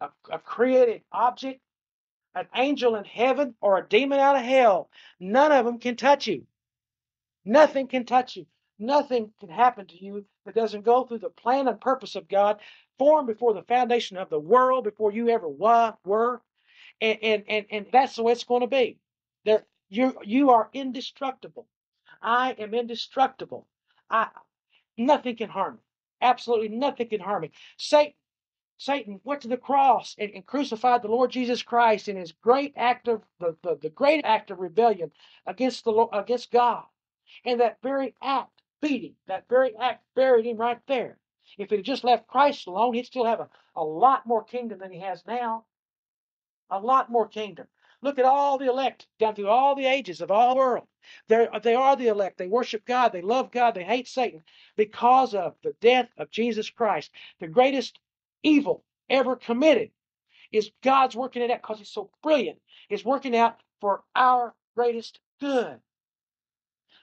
a, 0.00 0.08
a 0.30 0.38
created 0.38 1.02
object, 1.12 1.60
an 2.34 2.46
angel 2.54 2.94
in 2.96 3.04
heaven, 3.04 3.54
or 3.60 3.78
a 3.78 3.88
demon 3.88 4.20
out 4.20 4.36
of 4.36 4.42
hell. 4.42 4.90
None 5.18 5.52
of 5.52 5.64
them 5.64 5.78
can 5.78 5.96
touch 5.96 6.26
you. 6.26 6.46
Nothing 7.44 7.88
can 7.88 8.04
touch 8.04 8.36
you. 8.36 8.46
Nothing 8.78 9.32
can 9.40 9.48
happen 9.48 9.86
to 9.86 10.04
you 10.04 10.24
that 10.44 10.54
doesn't 10.54 10.84
go 10.84 11.04
through 11.04 11.18
the 11.18 11.30
plan 11.30 11.66
and 11.66 11.80
purpose 11.80 12.14
of 12.14 12.28
God, 12.28 12.60
formed 12.98 13.26
before 13.26 13.54
the 13.54 13.62
foundation 13.62 14.16
of 14.16 14.30
the 14.30 14.38
world, 14.38 14.84
before 14.84 15.12
you 15.12 15.28
ever 15.30 15.48
were. 15.48 16.40
And, 17.00 17.18
and, 17.22 17.44
and, 17.48 17.66
and 17.70 17.86
that's 17.92 18.16
the 18.16 18.22
way 18.22 18.32
it's 18.32 18.44
going 18.44 18.60
to 18.60 18.66
be. 18.66 18.98
There, 19.44 19.64
you, 19.88 20.16
you 20.22 20.50
are 20.50 20.68
indestructible. 20.72 21.66
I 22.22 22.52
am 22.52 22.74
indestructible. 22.74 23.66
I, 24.10 24.28
nothing 24.96 25.36
can 25.36 25.48
harm 25.48 25.74
me. 25.74 25.80
Absolutely 26.20 26.68
nothing 26.68 27.08
can 27.08 27.20
harm 27.20 27.42
me. 27.42 27.50
Satan, 27.76 28.14
Satan 28.80 29.20
went 29.24 29.42
to 29.42 29.48
the 29.48 29.56
cross 29.56 30.14
and, 30.18 30.30
and 30.32 30.46
crucified 30.46 31.02
the 31.02 31.08
Lord 31.08 31.32
Jesus 31.32 31.62
Christ 31.62 32.08
in 32.08 32.16
his 32.16 32.30
great 32.32 32.72
act 32.76 33.08
of 33.08 33.22
the, 33.40 33.56
the, 33.62 33.76
the 33.76 33.90
great 33.90 34.24
act 34.24 34.52
of 34.52 34.60
rebellion 34.60 35.10
against 35.46 35.84
the 35.84 35.92
against 36.12 36.52
God. 36.52 36.84
And 37.44 37.60
that 37.60 37.82
very 37.82 38.14
act 38.22 38.62
beat 38.80 39.02
him. 39.02 39.16
That 39.26 39.48
very 39.48 39.76
act 39.76 40.04
buried 40.14 40.46
him 40.46 40.56
right 40.58 40.78
there. 40.86 41.18
If 41.58 41.70
he'd 41.70 41.82
just 41.82 42.04
left 42.04 42.28
Christ 42.28 42.68
alone, 42.68 42.94
he'd 42.94 43.06
still 43.06 43.24
have 43.24 43.40
a, 43.40 43.48
a 43.74 43.82
lot 43.82 44.26
more 44.26 44.44
kingdom 44.44 44.78
than 44.78 44.92
he 44.92 45.00
has 45.00 45.26
now. 45.26 45.64
A 46.70 46.78
lot 46.78 47.10
more 47.10 47.26
kingdom. 47.26 47.66
Look 48.00 48.18
at 48.20 48.24
all 48.24 48.58
the 48.58 48.68
elect 48.68 49.08
down 49.18 49.34
through 49.34 49.48
all 49.48 49.74
the 49.74 49.86
ages 49.86 50.20
of 50.20 50.30
all 50.30 50.50
the 50.50 50.58
world. 50.58 50.86
They're, 51.26 51.50
they 51.62 51.74
are 51.74 51.96
the 51.96 52.06
elect. 52.06 52.38
They 52.38 52.46
worship 52.46 52.84
God. 52.84 53.12
They 53.12 53.22
love 53.22 53.50
God. 53.50 53.74
They 53.74 53.82
hate 53.82 54.06
Satan 54.06 54.44
because 54.76 55.34
of 55.34 55.56
the 55.64 55.74
death 55.80 56.10
of 56.16 56.30
Jesus 56.30 56.70
Christ. 56.70 57.10
The 57.40 57.48
greatest 57.48 57.98
evil 58.42 58.84
ever 59.08 59.36
committed 59.36 59.90
is 60.52 60.70
God's 60.82 61.16
working 61.16 61.42
it 61.42 61.50
out 61.50 61.62
because 61.62 61.78
He's 61.78 61.90
so 61.90 62.10
brilliant. 62.22 62.58
Is 62.88 63.04
working 63.04 63.36
out 63.36 63.60
for 63.80 64.02
our 64.16 64.54
greatest 64.74 65.20
good. 65.40 65.80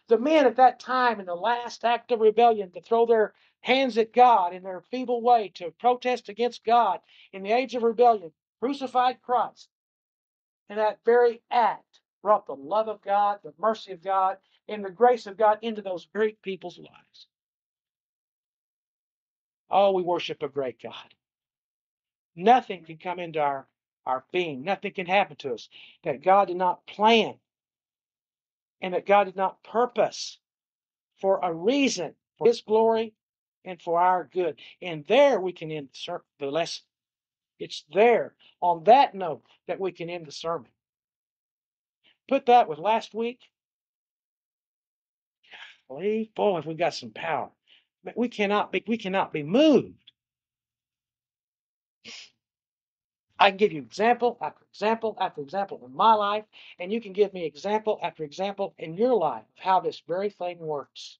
The 0.08 0.18
men 0.18 0.46
at 0.46 0.56
that 0.58 0.80
time, 0.80 1.20
in 1.20 1.26
the 1.26 1.36
last 1.36 1.84
act 1.84 2.12
of 2.12 2.20
rebellion, 2.20 2.72
to 2.72 2.82
throw 2.82 3.06
their 3.06 3.34
hands 3.62 3.98
at 3.98 4.14
God 4.14 4.54
in 4.54 4.64
their 4.64 4.82
feeble 4.82 5.22
way, 5.22 5.52
to 5.56 5.72
protest 5.72 6.30
against 6.30 6.64
God 6.64 7.00
in 7.34 7.44
the 7.44 7.52
age 7.52 7.76
of 7.76 7.84
rebellion, 7.84 8.32
crucified 8.60 9.22
Christ. 9.22 9.70
And 10.70 10.80
that 10.80 11.00
very 11.06 11.42
act 11.52 12.00
brought 12.22 12.46
the 12.46 12.56
love 12.56 12.88
of 12.88 13.02
God, 13.02 13.40
the 13.44 13.54
mercy 13.60 13.92
of 13.92 14.04
God, 14.04 14.38
and 14.68 14.84
the 14.84 14.92
grace 14.92 15.28
of 15.28 15.38
God 15.38 15.60
into 15.62 15.82
those 15.82 16.08
great 16.08 16.42
people's 16.42 16.78
lives. 16.78 17.28
Oh, 19.70 19.92
we 19.92 20.04
worship 20.04 20.42
a 20.44 20.50
great 20.50 20.82
God. 20.82 21.14
Nothing 22.36 22.84
can 22.84 22.98
come 22.98 23.20
into 23.20 23.40
our, 23.40 23.68
our 24.06 24.26
being, 24.32 24.64
nothing 24.64 24.94
can 24.94 25.06
happen 25.06 25.38
to 25.38 25.54
us 25.54 25.70
that 26.04 26.24
God 26.24 26.48
did 26.48 26.58
not 26.58 26.86
plan 26.88 27.36
and 28.82 28.94
that 28.94 29.06
God 29.06 29.26
did 29.26 29.36
not 29.36 29.64
purpose 29.64 30.40
for 31.20 31.40
a 31.42 31.54
reason, 31.54 32.14
for 32.38 32.48
His 32.48 32.62
glory 32.62 33.14
and 33.64 33.82
for 33.82 34.00
our 34.00 34.26
good. 34.32 34.60
And 34.82 35.06
there 35.08 35.40
we 35.40 35.54
can 35.54 35.72
insert 35.72 36.24
the 36.40 36.48
lesson. 36.48 36.84
It's 37.60 37.86
there 37.94 38.36
on 38.62 38.84
that 38.84 39.16
note 39.16 39.44
that 39.68 39.80
we 39.80 39.92
can 39.92 40.10
end 40.10 40.26
the 40.26 40.32
sermon. 40.32 40.70
Put 42.28 42.48
that 42.48 42.68
with 42.68 42.80
last 42.80 43.14
week. 43.14 43.40
Boy, 45.88 46.30
boy, 46.36 46.60
if 46.60 46.66
we 46.66 46.74
got 46.74 46.96
some 46.96 47.12
power. 47.12 47.50
We 48.16 48.30
cannot 48.30 48.72
be, 48.72 48.84
we 48.88 48.98
cannot 48.98 49.34
be 49.34 49.44
moved. 49.44 50.05
I 53.40 53.50
can 53.52 53.58
give 53.58 53.74
you 53.74 53.82
example 53.82 54.38
after 54.42 54.64
example 54.72 55.18
after 55.20 55.42
example 55.42 55.82
in 55.86 55.96
my 55.96 56.14
life, 56.14 56.46
and 56.80 56.92
you 56.92 57.02
can 57.02 57.14
give 57.14 57.34
me 57.34 57.46
example 57.46 58.00
after 58.02 58.24
example 58.24 58.74
in 58.78 58.96
your 58.96 59.16
life 59.16 59.44
of 59.58 59.64
how 59.64 59.80
this 59.82 60.02
very 60.08 60.30
thing 60.30 60.60
works. 60.60 61.20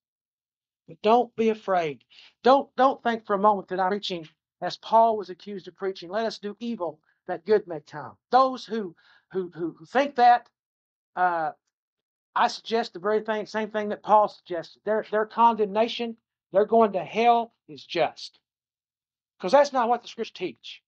But 0.88 1.02
don't 1.02 1.36
be 1.36 1.50
afraid. 1.50 2.04
Don't 2.44 2.70
don't 2.76 3.02
think 3.04 3.26
for 3.26 3.36
a 3.36 3.40
moment 3.40 3.70
that 3.70 3.80
I'm 3.80 3.90
preaching 3.90 4.28
as 4.62 4.78
Paul 4.78 5.18
was 5.18 5.30
accused 5.30 5.68
of 5.68 5.76
preaching. 5.76 6.10
Let 6.10 6.26
us 6.26 6.40
do 6.40 6.56
evil 6.60 7.00
that 7.28 7.46
good 7.46 7.68
may 7.68 7.82
come. 7.82 8.18
Those 8.32 8.66
who 8.66 8.96
who 9.32 9.52
who 9.56 9.78
think 9.88 10.16
that, 10.16 10.48
uh, 11.16 11.52
I 12.36 12.48
suggest 12.50 12.94
the 12.94 13.00
very 13.00 13.22
thing, 13.22 13.46
same 13.46 13.72
thing 13.72 13.90
that 13.90 14.04
Paul 14.04 14.30
suggested. 14.30 14.82
Their 14.86 15.06
their 15.12 15.26
condemnation, 15.26 16.18
they're 16.54 16.66
going 16.66 16.94
to 16.94 17.04
hell, 17.04 17.54
is 17.68 17.86
just, 17.86 18.40
because 19.38 19.52
that's 19.54 19.74
not 19.74 19.90
what 19.90 20.04
the 20.04 20.10
scriptures 20.10 20.34
teach. 20.34 20.84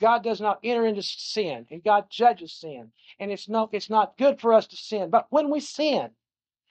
God 0.00 0.22
does 0.22 0.40
not 0.40 0.60
enter 0.62 0.86
into 0.86 1.02
sin, 1.02 1.66
and 1.70 1.82
God 1.82 2.08
judges 2.10 2.52
sin, 2.52 2.92
and 3.18 3.30
it's 3.32 3.48
no, 3.48 3.68
it's 3.72 3.90
not 3.90 4.16
good 4.16 4.40
for 4.40 4.52
us 4.52 4.66
to 4.68 4.76
sin. 4.76 5.10
But 5.10 5.26
when 5.30 5.50
we 5.50 5.60
sin, 5.60 6.10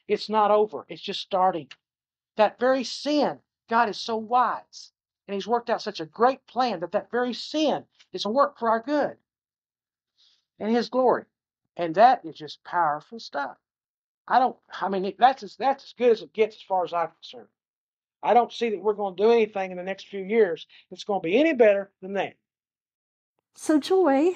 it's 0.07 0.29
not 0.29 0.51
over; 0.51 0.85
it's 0.89 1.01
just 1.01 1.21
starting. 1.21 1.69
That 2.37 2.59
very 2.59 2.83
sin, 2.83 3.39
God 3.69 3.89
is 3.89 3.97
so 3.99 4.15
wise, 4.15 4.91
and 5.27 5.35
He's 5.35 5.47
worked 5.47 5.69
out 5.69 5.81
such 5.81 5.99
a 5.99 6.05
great 6.05 6.45
plan 6.47 6.79
that 6.79 6.91
that 6.93 7.11
very 7.11 7.33
sin 7.33 7.85
is 8.13 8.25
a 8.25 8.29
work 8.29 8.57
for 8.57 8.69
our 8.69 8.81
good 8.81 9.17
and 10.59 10.75
His 10.75 10.89
glory, 10.89 11.25
and 11.75 11.95
that 11.95 12.23
is 12.25 12.35
just 12.35 12.63
powerful 12.63 13.19
stuff. 13.19 13.57
I 14.27 14.39
don't. 14.39 14.57
I 14.81 14.89
mean, 14.89 15.13
that's 15.17 15.43
as 15.43 15.55
that's 15.55 15.83
as 15.85 15.93
good 15.93 16.11
as 16.11 16.21
it 16.21 16.33
gets 16.33 16.55
as 16.57 16.61
far 16.61 16.83
as 16.83 16.93
I'm 16.93 17.09
concerned. 17.09 17.49
I 18.23 18.33
don't 18.33 18.51
see 18.51 18.69
that 18.71 18.81
we're 18.81 18.93
going 18.93 19.15
to 19.15 19.23
do 19.23 19.31
anything 19.31 19.71
in 19.71 19.77
the 19.77 19.83
next 19.83 20.07
few 20.07 20.23
years 20.23 20.65
that's 20.89 21.03
going 21.03 21.21
to 21.21 21.27
be 21.27 21.37
any 21.37 21.53
better 21.53 21.91
than 22.01 22.13
that. 22.13 22.35
So, 23.59 23.79
Joy, 23.79 24.33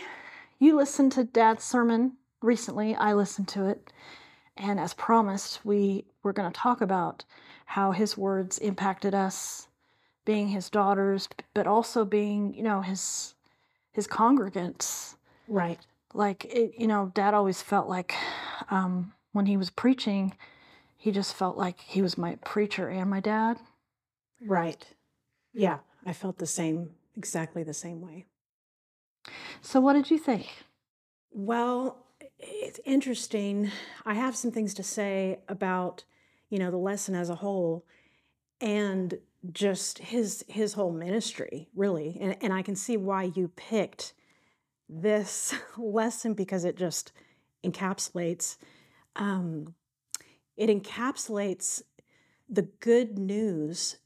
you 0.57 0.75
listened 0.75 1.11
to 1.11 1.23
Dad's 1.23 1.63
sermon 1.63 2.13
recently. 2.41 2.95
I 2.95 3.13
listened 3.13 3.47
to 3.49 3.67
it. 3.67 3.93
And 4.57 4.79
as 4.79 4.95
promised, 4.95 5.63
we 5.63 6.05
were 6.23 6.33
going 6.33 6.51
to 6.51 6.59
talk 6.59 6.81
about 6.81 7.23
how 7.67 7.91
his 7.91 8.17
words 8.17 8.57
impacted 8.57 9.13
us, 9.13 9.67
being 10.25 10.47
his 10.47 10.71
daughters, 10.71 11.29
but 11.53 11.67
also 11.67 12.03
being, 12.03 12.55
you 12.55 12.63
know, 12.63 12.81
his 12.81 13.35
his 13.91 14.07
congregants. 14.07 15.13
Right. 15.47 15.79
Like, 16.15 16.45
it, 16.45 16.73
you 16.75 16.87
know, 16.87 17.11
Dad 17.13 17.35
always 17.35 17.61
felt 17.61 17.87
like 17.87 18.15
um, 18.71 19.13
when 19.33 19.45
he 19.45 19.55
was 19.55 19.69
preaching, 19.69 20.35
he 20.97 21.11
just 21.11 21.35
felt 21.35 21.57
like 21.57 21.79
he 21.79 22.01
was 22.01 22.17
my 22.17 22.37
preacher 22.43 22.89
and 22.89 23.07
my 23.07 23.19
dad. 23.19 23.59
Right. 24.43 24.83
Yeah, 25.53 25.77
I 26.07 26.11
felt 26.13 26.39
the 26.39 26.47
same, 26.47 26.95
exactly 27.15 27.61
the 27.61 27.73
same 27.73 28.01
way. 28.01 28.25
So, 29.61 29.79
what 29.79 29.93
did 29.93 30.09
you 30.09 30.17
think? 30.17 30.47
Well, 31.31 32.05
it's 32.39 32.79
interesting. 32.85 33.71
I 34.05 34.13
have 34.15 34.35
some 34.35 34.51
things 34.51 34.73
to 34.75 34.83
say 34.83 35.39
about, 35.47 36.03
you 36.49 36.59
know, 36.59 36.71
the 36.71 36.77
lesson 36.77 37.15
as 37.15 37.29
a 37.29 37.35
whole 37.35 37.85
and 38.59 39.17
just 39.51 39.99
his 39.99 40.45
his 40.47 40.73
whole 40.73 40.91
ministry, 40.91 41.69
really. 41.75 42.17
And 42.19 42.35
and 42.41 42.53
I 42.53 42.61
can 42.61 42.75
see 42.75 42.97
why 42.97 43.23
you 43.23 43.47
picked 43.49 44.13
this 44.89 45.53
lesson 45.77 46.33
because 46.33 46.65
it 46.65 46.77
just 46.77 47.11
encapsulates 47.63 48.57
um, 49.15 49.75
it 50.57 50.69
encapsulates 50.69 51.81
the 52.49 52.63
good 52.63 53.17
news 53.17 53.97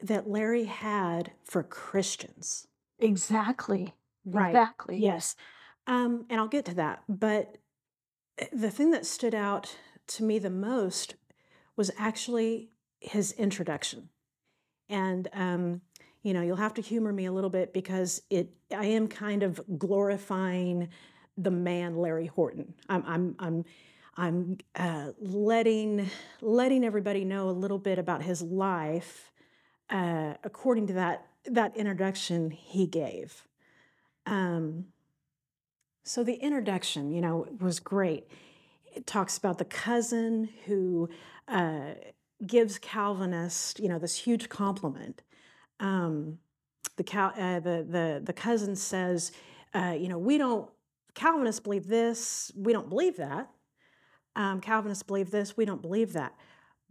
that 0.00 0.28
Larry 0.28 0.64
had 0.64 1.32
for 1.44 1.62
Christians. 1.62 2.66
Exactly. 2.98 3.94
Right. 4.34 4.50
Exactly. 4.50 4.98
Yes. 4.98 5.36
Um, 5.86 6.26
and 6.28 6.40
I'll 6.40 6.48
get 6.48 6.64
to 6.66 6.74
that. 6.74 7.02
But 7.08 7.58
eh, 8.38 8.46
the 8.52 8.70
thing 8.70 8.90
that 8.92 9.06
stood 9.06 9.34
out 9.34 9.76
to 10.08 10.24
me 10.24 10.38
the 10.38 10.50
most 10.50 11.14
was 11.76 11.90
actually 11.98 12.70
his 13.00 13.32
introduction. 13.32 14.08
And, 14.88 15.28
um, 15.32 15.82
you 16.22 16.34
know, 16.34 16.42
you'll 16.42 16.56
have 16.56 16.74
to 16.74 16.82
humor 16.82 17.12
me 17.12 17.26
a 17.26 17.32
little 17.32 17.50
bit 17.50 17.72
because 17.72 18.22
it 18.30 18.50
I 18.74 18.86
am 18.86 19.06
kind 19.08 19.42
of 19.42 19.60
glorifying 19.78 20.88
the 21.36 21.50
man 21.50 21.96
Larry 21.96 22.26
Horton. 22.26 22.74
I'm 22.88 23.04
I'm 23.06 23.36
I'm 23.38 23.64
I'm 24.16 24.58
uh, 24.74 25.12
letting 25.20 26.10
letting 26.40 26.84
everybody 26.84 27.24
know 27.24 27.48
a 27.48 27.52
little 27.52 27.78
bit 27.78 27.98
about 27.98 28.22
his 28.22 28.42
life 28.42 29.30
uh, 29.90 30.34
according 30.44 30.88
to 30.88 30.92
that 30.94 31.26
that 31.46 31.76
introduction 31.76 32.50
he 32.50 32.86
gave. 32.86 33.44
Um, 34.28 34.84
so 36.04 36.22
the 36.22 36.34
introduction, 36.34 37.10
you 37.10 37.20
know, 37.22 37.46
was 37.60 37.80
great. 37.80 38.28
It 38.94 39.06
talks 39.06 39.38
about 39.38 39.58
the 39.58 39.64
cousin 39.64 40.50
who 40.66 41.08
uh, 41.48 41.94
gives 42.46 42.78
Calvinist, 42.78 43.80
you 43.80 43.88
know, 43.88 43.98
this 43.98 44.16
huge 44.16 44.48
compliment. 44.50 45.22
Um, 45.80 46.38
the, 46.96 47.04
Cal- 47.04 47.32
uh, 47.38 47.60
the 47.60 47.86
the 47.88 48.22
the 48.24 48.32
cousin 48.32 48.76
says, 48.76 49.32
uh, 49.74 49.94
you 49.98 50.08
know, 50.08 50.18
we 50.18 50.36
don't 50.36 50.68
Calvinists 51.14 51.60
believe 51.60 51.86
this, 51.86 52.52
we 52.54 52.72
don't 52.72 52.90
believe 52.90 53.16
that. 53.16 53.48
Um, 54.36 54.60
Calvinists 54.60 55.02
believe 55.02 55.30
this, 55.30 55.56
we 55.56 55.64
don't 55.64 55.82
believe 55.82 56.12
that. 56.12 56.34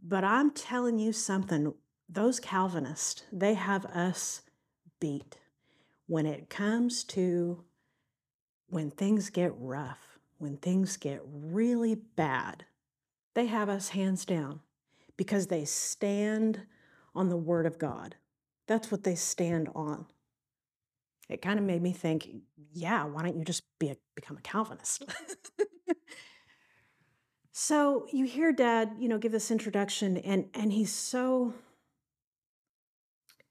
But 0.02 0.24
I'm 0.24 0.52
telling 0.52 0.98
you 0.98 1.14
something. 1.14 1.74
Those 2.10 2.40
Calvinists, 2.40 3.24
they 3.32 3.54
have 3.56 3.86
us 3.86 4.42
beat 5.00 5.38
when 6.08 6.26
it 6.26 6.50
comes 6.50 7.04
to 7.04 7.64
when 8.70 8.92
things 8.92 9.30
get 9.30 9.54
rough, 9.58 10.20
when 10.38 10.58
things 10.58 10.98
get 10.98 11.22
really 11.26 11.96
bad, 11.96 12.66
they 13.34 13.46
have 13.46 13.70
us 13.70 13.90
hands 13.90 14.26
down 14.26 14.62
because 15.16 15.48
they 15.48 15.64
stand 15.66 16.62
on 17.16 17.30
the 17.30 17.38
Word 17.38 17.66
of 17.66 17.78
God. 17.78 18.16
That's 18.68 18.92
what 18.92 19.04
they 19.04 19.16
stand 19.16 19.70
on. 19.76 20.06
It 21.30 21.42
kind 21.42 21.60
of 21.60 21.66
made 21.66 21.82
me 21.82 21.92
think, 21.92 22.30
yeah, 22.74 23.04
why 23.06 23.24
don't 23.24 23.38
you 23.38 23.44
just 23.44 23.64
be 23.80 23.90
a, 23.90 23.98
become 24.16 24.38
a 24.38 24.42
Calvinist? 24.42 25.04
so 27.52 28.06
you 28.12 28.26
hear 28.26 28.52
Dad, 28.52 28.92
you 29.00 29.10
know, 29.10 29.18
give 29.18 29.32
this 29.32 29.52
introduction, 29.52 30.18
and 30.18 30.50
and 30.54 30.72
he's 30.72 30.94
so 30.94 31.54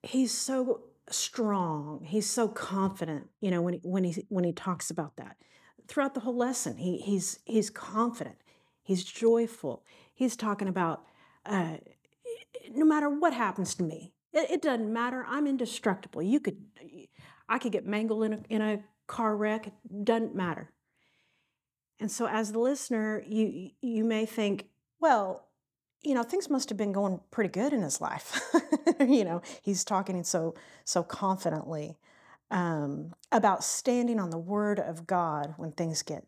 he's 0.03 0.33
so 0.33 0.81
strong. 1.11 2.05
He's 2.05 2.29
so 2.29 2.49
confident, 2.49 3.29
you 3.41 3.51
know, 3.51 3.63
when 3.63 3.75
he, 3.75 3.81
when 3.83 4.05
he 4.05 4.25
when 4.29 4.45
he 4.45 4.53
talks 4.53 4.91
about 4.91 5.17
that. 5.17 5.37
Throughout 5.89 6.15
the 6.15 6.21
whole 6.21 6.37
lesson, 6.37 6.77
he 6.77 6.99
he's 6.99 7.39
he's 7.45 7.71
confident. 7.71 8.37
He's 8.83 9.05
joyful. 9.05 9.85
He's 10.15 10.37
talking 10.37 10.69
about 10.69 11.05
uh, 11.45 11.77
no 12.75 12.85
matter 12.85 13.09
what 13.09 13.33
happens 13.33 13.75
to 13.77 13.83
me, 13.83 14.13
it, 14.33 14.51
it, 14.51 14.63
doesn't 14.63 14.93
matter. 14.93 15.25
I'm 15.29 15.47
indestructible. 15.47 16.23
You 16.23 16.41
could, 16.41 16.59
I 17.49 17.59
could 17.59 17.73
get 17.73 17.87
mangled 17.87 18.25
in 18.25 18.33
a, 18.33 18.41
in 18.49 18.63
a 18.63 18.81
car 19.07 19.37
wreck. 19.37 19.67
It 19.67 20.05
doesn't 20.05 20.35
matter. 20.35 20.71
And 21.99 22.11
so, 22.11 22.27
as 22.27 22.53
the 22.53 22.59
listener, 22.59 23.25
you 23.27 23.71
you 23.81 24.05
may 24.05 24.27
think, 24.27 24.67
well, 25.01 25.46
you 26.07 26.15
know, 26.15 26.23
things 26.23 26.49
must 26.49 26.69
have 26.69 26.79
been 26.79 26.93
going 26.93 27.19
pretty 27.33 27.51
good 27.51 27.73
in 27.73 27.83
his 27.83 28.01
life. 28.01 28.41
you 29.01 29.25
know, 29.25 29.43
he's 29.61 29.85
talking 29.85 30.23
so 30.23 30.55
so 30.85 31.03
confidently 31.03 31.99
um, 32.53 33.13
about 33.33 33.65
standing 33.65 34.21
on 34.21 34.31
the 34.31 34.39
word 34.39 34.79
of 34.79 35.07
God 35.07 35.55
when 35.57 35.73
things 35.73 36.03
get 36.03 36.25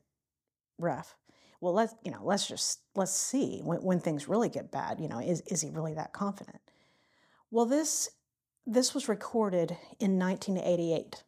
rough. 0.78 1.16
Well, 1.60 1.72
let's 1.74 1.94
you 2.04 2.10
know, 2.10 2.20
let's 2.22 2.48
just 2.48 2.80
let's 2.96 3.12
see 3.12 3.60
when, 3.62 3.78
when 3.78 4.00
things 4.00 4.28
really 4.28 4.48
get 4.48 4.72
bad. 4.72 5.00
You 5.00 5.08
know, 5.08 5.20
is 5.20 5.42
is 5.42 5.60
he 5.60 5.70
really 5.70 5.94
that 5.94 6.12
confident? 6.12 6.58
Well, 7.52 7.64
this 7.64 8.10
this 8.66 8.94
was 8.94 9.08
recorded 9.08 9.76
in 10.00 10.18
1988. 10.18 11.22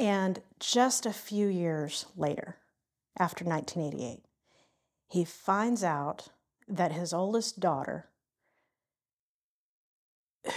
And 0.00 0.40
just 0.58 1.06
a 1.06 1.12
few 1.12 1.46
years 1.46 2.06
later, 2.16 2.56
after 3.18 3.44
1988, 3.44 4.22
he 5.08 5.24
finds 5.24 5.84
out 5.84 6.28
that 6.68 6.92
his 6.92 7.12
oldest 7.12 7.60
daughter, 7.60 8.08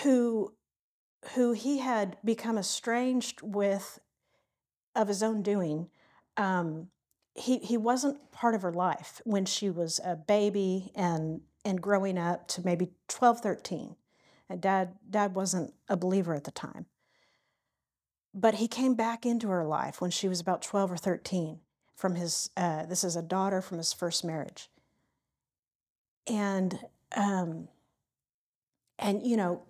who, 0.04 0.54
who 1.36 1.54
he 1.54 1.80
had 1.80 2.18
become 2.24 2.58
estranged 2.58 3.42
with 3.42 4.00
of 4.96 5.08
his 5.08 5.24
own 5.24 5.42
doing, 5.42 5.90
um, 6.38 6.88
he, 7.36 7.60
he 7.60 7.78
wasn't 7.78 8.32
part 8.32 8.56
of 8.56 8.62
her 8.62 8.74
life 8.74 9.22
when 9.26 9.46
she 9.46 9.70
was 9.70 10.00
a 10.04 10.16
baby 10.16 10.92
and, 10.96 11.42
and 11.66 11.82
growing 11.82 12.18
up 12.18 12.48
to 12.50 12.66
maybe 12.66 12.92
12, 13.08 13.40
13. 13.40 13.96
And 14.50 14.62
dad, 14.62 14.96
dad 15.10 15.34
wasn't 15.36 15.74
a 15.88 15.96
believer 15.98 16.34
at 16.36 16.44
the 16.44 16.52
time. 16.52 16.88
but 18.34 18.56
he 18.56 18.68
came 18.68 18.96
back 18.96 19.26
into 19.26 19.50
her 19.50 19.66
life 19.66 20.02
when 20.02 20.12
she 20.12 20.28
was 20.28 20.40
about 20.40 20.62
12 20.62 20.92
or 20.94 20.98
13 20.98 21.60
from 22.02 22.16
his 22.16 22.50
uh, 22.58 22.86
this 22.88 23.04
is 23.04 23.16
a 23.16 23.22
daughter 23.22 23.62
from 23.62 23.78
his 23.78 23.94
first 23.94 24.26
marriage. 24.26 24.70
And 26.28 26.80
um 27.16 27.68
and 28.98 29.22
you 29.26 29.38
know 29.38 29.62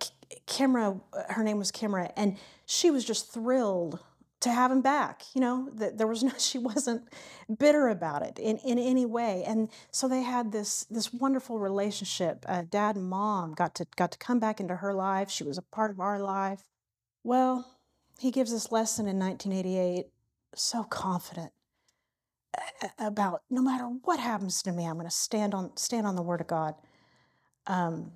Kimra 0.46 0.98
her 1.28 1.44
name 1.44 1.58
was 1.58 1.70
Kimra 1.70 2.10
and 2.16 2.38
she 2.64 2.90
was 2.90 3.04
just 3.04 3.32
thrilled 3.32 4.00
to 4.40 4.50
have 4.50 4.72
him 4.72 4.80
back 4.80 5.22
you 5.34 5.42
know? 5.42 5.68
That 5.74 5.98
there 5.98 6.06
was 6.06 6.22
no 6.30 6.32
she 6.38 6.56
wasn't 6.56 7.06
bitter 7.58 7.88
about 7.88 8.22
it 8.22 8.38
in, 8.38 8.56
in 8.58 8.78
any 8.78 9.04
way. 9.04 9.44
And 9.46 9.68
so 9.90 10.08
they 10.08 10.22
had 10.22 10.52
this 10.52 10.84
this 10.84 11.12
wonderful 11.12 11.58
relationship. 11.58 12.46
Uh, 12.48 12.62
dad 12.68 12.96
and 12.96 13.10
mom 13.10 13.52
got 13.52 13.74
to 13.74 13.86
got 13.94 14.10
to 14.12 14.18
come 14.18 14.40
back 14.40 14.58
into 14.58 14.76
her 14.76 14.94
life. 14.94 15.30
She 15.30 15.44
was 15.44 15.58
a 15.58 15.62
part 15.62 15.90
of 15.90 16.00
our 16.00 16.18
life. 16.18 16.64
Well 17.22 17.68
he 18.18 18.30
gives 18.30 18.52
this 18.52 18.72
lesson 18.72 19.06
in 19.06 19.18
1988 19.18 20.06
so 20.54 20.84
confident 20.84 21.52
about 22.98 23.42
no 23.48 23.62
matter 23.62 23.84
what 24.04 24.20
happens 24.20 24.62
to 24.62 24.72
me 24.72 24.84
i'm 24.86 24.94
going 24.94 25.06
to 25.08 25.10
stand 25.10 25.54
on 25.54 25.74
stand 25.76 26.06
on 26.06 26.16
the 26.16 26.22
word 26.22 26.40
of 26.40 26.46
god. 26.46 26.74
Um, 27.66 28.12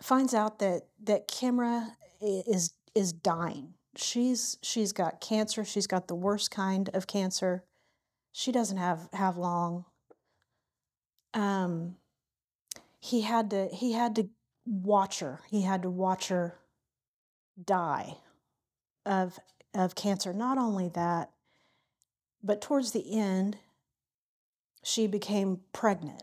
finds 0.00 0.34
out 0.34 0.58
that 0.58 0.82
that 1.02 1.28
kimra 1.28 1.92
is 2.20 2.74
is 2.94 3.12
dying. 3.12 3.74
She's 3.96 4.58
she's 4.62 4.92
got 4.92 5.20
cancer. 5.20 5.64
She's 5.64 5.86
got 5.86 6.08
the 6.08 6.14
worst 6.14 6.50
kind 6.50 6.90
of 6.94 7.06
cancer. 7.06 7.64
She 8.32 8.52
doesn't 8.52 8.76
have 8.76 9.08
have 9.12 9.36
long. 9.36 9.84
Um 11.32 11.96
he 13.00 13.22
had 13.22 13.50
to 13.50 13.68
he 13.68 13.92
had 13.92 14.14
to 14.16 14.28
watch 14.66 15.20
her. 15.20 15.40
He 15.50 15.62
had 15.62 15.82
to 15.82 15.90
watch 15.90 16.28
her 16.28 16.58
die 17.62 18.18
of 19.06 19.38
of 19.74 19.94
cancer. 19.94 20.32
Not 20.32 20.58
only 20.58 20.88
that 20.90 21.30
but 22.44 22.60
towards 22.60 22.92
the 22.92 23.18
end 23.18 23.56
she 24.82 25.06
became 25.06 25.60
pregnant 25.72 26.22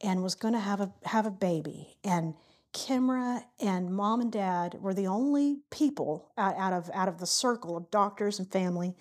and 0.00 0.22
was 0.22 0.34
going 0.34 0.54
to 0.54 0.60
have 0.60 0.80
a 0.80 0.92
have 1.04 1.24
a 1.24 1.30
baby 1.30 1.96
and 2.04 2.34
Kimra 2.74 3.44
and 3.60 3.94
mom 3.94 4.20
and 4.20 4.32
dad 4.32 4.78
were 4.80 4.94
the 4.94 5.06
only 5.06 5.58
people 5.70 6.32
out, 6.38 6.56
out 6.56 6.72
of 6.72 6.90
out 6.94 7.08
of 7.08 7.18
the 7.18 7.26
circle 7.26 7.76
of 7.76 7.90
doctors 7.90 8.38
and 8.38 8.50
family. 8.50 8.96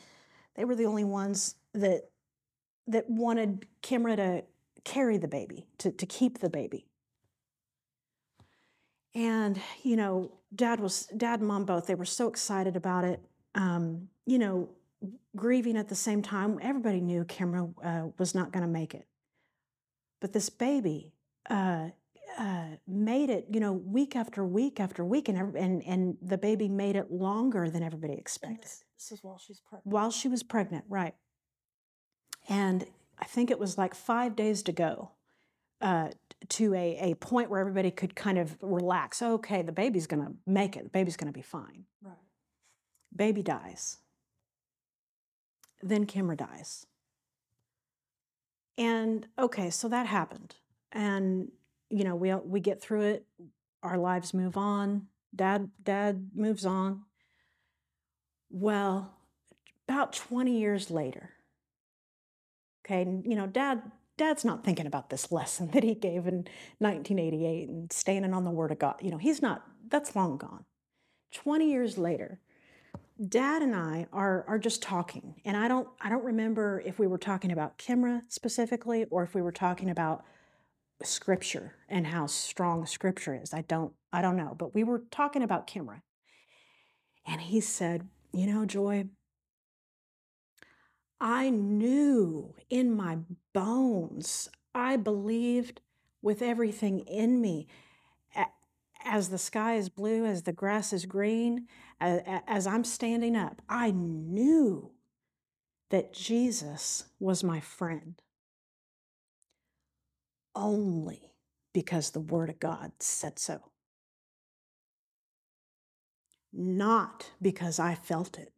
They 0.55 0.65
were 0.65 0.75
the 0.75 0.85
only 0.85 1.05
ones 1.05 1.55
that 1.73 2.09
that 2.87 3.09
wanted 3.09 3.65
Kimra 3.81 4.17
to 4.17 4.43
carry 4.83 5.17
the 5.17 5.27
baby, 5.27 5.67
to, 5.77 5.91
to 5.91 6.05
keep 6.05 6.39
the 6.39 6.49
baby. 6.49 6.85
And, 9.13 9.59
you 9.83 9.95
know, 9.95 10.31
dad 10.53 10.79
was 10.79 11.05
dad 11.17 11.39
and 11.39 11.47
mom 11.47 11.65
both, 11.65 11.87
they 11.87 11.95
were 11.95 12.05
so 12.05 12.27
excited 12.27 12.75
about 12.75 13.03
it. 13.03 13.21
Um, 13.55 14.09
you 14.25 14.39
know, 14.39 14.69
grieving 15.35 15.77
at 15.77 15.87
the 15.87 15.95
same 15.95 16.21
time. 16.21 16.59
Everybody 16.61 17.01
knew 17.01 17.23
Kimra 17.23 17.73
uh, 17.83 18.07
was 18.17 18.35
not 18.35 18.51
going 18.51 18.63
to 18.63 18.69
make 18.69 18.93
it. 18.93 19.07
But 20.19 20.33
this 20.33 20.49
baby, 20.49 21.13
uh, 21.49 21.89
uh, 22.37 22.65
made 22.87 23.29
it, 23.29 23.47
you 23.51 23.59
know, 23.59 23.73
week 23.73 24.15
after 24.15 24.45
week 24.45 24.79
after 24.79 25.03
week, 25.03 25.29
and 25.29 25.37
every, 25.37 25.59
and 25.59 25.83
and 25.85 26.17
the 26.21 26.37
baby 26.37 26.67
made 26.67 26.95
it 26.95 27.11
longer 27.11 27.69
than 27.69 27.83
everybody 27.83 28.13
expected. 28.13 28.63
This, 28.63 28.83
this, 28.97 29.11
is 29.11 29.23
while 29.23 29.37
she's 29.37 29.59
pregnant. 29.59 29.85
While 29.85 30.11
she 30.11 30.27
was 30.27 30.43
pregnant, 30.43 30.85
right? 30.87 31.15
And 32.49 32.85
I 33.19 33.25
think 33.25 33.51
it 33.51 33.59
was 33.59 33.77
like 33.77 33.93
five 33.93 34.35
days 34.35 34.63
to 34.63 34.71
go 34.71 35.11
uh, 35.81 36.09
to 36.49 36.73
a 36.73 36.97
a 37.11 37.15
point 37.15 37.49
where 37.49 37.59
everybody 37.59 37.91
could 37.91 38.15
kind 38.15 38.37
of 38.37 38.57
relax. 38.61 39.21
Okay, 39.21 39.61
the 39.61 39.71
baby's 39.71 40.07
going 40.07 40.25
to 40.25 40.33
make 40.45 40.75
it. 40.75 40.83
The 40.83 40.89
baby's 40.89 41.17
going 41.17 41.31
to 41.31 41.37
be 41.37 41.43
fine. 41.43 41.85
Right. 42.01 42.15
Baby 43.15 43.43
dies. 43.43 43.97
Then 45.81 46.05
Kimra 46.05 46.37
dies. 46.37 46.85
And 48.77 49.27
okay, 49.37 49.69
so 49.69 49.87
that 49.89 50.07
happened, 50.07 50.55
and 50.91 51.51
you 51.89 52.03
know, 52.03 52.15
we 52.15 52.33
we 52.33 52.59
get 52.59 52.81
through 52.81 53.01
it. 53.01 53.25
Our 53.83 53.97
lives 53.97 54.33
move 54.33 54.57
on. 54.57 55.07
Dad 55.35 55.69
dad 55.83 56.29
moves 56.33 56.65
on. 56.65 57.03
Well, 58.49 59.13
about 59.87 60.13
20 60.13 60.57
years 60.57 60.89
later. 60.89 61.31
Okay, 62.85 63.03
you 63.23 63.35
know, 63.35 63.47
dad 63.47 63.83
dad's 64.17 64.45
not 64.45 64.63
thinking 64.63 64.87
about 64.87 65.09
this 65.09 65.31
lesson 65.31 65.67
that 65.73 65.83
he 65.83 65.93
gave 65.93 66.27
in 66.27 66.47
1988 66.79 67.69
and 67.69 67.91
standing 67.91 68.33
on 68.33 68.45
the 68.45 68.51
word 68.51 68.71
of 68.71 68.79
God. 68.79 68.95
You 69.01 69.11
know, 69.11 69.17
he's 69.17 69.41
not 69.41 69.63
that's 69.89 70.15
long 70.15 70.37
gone. 70.37 70.65
20 71.33 71.69
years 71.69 71.97
later, 71.97 72.39
dad 73.27 73.61
and 73.61 73.75
I 73.75 74.07
are 74.11 74.45
are 74.47 74.59
just 74.59 74.81
talking. 74.81 75.35
And 75.45 75.55
I 75.55 75.67
don't 75.67 75.87
I 76.01 76.09
don't 76.09 76.23
remember 76.23 76.81
if 76.85 76.99
we 76.99 77.07
were 77.07 77.17
talking 77.17 77.51
about 77.51 77.77
Kimra 77.77 78.23
specifically 78.27 79.05
or 79.09 79.23
if 79.23 79.33
we 79.35 79.41
were 79.41 79.51
talking 79.51 79.89
about 79.89 80.23
scripture 81.03 81.75
and 81.89 82.07
how 82.07 82.27
strong 82.27 82.85
scripture 82.85 83.39
is. 83.41 83.53
I 83.53 83.61
don't 83.61 83.93
I 84.11 84.21
don't 84.21 84.37
know, 84.37 84.55
but 84.57 84.73
we 84.75 84.83
were 84.83 85.03
talking 85.11 85.43
about 85.43 85.67
Kimra. 85.67 86.01
And 87.25 87.41
he 87.41 87.61
said, 87.61 88.07
"You 88.33 88.47
know, 88.47 88.65
Joy, 88.65 89.05
I 91.19 91.49
knew 91.51 92.55
in 92.69 92.95
my 92.95 93.19
bones, 93.53 94.49
I 94.73 94.97
believed 94.97 95.81
with 96.21 96.41
everything 96.41 96.99
in 97.01 97.41
me 97.41 97.67
as 99.05 99.29
the 99.29 99.37
sky 99.37 99.75
is 99.75 99.89
blue, 99.89 100.25
as 100.25 100.43
the 100.43 100.53
grass 100.53 100.93
is 100.93 101.05
green, 101.05 101.67
as 101.99 102.67
I'm 102.67 102.83
standing 102.83 103.35
up, 103.35 103.61
I 103.69 103.91
knew 103.91 104.91
that 105.89 106.13
Jesus 106.13 107.05
was 107.19 107.43
my 107.43 107.59
friend 107.59 108.21
only 110.55 111.33
because 111.73 112.11
the 112.11 112.19
Word 112.19 112.49
of 112.49 112.59
God 112.59 112.91
said 112.99 113.39
so. 113.39 113.61
Not 116.53 117.31
because 117.41 117.79
I 117.79 117.95
felt 117.95 118.37
it. 118.37 118.51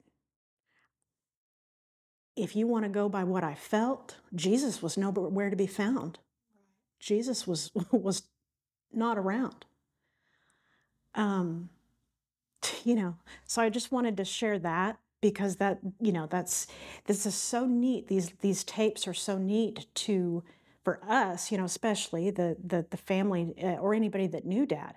If 2.35 2.55
you 2.55 2.65
want 2.65 2.85
to 2.85 2.89
go 2.89 3.09
by 3.09 3.23
what 3.23 3.43
I 3.43 3.53
felt, 3.53 4.17
Jesus 4.33 4.81
was 4.81 4.97
nowhere 4.97 5.51
to 5.51 5.55
be 5.55 5.67
found. 5.67 6.17
Jesus 6.99 7.45
was 7.45 7.71
was 7.91 8.23
not 8.91 9.17
around. 9.17 9.65
Um, 11.15 11.69
you 12.83 12.95
know, 12.95 13.15
so 13.45 13.61
I 13.61 13.69
just 13.69 13.91
wanted 13.91 14.17
to 14.17 14.25
share 14.25 14.59
that 14.59 14.97
because 15.21 15.55
that 15.55 15.79
you 16.01 16.11
know 16.11 16.27
that's 16.27 16.67
this 17.05 17.25
is 17.25 17.33
so 17.33 17.65
neat. 17.65 18.07
These 18.07 18.33
these 18.41 18.63
tapes 18.63 19.07
are 19.07 19.13
so 19.13 19.37
neat 19.37 19.87
to 19.95 20.43
for 20.83 20.99
us, 21.07 21.51
you 21.51 21.57
know, 21.57 21.63
especially 21.63 22.29
the 22.29 22.57
the, 22.63 22.85
the 22.89 22.97
family 22.97 23.53
uh, 23.63 23.77
or 23.77 23.93
anybody 23.93 24.27
that 24.27 24.45
knew 24.45 24.65
dad, 24.65 24.95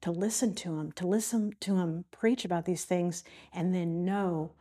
to 0.00 0.10
listen 0.10 0.54
to 0.54 0.78
him, 0.78 0.92
to 0.92 1.06
listen 1.06 1.52
to 1.60 1.76
him 1.76 2.06
preach 2.10 2.44
about 2.44 2.64
these 2.64 2.84
things, 2.84 3.22
and 3.52 3.74
then 3.74 4.04
know 4.04 4.52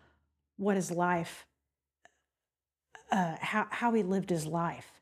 what 0.57 0.75
his 0.75 0.91
life, 0.91 1.45
uh, 3.11 3.35
how 3.39 3.67
how 3.69 3.93
he 3.93 4.03
lived 4.03 4.29
his 4.29 4.45
life. 4.45 4.99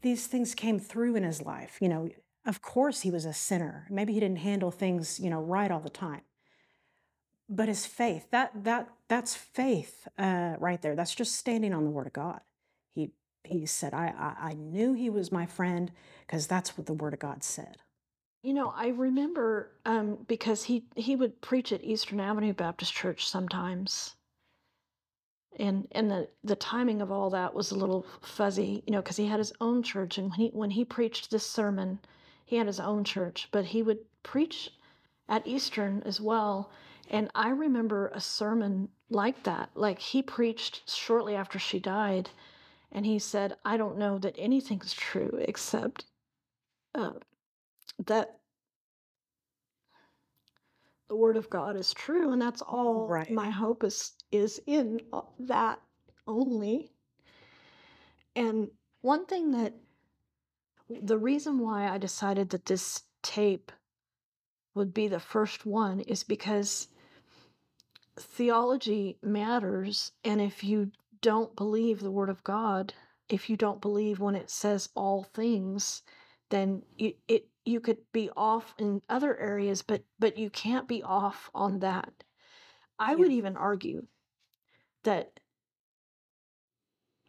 These 0.00 0.26
things 0.26 0.56
came 0.56 0.80
through 0.80 1.14
in 1.14 1.22
his 1.22 1.42
life. 1.42 1.78
You 1.80 1.88
know, 1.88 2.08
of 2.44 2.62
course 2.62 3.02
he 3.02 3.10
was 3.10 3.24
a 3.24 3.32
sinner. 3.32 3.86
Maybe 3.90 4.12
he 4.12 4.20
didn't 4.20 4.38
handle 4.38 4.70
things, 4.70 5.20
you 5.20 5.30
know, 5.30 5.40
right 5.40 5.70
all 5.70 5.80
the 5.80 5.90
time. 5.90 6.22
But 7.48 7.68
his 7.68 7.86
faith, 7.86 8.30
that 8.30 8.64
that 8.64 8.88
that's 9.08 9.34
faith 9.34 10.08
uh, 10.18 10.54
right 10.58 10.80
there. 10.80 10.96
That's 10.96 11.14
just 11.14 11.36
standing 11.36 11.74
on 11.74 11.84
the 11.84 11.90
word 11.90 12.06
of 12.06 12.12
God. 12.12 12.40
He 12.94 13.12
he 13.44 13.66
said, 13.66 13.94
I, 13.94 14.14
I, 14.18 14.50
I 14.50 14.52
knew 14.54 14.92
he 14.92 15.10
was 15.10 15.32
my 15.32 15.46
friend 15.46 15.90
because 16.26 16.46
that's 16.46 16.76
what 16.78 16.86
the 16.86 16.92
Word 16.94 17.12
of 17.12 17.20
God 17.20 17.42
said. 17.42 17.78
You 18.42 18.54
know, 18.54 18.72
I 18.74 18.88
remember 18.88 19.70
um, 19.84 20.18
because 20.26 20.64
he, 20.64 20.84
he 20.96 21.14
would 21.14 21.40
preach 21.40 21.72
at 21.72 21.84
Eastern 21.84 22.20
Avenue 22.20 22.52
Baptist 22.52 22.92
Church 22.92 23.28
sometimes. 23.28 24.16
And 25.58 25.86
and 25.92 26.10
the, 26.10 26.28
the 26.42 26.56
timing 26.56 27.02
of 27.02 27.12
all 27.12 27.28
that 27.30 27.52
was 27.52 27.70
a 27.70 27.76
little 27.76 28.06
fuzzy, 28.22 28.82
you 28.86 28.92
know, 28.92 29.02
because 29.02 29.18
he 29.18 29.26
had 29.26 29.38
his 29.38 29.52
own 29.60 29.82
church. 29.82 30.16
And 30.16 30.30
when 30.30 30.38
he, 30.38 30.48
when 30.48 30.70
he 30.70 30.84
preached 30.84 31.30
this 31.30 31.46
sermon, 31.46 31.98
he 32.44 32.56
had 32.56 32.66
his 32.66 32.80
own 32.80 33.04
church, 33.04 33.48
but 33.50 33.66
he 33.66 33.82
would 33.82 33.98
preach 34.22 34.70
at 35.28 35.46
Eastern 35.46 36.02
as 36.04 36.20
well. 36.20 36.70
And 37.10 37.30
I 37.34 37.50
remember 37.50 38.08
a 38.08 38.20
sermon 38.20 38.88
like 39.10 39.42
that. 39.44 39.70
Like 39.74 39.98
he 39.98 40.22
preached 40.22 40.88
shortly 40.90 41.34
after 41.34 41.58
she 41.58 41.78
died 41.78 42.30
and 42.90 43.06
he 43.06 43.18
said, 43.18 43.56
I 43.64 43.76
don't 43.76 43.98
know 43.98 44.18
that 44.18 44.34
anything's 44.38 44.92
true 44.92 45.38
except 45.40 46.04
uh, 46.94 47.12
that 48.06 48.38
the 51.08 51.16
word 51.16 51.36
of 51.36 51.50
God 51.50 51.76
is 51.76 51.92
true. 51.92 52.32
And 52.32 52.40
that's 52.40 52.62
all 52.62 53.06
right. 53.08 53.30
my 53.30 53.50
hope 53.50 53.84
is, 53.84 54.12
is 54.30 54.60
in 54.66 55.00
uh, 55.12 55.22
that 55.40 55.80
only. 56.26 56.92
And 58.36 58.68
one 59.00 59.26
thing 59.26 59.50
that 59.52 59.74
the 61.02 61.18
reason 61.18 61.58
why 61.58 61.88
I 61.88 61.98
decided 61.98 62.50
that 62.50 62.66
this 62.66 63.02
tape 63.22 63.72
would 64.74 64.94
be 64.94 65.08
the 65.08 65.20
first 65.20 65.66
one 65.66 66.00
is 66.00 66.24
because 66.24 66.88
theology 68.18 69.18
matters. 69.22 70.12
And 70.24 70.40
if 70.40 70.64
you 70.64 70.92
don't 71.20 71.54
believe 71.56 72.00
the 72.00 72.10
Word 72.10 72.30
of 72.30 72.44
God, 72.44 72.94
if 73.28 73.48
you 73.48 73.56
don't 73.56 73.80
believe 73.80 74.20
when 74.20 74.34
it 74.34 74.50
says 74.50 74.88
all 74.94 75.22
things, 75.22 76.02
then 76.50 76.82
it, 76.98 77.18
it 77.28 77.48
you 77.64 77.80
could 77.80 77.98
be 78.12 78.28
off 78.36 78.74
in 78.78 79.00
other 79.08 79.38
areas, 79.38 79.82
but 79.82 80.04
but 80.18 80.36
you 80.36 80.50
can't 80.50 80.88
be 80.88 81.02
off 81.02 81.50
on 81.54 81.78
that. 81.80 82.24
I 82.98 83.14
Yeah. 83.14 83.16
would 83.16 83.32
even 83.32 83.56
argue 83.56 84.06
that 85.04 85.40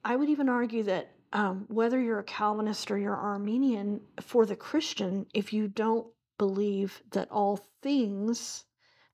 I 0.03 0.15
would 0.15 0.29
even 0.29 0.49
argue 0.49 0.83
that 0.83 1.12
um, 1.33 1.65
whether 1.67 1.99
you're 1.99 2.19
a 2.19 2.23
Calvinist 2.23 2.89
or 2.91 2.97
you're 2.97 3.15
Arminian, 3.15 3.99
for 4.21 4.45
the 4.45 4.55
Christian, 4.55 5.25
if 5.33 5.51
you 5.51 5.67
don't 5.67 6.07
believe 6.37 7.01
that 7.11 7.29
all 7.31 7.59
things 7.81 8.65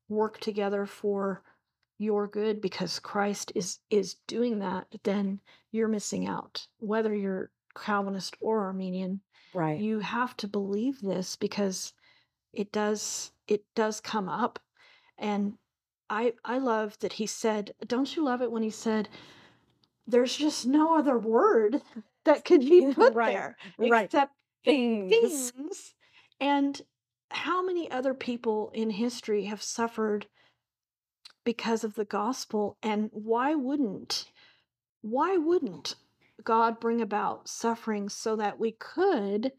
work 0.09 0.39
together 0.39 0.85
for 0.85 1.43
your 1.97 2.27
good 2.27 2.61
because 2.61 2.99
Christ 2.99 3.51
is 3.55 3.79
is 3.89 4.15
doing 4.27 4.59
that, 4.59 4.87
then 5.03 5.39
you're 5.71 5.87
missing 5.87 6.27
out. 6.27 6.67
Whether 6.79 7.15
you're 7.15 7.51
Calvinist 7.75 8.35
or 8.41 8.65
Arminian, 8.65 9.21
Right. 9.53 9.79
you 9.79 9.99
have 9.99 10.37
to 10.37 10.47
believe 10.47 11.01
this 11.01 11.35
because 11.35 11.93
it 12.53 12.71
does 12.71 13.31
it 13.47 13.63
does 13.75 13.99
come 14.01 14.27
up 14.29 14.59
and 15.17 15.53
i 16.09 16.33
i 16.43 16.57
love 16.57 16.97
that 16.99 17.13
he 17.13 17.27
said 17.27 17.73
don't 17.85 18.15
you 18.15 18.23
love 18.23 18.41
it 18.41 18.51
when 18.51 18.63
he 18.63 18.69
said 18.69 19.07
there's 20.09 20.35
just 20.35 20.65
no 20.65 20.97
other 20.97 21.17
word 21.17 21.81
that 22.25 22.45
could 22.45 22.61
be 22.61 22.81
put 22.91 23.13
Right, 23.15 23.33
there 23.33 23.57
right. 23.77 24.11
except 24.11 24.33
Things. 24.65 25.51
things 25.51 25.93
and 26.39 26.81
how 27.31 27.63
many 27.63 27.89
other 27.91 28.13
people 28.13 28.71
in 28.73 28.89
history 28.89 29.45
have 29.45 29.61
suffered 29.61 30.27
because 31.43 31.83
of 31.83 31.95
the 31.95 32.05
gospel 32.05 32.77
and 32.83 33.09
why 33.13 33.55
wouldn't 33.55 34.25
why 35.01 35.37
wouldn't 35.37 35.95
god 36.43 36.79
bring 36.79 37.01
about 37.01 37.47
suffering 37.47 38.09
so 38.09 38.35
that 38.35 38.59
we 38.59 38.71
could 38.73 39.51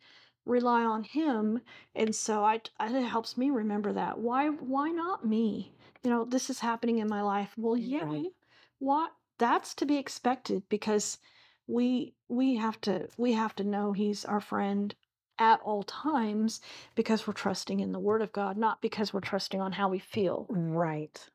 rely 0.47 0.83
on 0.83 1.05
him 1.05 1.61
and 1.95 2.15
so 2.15 2.45
I, 2.45 2.61
I 2.79 2.89
it 2.95 3.05
helps 3.05 3.37
me 3.37 3.51
remember 3.51 3.93
that 3.93 4.19
why 4.19 4.49
why 4.49 4.91
not 4.91 5.27
me 5.27 5.73
you 6.03 6.11
know 6.11 6.25
this 6.25 6.51
is 6.51 6.61
happening 6.61 6.99
in 6.99 7.09
my 7.09 7.23
life 7.23 7.53
well 7.57 7.77
yeah 7.77 8.05
Right. 8.05 8.33
what 8.79 9.13
that's 9.41 9.75
to 9.75 9.87
be 9.87 9.99
expected 9.99 10.63
because 10.71 11.19
we 11.67 12.15
we 12.29 12.57
have 12.57 12.81
to 12.83 13.09
we 13.19 13.33
have 13.35 13.57
to 13.57 13.65
know 13.65 13.93
he's 13.93 14.25
our 14.25 14.41
friend 14.41 14.95
at 15.39 15.61
all 15.63 15.83
times 15.85 16.61
because 16.95 17.27
we're 17.27 17.33
trusting 17.35 17.81
in 17.81 17.93
the 17.93 17.99
word 18.01 18.23
of 18.23 18.33
god 18.33 18.57
not 18.57 18.81
because 18.83 19.13
we're 19.13 19.21
trusting 19.21 19.61
on 19.61 19.73
how 19.73 19.89
we 19.89 19.99
feel 19.99 20.47
Right. 20.51 21.29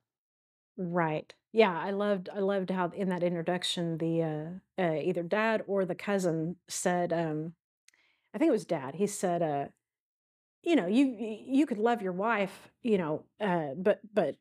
Right. 0.78 1.34
Yeah, 1.54 1.78
I 1.80 1.92
loved 1.92 2.30
I 2.34 2.40
loved 2.40 2.70
how 2.72 2.90
in 2.90 3.10
that 3.10 3.24
introduction 3.24 3.98
the 3.98 4.24
uh, 4.24 4.82
uh 4.84 4.96
either 5.02 5.24
dad 5.24 5.64
or 5.68 5.86
the 5.86 5.96
cousin 5.96 6.58
said 6.68 7.14
um 7.14 7.54
I 8.34 8.40
think 8.40 8.50
it 8.50 8.54
was 8.54 8.66
dad. 8.66 8.96
He 8.96 9.08
said 9.08 9.42
uh 9.44 9.68
you 10.64 10.76
know, 10.76 10.88
you 10.88 11.06
you 11.48 11.66
could 11.66 11.78
love 11.78 12.02
your 12.02 12.12
wife, 12.14 12.70
you 12.84 12.98
know, 12.98 13.24
uh 13.40 13.74
but 13.78 14.00
but 14.14 14.36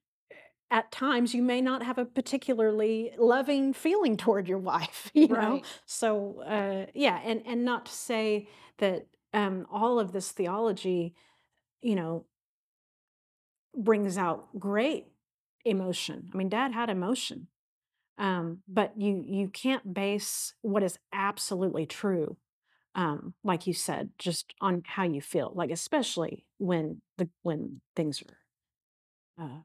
at 0.71 0.91
times 0.91 1.35
you 1.35 1.43
may 1.43 1.61
not 1.61 1.83
have 1.83 1.99
a 1.99 2.05
particularly 2.05 3.12
loving 3.19 3.73
feeling 3.73 4.17
toward 4.17 4.49
your 4.49 4.59
wife, 4.59 5.11
you 5.15 5.29
know. 5.29 5.62
So 5.87 6.43
uh 6.47 6.91
yeah, 6.95 7.21
and 7.25 7.43
and 7.47 7.65
not 7.65 7.87
to 7.87 7.93
say 7.93 8.49
that 8.79 9.07
um 9.33 9.67
all 9.71 9.99
of 9.99 10.12
this 10.12 10.31
theology, 10.33 11.15
you 11.83 11.95
know, 11.95 12.27
brings 13.77 14.17
out 14.19 14.59
great 14.59 15.07
emotion. 15.65 16.31
I 16.33 16.37
mean, 16.37 16.49
dad 16.49 16.73
had 16.73 16.91
emotion. 16.91 17.49
Um, 18.17 18.59
but 18.69 18.93
you 18.97 19.25
you 19.27 19.49
can't 19.49 19.93
base 19.93 20.55
what 20.62 20.85
is 20.85 20.99
absolutely 21.12 21.85
true, 21.85 22.37
um, 22.95 23.35
like 23.43 23.67
you 23.67 23.73
said, 23.73 24.11
just 24.19 24.55
on 24.61 24.83
how 24.87 25.03
you 25.03 25.21
feel. 25.21 25.53
Like 25.55 25.71
especially 25.73 26.47
when 26.59 27.03
the 27.19 27.29
when 27.43 27.81
things 27.97 28.23
are 29.39 29.45
uh, 29.45 29.62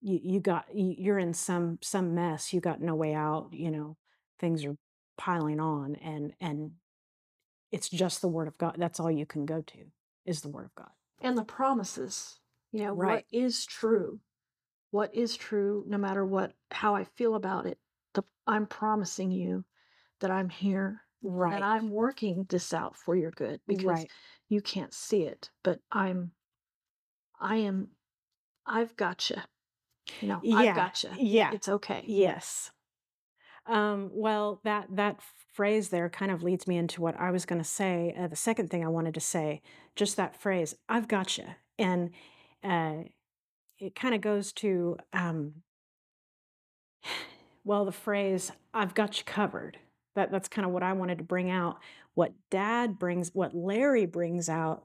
you 0.00 0.20
you 0.22 0.40
got 0.40 0.66
you, 0.74 0.94
you're 0.98 1.18
in 1.18 1.34
some 1.34 1.78
some 1.82 2.14
mess. 2.14 2.52
You 2.52 2.60
got 2.60 2.80
no 2.80 2.94
way 2.94 3.14
out. 3.14 3.48
You 3.52 3.70
know 3.70 3.96
things 4.38 4.64
are 4.64 4.76
piling 5.18 5.60
on, 5.60 5.96
and 5.96 6.32
and 6.40 6.72
it's 7.72 7.88
just 7.88 8.20
the 8.20 8.28
word 8.28 8.48
of 8.48 8.58
God. 8.58 8.76
That's 8.78 8.98
all 9.00 9.10
you 9.10 9.26
can 9.26 9.46
go 9.46 9.62
to 9.62 9.78
is 10.26 10.40
the 10.40 10.48
word 10.48 10.66
of 10.66 10.74
God. 10.74 10.90
and 11.22 11.36
the 11.36 11.44
promises 11.44 12.38
you 12.72 12.84
know 12.84 12.94
what 12.94 13.04
Right. 13.06 13.26
is 13.32 13.64
true 13.66 14.20
what 14.90 15.14
is 15.14 15.36
true 15.36 15.84
no 15.88 15.98
matter 15.98 16.24
what 16.24 16.52
how 16.70 16.94
i 16.94 17.04
feel 17.04 17.34
about 17.34 17.66
it 17.66 17.78
the, 18.14 18.22
i'm 18.46 18.66
promising 18.66 19.30
you 19.30 19.64
that 20.20 20.30
i'm 20.30 20.48
here 20.48 21.00
Right. 21.22 21.54
and 21.54 21.64
i'm 21.64 21.90
working 21.90 22.44
this 22.48 22.72
out 22.74 22.96
for 22.96 23.16
your 23.16 23.30
good 23.32 23.60
because 23.66 23.86
right. 23.86 24.10
you 24.48 24.60
can't 24.60 24.92
see 24.94 25.22
it 25.24 25.50
but 25.64 25.80
i'm 25.92 26.32
i 27.40 27.56
am 27.56 27.88
i've 28.66 28.94
gotcha 28.96 29.36
you 29.36 29.59
know 30.22 30.40
i've 30.54 30.64
Yeah. 30.64 30.74
gotcha 30.74 31.10
Yeah. 31.18 31.50
it's 31.52 31.68
okay 31.68 32.04
Yes. 32.06 32.70
Um, 33.66 34.10
well, 34.12 34.60
that 34.64 34.88
that 34.96 35.20
phrase 35.52 35.90
there 35.90 36.08
kind 36.08 36.32
of 36.32 36.42
leads 36.42 36.66
me 36.66 36.76
into 36.76 37.00
what 37.00 37.18
I 37.20 37.30
was 37.30 37.44
going 37.44 37.60
to 37.60 37.68
say. 37.68 38.14
Uh, 38.18 38.26
the 38.26 38.36
second 38.36 38.70
thing 38.70 38.84
I 38.84 38.88
wanted 38.88 39.14
to 39.14 39.20
say, 39.20 39.62
just 39.94 40.16
that 40.16 40.34
phrase, 40.34 40.74
"I've 40.88 41.08
got 41.08 41.38
you," 41.38 41.44
and 41.78 42.10
uh, 42.64 43.04
it 43.78 43.94
kind 43.94 44.14
of 44.14 44.20
goes 44.22 44.52
to, 44.54 44.96
um, 45.12 45.62
well, 47.64 47.84
the 47.84 47.92
phrase 47.92 48.50
"I've 48.74 48.94
got 48.94 49.18
you 49.18 49.24
covered." 49.24 49.78
That 50.16 50.32
that's 50.32 50.48
kind 50.48 50.66
of 50.66 50.72
what 50.72 50.82
I 50.82 50.92
wanted 50.94 51.18
to 51.18 51.24
bring 51.24 51.50
out. 51.50 51.78
What 52.14 52.32
Dad 52.50 52.98
brings, 52.98 53.30
what 53.34 53.54
Larry 53.54 54.06
brings 54.06 54.48
out 54.48 54.82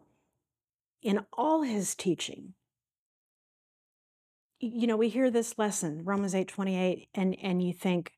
in 1.01 1.25
all 1.33 1.63
his 1.63 1.95
teaching. 1.95 2.53
You 4.59 4.87
know, 4.87 4.97
we 4.97 5.09
hear 5.09 5.29
this 5.29 5.57
lesson, 5.57 6.03
Romans 6.05 6.33
eight 6.35 6.47
twenty 6.47 6.77
eight, 6.77 7.09
and 7.13 7.37
and 7.41 7.61
you 7.61 7.73
think, 7.73 8.13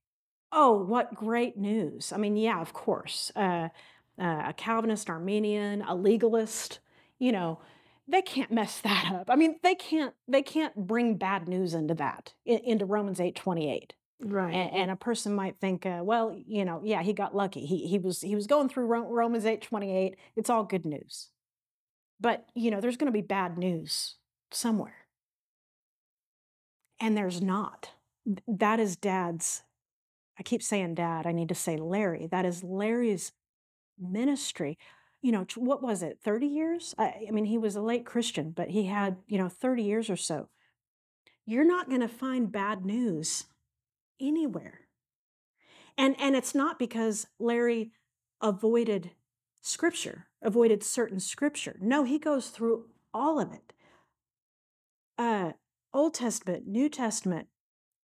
Oh, 0.51 0.83
what 0.83 1.15
great 1.15 1.57
news. 1.57 2.13
I 2.13 2.17
mean, 2.17 2.37
yeah, 2.37 2.61
of 2.61 2.73
course. 2.73 3.31
Uh, 3.35 3.69
uh, 4.19 4.43
a 4.47 4.53
Calvinist, 4.57 5.09
Arminian, 5.09 5.83
a 5.83 5.95
legalist, 5.95 6.79
you 7.19 7.31
know, 7.31 7.61
they 8.07 8.21
can't 8.21 8.51
mess 8.51 8.81
that 8.83 9.11
up. 9.13 9.29
I 9.29 9.35
mean, 9.35 9.59
they 9.63 9.75
can't 9.75 10.15
they 10.27 10.43
can't 10.43 10.75
bring 10.75 11.17
bad 11.17 11.47
news 11.47 11.73
into 11.73 11.95
that 11.95 12.33
in, 12.45 12.59
into 12.59 12.85
Romans 12.85 13.19
8:28. 13.19 13.93
right 14.21 14.53
And, 14.53 14.73
and 14.73 14.91
a 14.91 14.95
person 14.95 15.35
might 15.35 15.57
think, 15.59 15.85
uh, 15.85 16.01
well, 16.03 16.35
you 16.47 16.65
know, 16.65 16.81
yeah, 16.83 17.03
he 17.03 17.13
got 17.13 17.35
lucky. 17.35 17.65
He 17.65 17.87
he 17.87 17.99
was 17.99 18.21
he 18.21 18.35
was 18.35 18.47
going 18.47 18.69
through 18.69 18.87
Ro- 18.87 19.11
Romans 19.11 19.45
8:28. 19.45 20.15
It's 20.35 20.49
all 20.49 20.63
good 20.63 20.85
news. 20.85 21.29
But, 22.19 22.45
you 22.55 22.71
know, 22.71 22.81
there's 22.81 22.97
going 22.97 23.11
to 23.11 23.17
be 23.17 23.21
bad 23.21 23.57
news 23.57 24.15
somewhere. 24.51 25.06
And 26.99 27.15
there's 27.15 27.41
not. 27.41 27.91
That 28.47 28.79
is 28.79 28.95
dad's 28.95 29.63
I 30.39 30.43
keep 30.43 30.61
saying 30.61 30.95
dad, 30.95 31.25
I 31.25 31.31
need 31.31 31.49
to 31.49 31.55
say 31.55 31.77
Larry. 31.77 32.27
That 32.27 32.45
is 32.45 32.63
Larry's 32.63 33.31
ministry. 33.99 34.77
You 35.21 35.31
know, 35.31 35.45
what 35.55 35.81
was 35.81 36.03
it, 36.03 36.19
30 36.23 36.45
years? 36.45 36.93
I, 36.97 37.25
I 37.27 37.31
mean, 37.31 37.45
he 37.45 37.57
was 37.57 37.75
a 37.75 37.81
late 37.81 38.05
Christian, 38.05 38.51
but 38.51 38.69
he 38.69 38.85
had, 38.85 39.17
you 39.27 39.37
know, 39.37 39.49
30 39.49 39.83
years 39.83 40.09
or 40.09 40.15
so. 40.15 40.49
You're 41.45 41.65
not 41.65 41.89
going 41.89 42.01
to 42.01 42.07
find 42.07 42.51
bad 42.51 42.85
news 42.85 43.45
anywhere. 44.21 44.81
And 45.97 46.15
and 46.19 46.35
it's 46.35 46.53
not 46.53 46.77
because 46.77 47.25
Larry 47.39 47.91
avoided 48.39 49.11
scripture, 49.61 50.27
avoided 50.43 50.83
certain 50.83 51.19
scripture. 51.19 51.75
No, 51.81 52.03
he 52.03 52.19
goes 52.19 52.49
through 52.49 52.85
all 53.13 53.39
of 53.39 53.51
it. 53.51 53.73
Uh 55.17 55.53
Old 55.97 56.13
Testament, 56.13 56.67
New 56.67 56.89
Testament, 56.89 57.47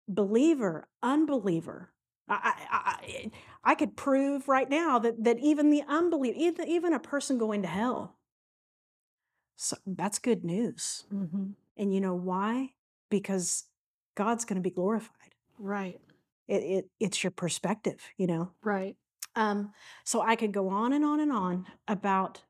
believer, 0.08 0.88
unbeliever. 1.02 1.92
I, 2.30 2.54
I, 2.72 2.78
I, 2.78 3.32
I 3.72 3.76
could 3.76 3.98
prove 3.98 4.48
right 4.48 4.70
now 4.70 5.00
that, 5.00 5.24
that 5.24 5.40
even 5.40 5.72
the 5.72 5.84
unbeliever, 5.88 6.38
even, 6.38 6.68
even 6.68 6.94
a 6.94 7.00
person 7.00 7.40
going 7.40 7.64
to 7.64 7.68
hell, 7.68 8.16
so 9.56 9.76
that's 9.86 10.20
good 10.20 10.46
news. 10.46 11.06
hmm 11.10 11.52
And 11.76 11.94
you 11.94 12.00
know 12.00 12.14
why? 12.14 12.74
Because 13.10 13.66
God's 14.16 14.46
going 14.46 14.62
to 14.62 14.62
be 14.62 14.74
glorified. 14.74 15.34
right 15.58 16.00
It, 16.48 16.64
it, 16.64 16.86
it's 17.00 17.24
your 17.24 17.32
perspective, 17.32 18.00
you 18.18 18.28
know. 18.28 18.52
right 18.64 18.96
Um, 19.36 19.72
so 20.04 20.22
I 20.22 20.36
could 20.36 20.52
go 20.52 20.70
on 20.70 20.94
and 20.94 21.04
on 21.04 21.20
and 21.20 21.32
on 21.32 21.66
about, 21.88 22.44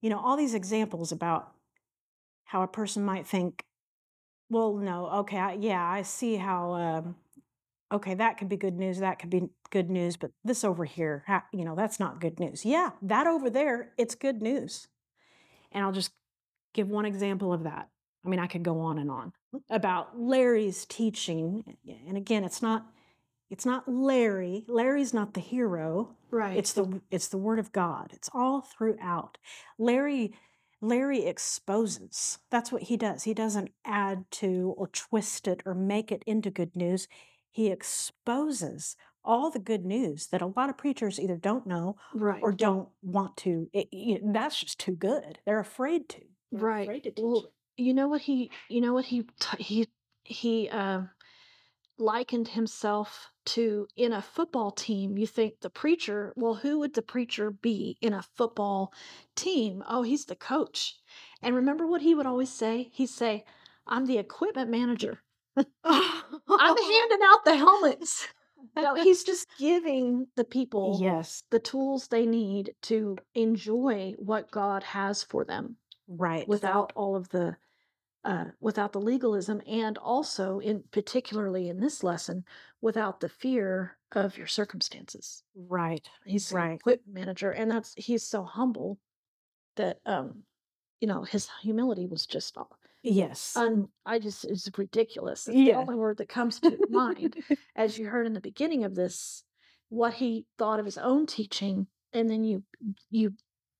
you 0.00 0.10
know, 0.10 0.18
all 0.18 0.36
these 0.36 0.54
examples 0.54 1.12
about 1.12 1.52
how 2.44 2.62
a 2.62 2.68
person 2.68 3.04
might 3.04 3.26
think, 3.26 3.64
well, 4.50 4.74
no, 4.74 5.06
okay, 5.20 5.38
I, 5.38 5.52
yeah, 5.54 5.84
I 5.84 6.02
see 6.02 6.36
how, 6.36 6.72
um, 6.74 7.16
okay, 7.92 8.14
that 8.14 8.38
could 8.38 8.48
be 8.48 8.56
good 8.56 8.76
news, 8.76 8.98
that 8.98 9.18
could 9.18 9.30
be 9.30 9.48
good 9.70 9.90
news, 9.90 10.16
but 10.16 10.30
this 10.44 10.64
over 10.64 10.84
here, 10.84 11.24
you 11.52 11.64
know, 11.64 11.74
that's 11.74 11.98
not 12.00 12.20
good 12.20 12.38
news. 12.38 12.64
Yeah, 12.64 12.90
that 13.02 13.26
over 13.26 13.50
there, 13.50 13.92
it's 13.98 14.14
good 14.14 14.42
news. 14.42 14.88
And 15.72 15.84
I'll 15.84 15.92
just 15.92 16.12
give 16.74 16.88
one 16.88 17.06
example 17.06 17.52
of 17.52 17.64
that. 17.64 17.88
I 18.24 18.28
mean, 18.28 18.40
I 18.40 18.46
could 18.46 18.62
go 18.62 18.80
on 18.80 18.98
and 18.98 19.10
on 19.10 19.32
about 19.70 20.18
Larry's 20.18 20.84
teaching. 20.84 21.76
And 22.08 22.16
again, 22.16 22.44
it's 22.44 22.60
not 22.60 22.86
it's 23.48 23.64
not 23.64 23.88
Larry. 23.88 24.64
Larry's 24.66 25.14
not 25.14 25.34
the 25.34 25.40
hero. 25.40 26.16
Right. 26.30 26.56
It's 26.56 26.72
the 26.72 27.00
it's 27.10 27.28
the 27.28 27.38
word 27.38 27.58
of 27.58 27.72
God. 27.72 28.10
It's 28.12 28.28
all 28.34 28.60
throughout. 28.60 29.38
Larry 29.78 30.34
Larry 30.80 31.26
exposes. 31.26 32.38
That's 32.50 32.70
what 32.70 32.84
he 32.84 32.96
does. 32.96 33.24
He 33.24 33.34
doesn't 33.34 33.70
add 33.84 34.24
to 34.32 34.74
or 34.76 34.88
twist 34.88 35.48
it 35.48 35.62
or 35.64 35.74
make 35.74 36.12
it 36.12 36.22
into 36.26 36.50
good 36.50 36.76
news. 36.76 37.08
He 37.50 37.68
exposes 37.68 38.96
all 39.24 39.50
the 39.50 39.58
good 39.58 39.84
news 39.84 40.28
that 40.28 40.42
a 40.42 40.46
lot 40.46 40.70
of 40.70 40.78
preachers 40.78 41.18
either 41.18 41.36
don't 41.36 41.66
know 41.66 41.96
right. 42.14 42.40
or 42.42 42.52
don't 42.52 42.88
want 43.02 43.36
to. 43.38 43.68
It, 43.72 43.88
you 43.90 44.20
know, 44.20 44.32
that's 44.32 44.60
just 44.60 44.78
too 44.78 44.94
good. 44.94 45.40
They're 45.44 45.60
afraid 45.60 46.08
to. 46.10 46.20
They're 46.52 46.60
right. 46.60 46.82
afraid 46.82 47.02
to. 47.04 47.12
Well, 47.16 47.52
you 47.76 47.92
know 47.92 48.08
what 48.08 48.22
he 48.22 48.50
you 48.68 48.80
know 48.80 48.94
what 48.94 49.04
he 49.04 49.22
t- 49.38 49.62
he 49.62 49.88
he 50.24 50.68
uh, 50.68 51.02
likened 51.98 52.48
himself 52.48 53.30
to 53.44 53.86
in 53.96 54.12
a 54.12 54.20
football 54.22 54.70
team 54.70 55.16
you 55.16 55.26
think 55.26 55.60
the 55.60 55.70
preacher 55.70 56.32
well 56.36 56.54
who 56.54 56.78
would 56.78 56.94
the 56.94 57.02
preacher 57.02 57.50
be 57.50 57.96
in 58.00 58.12
a 58.12 58.22
football 58.22 58.92
team? 59.34 59.82
Oh 59.88 60.02
he's 60.02 60.24
the 60.24 60.36
coach. 60.36 60.96
And 61.42 61.54
remember 61.54 61.86
what 61.86 62.02
he 62.02 62.14
would 62.14 62.26
always 62.26 62.50
say? 62.50 62.90
He'd 62.92 63.08
say 63.08 63.44
i'm 63.86 64.06
the 64.06 64.18
equipment 64.18 64.70
manager. 64.70 65.22
I'm 65.56 65.64
handing 65.84 67.20
out 67.24 67.44
the 67.44 67.56
helmets. 67.56 68.28
No 68.74 68.94
he's 69.02 69.24
just 69.24 69.46
giving 69.58 70.26
the 70.36 70.44
people 70.44 70.98
yes, 71.00 71.42
the 71.50 71.60
tools 71.60 72.08
they 72.08 72.26
need 72.26 72.74
to 72.82 73.16
enjoy 73.34 74.14
what 74.18 74.50
god 74.50 74.82
has 74.82 75.22
for 75.22 75.44
them 75.44 75.76
right. 76.08 76.48
without 76.48 76.92
all 76.94 77.16
of 77.16 77.28
the 77.30 77.56
uh, 78.26 78.44
without 78.60 78.92
the 78.92 79.00
legalism 79.00 79.62
and 79.66 79.96
also 79.98 80.58
in 80.58 80.82
particularly 80.90 81.68
in 81.68 81.78
this 81.80 82.02
lesson 82.02 82.44
without 82.80 83.20
the 83.20 83.28
fear 83.28 83.96
of 84.12 84.36
your 84.36 84.46
circumstances 84.48 85.44
right. 85.54 86.08
he's 86.24 86.50
an 86.50 86.56
Right. 86.56 86.74
equipment 86.74 87.14
manager 87.14 87.50
and 87.52 87.70
that's 87.70 87.94
he's 87.96 88.24
so 88.24 88.42
humble 88.42 88.98
that 89.76 90.00
um 90.06 90.42
you 91.00 91.06
know 91.08 91.22
his 91.22 91.48
humility 91.62 92.06
was 92.06 92.26
just 92.26 92.56
all- 92.56 92.76
Yes. 93.02 93.56
un, 93.56 93.88
i 94.04 94.18
just 94.18 94.44
it's 94.44 94.68
ridiculous 94.76 95.46
it's 95.46 95.56
Yeah. 95.56 95.74
the 95.74 95.78
only 95.78 95.94
word 95.94 96.16
that 96.18 96.28
comes 96.28 96.58
to 96.60 96.76
mind 96.90 97.36
as 97.76 97.96
you 97.96 98.06
heard 98.06 98.26
in 98.26 98.32
the 98.32 98.40
beginning 98.40 98.82
of 98.84 98.94
this 98.96 99.44
what 99.88 100.14
he 100.14 100.46
thought 100.58 100.80
of 100.80 100.84
his 100.84 100.98
own 100.98 101.26
teaching 101.26 101.86
and 102.12 102.28
then 102.28 102.42
you 102.42 102.64
you 103.10 103.34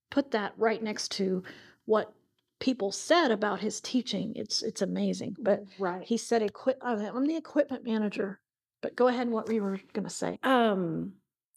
put 0.09 0.31
that 0.31 0.53
right 0.57 0.81
next 0.81 1.11
to 1.11 1.43
what 1.85 2.13
people 2.59 2.91
said 2.91 3.31
about 3.31 3.59
his 3.59 3.79
teaching 3.81 4.33
it's 4.35 4.61
it's 4.63 4.81
amazing 4.81 5.35
but 5.39 5.63
right. 5.79 6.03
he 6.03 6.17
said 6.17 6.41
equip 6.41 6.77
i'm 6.83 7.25
the 7.25 7.35
equipment 7.35 7.83
manager 7.85 8.39
but 8.81 8.95
go 8.95 9.07
ahead 9.07 9.21
and 9.21 9.31
what 9.31 9.47
we 9.47 9.59
were 9.59 9.79
going 9.93 10.03
to 10.03 10.09
say 10.09 10.39
Um, 10.43 11.13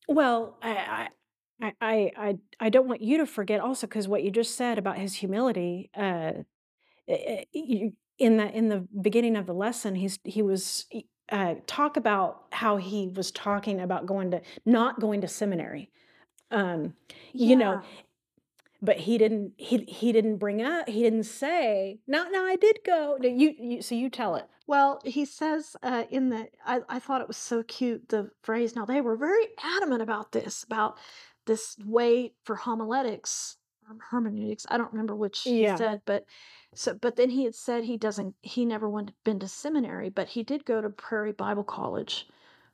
well, 0.09 0.57
I, 0.62 1.09
I, 1.61 1.72
I, 1.80 2.11
I, 2.16 2.38
I 2.59 2.68
don't 2.70 2.88
want 2.88 3.01
you 3.03 3.18
to 3.18 3.26
forget 3.26 3.61
also 3.61 3.86
because 3.86 4.09
what 4.09 4.22
you 4.24 4.30
just 4.30 4.57
said 4.57 4.78
about 4.78 4.98
his 4.98 5.14
humility. 5.14 5.90
Uh, 5.96 6.32
i- 7.09 7.46
you- 7.53 7.92
in 8.18 8.36
the 8.36 8.51
in 8.55 8.68
the 8.68 8.86
beginning 9.01 9.36
of 9.36 9.46
the 9.46 9.55
lesson, 9.55 9.94
he's 9.94 10.18
he 10.24 10.42
was 10.42 10.86
uh, 11.30 11.55
talk 11.66 11.96
about 11.96 12.42
how 12.53 12.76
he 12.76 13.09
was 13.09 13.30
talking 13.30 13.80
about 13.80 14.05
going 14.05 14.30
to 14.32 14.42
not 14.66 15.01
going 15.01 15.22
to 15.22 15.28
seminary. 15.28 15.90
Um, 16.51 16.94
you 17.32 17.57
know, 17.57 17.80
but 18.83 18.97
he 18.99 19.18
didn't 19.18 19.53
he 19.57 19.78
he 19.89 20.12
didn't 20.12 20.37
bring 20.37 20.62
up 20.62 20.89
he 20.89 21.03
didn't 21.03 21.24
say 21.24 21.99
no 22.07 22.28
no 22.28 22.45
I 22.45 22.57
did 22.57 22.81
go. 22.85 23.16
No, 23.20 23.28
You, 23.28 23.55
you 23.59 23.83
so 23.83 23.95
you 23.95 24.11
tell 24.11 24.37
it. 24.37 24.47
Well, 24.66 25.01
he 25.05 25.24
says 25.24 25.76
uh, 25.83 26.05
in 26.11 26.28
the, 26.31 26.47
I, 26.64 26.81
I 26.89 26.99
thought 27.01 27.20
it 27.20 27.26
was 27.26 27.37
so 27.37 27.64
cute, 27.64 28.09
the 28.09 28.31
phrase. 28.43 28.76
Now, 28.76 28.85
they 28.85 29.01
were 29.01 29.16
very 29.16 29.49
adamant 29.61 30.01
about 30.01 30.31
this, 30.31 30.62
about 30.62 30.97
this 31.45 31.76
way 31.85 32.35
for 32.45 32.55
homiletics, 32.55 33.57
or 33.89 33.97
hermeneutics. 34.11 34.66
I 34.68 34.78
don't 34.78 34.93
remember 34.93 35.16
which 35.16 35.45
Yeah. 35.45 35.72
he 35.72 35.76
said, 35.76 36.03
but 36.05 36.24
so, 36.72 36.95
but 36.95 37.16
then 37.16 37.31
he 37.31 37.43
had 37.43 37.57
said 37.57 37.83
he 37.83 37.97
doesn't, 37.97 38.37
he 38.43 38.64
never 38.64 38.89
went, 38.89 39.11
been 39.24 39.41
to 39.41 39.49
seminary, 39.49 40.09
but 40.09 40.28
he 40.28 40.45
did 40.45 40.64
go 40.64 40.81
to 40.81 40.89
Prairie 40.89 41.33
Bible 41.33 41.64
College 41.64 42.28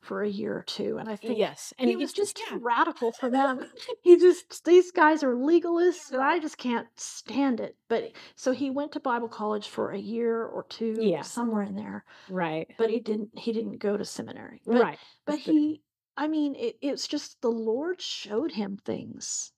for 0.07 0.23
a 0.23 0.29
year 0.29 0.57
or 0.57 0.63
two. 0.63 0.99
And 0.99 1.09
I 1.09 1.17
think 1.17 1.39
Yes, 1.39 1.73
he 1.79 1.89
he- 1.89 1.97
was 1.97 2.13
just 2.13 2.39
yeah. 2.39 2.57
too 2.57 2.63
radical 2.65 3.13
for 3.13 3.29
them. 3.29 3.61
he 4.03 4.17
just 4.17 4.65
these 4.65 4.91
guys 4.93 5.23
are 5.23 5.35
legalists, 5.35 6.13
and 6.13 6.23
I 6.23 6.39
just 6.39 6.57
can't 6.59 6.87
stand 6.97 7.61
it. 7.61 7.77
But 7.89 8.13
so 8.37 8.53
he 8.53 8.71
went 8.71 8.93
to 8.93 9.01
Bible 9.01 9.29
college 9.29 9.69
for 9.69 9.91
a 9.91 9.99
year 9.99 10.45
or 10.45 10.65
two, 10.69 10.97
Yeah. 11.01 11.23
somewhere 11.23 11.63
in 11.65 11.75
there. 11.75 12.05
right 12.31 12.67
But 12.79 12.91
he 12.91 13.01
didn't. 13.01 13.31
He 13.39 13.53
didn't 13.53 13.79
go 13.79 13.97
to 13.97 14.05
seminary. 14.05 14.63
But, 14.65 14.81
right 14.83 14.99
But 15.27 15.33
But- 15.33 15.39
he, 15.41 15.83
I 16.17 16.29
mean, 16.29 16.55
it, 16.55 16.79
it's 16.81 17.07
just 17.07 17.41
the 17.43 17.51
Lord 17.51 18.01
showed 18.01 18.53
him 18.53 18.79
things 18.85 19.53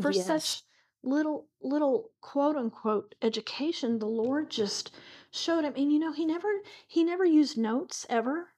for 0.00 0.10
Yes. 0.10 0.26
such 0.26 0.62
little 1.04 1.48
little 1.60 2.10
quote 2.20 2.56
unquote 2.56 3.14
education. 3.22 3.98
The 3.98 4.06
Lord 4.06 4.50
just 4.50 4.92
showed 5.32 5.64
him, 5.64 5.74
and 5.76 5.92
you 5.92 5.98
know, 5.98 6.12
he 6.12 6.24
never 6.24 6.48
he 6.86 7.04
never 7.04 7.24
used 7.24 7.58
notes 7.58 8.06
ever. 8.08 8.51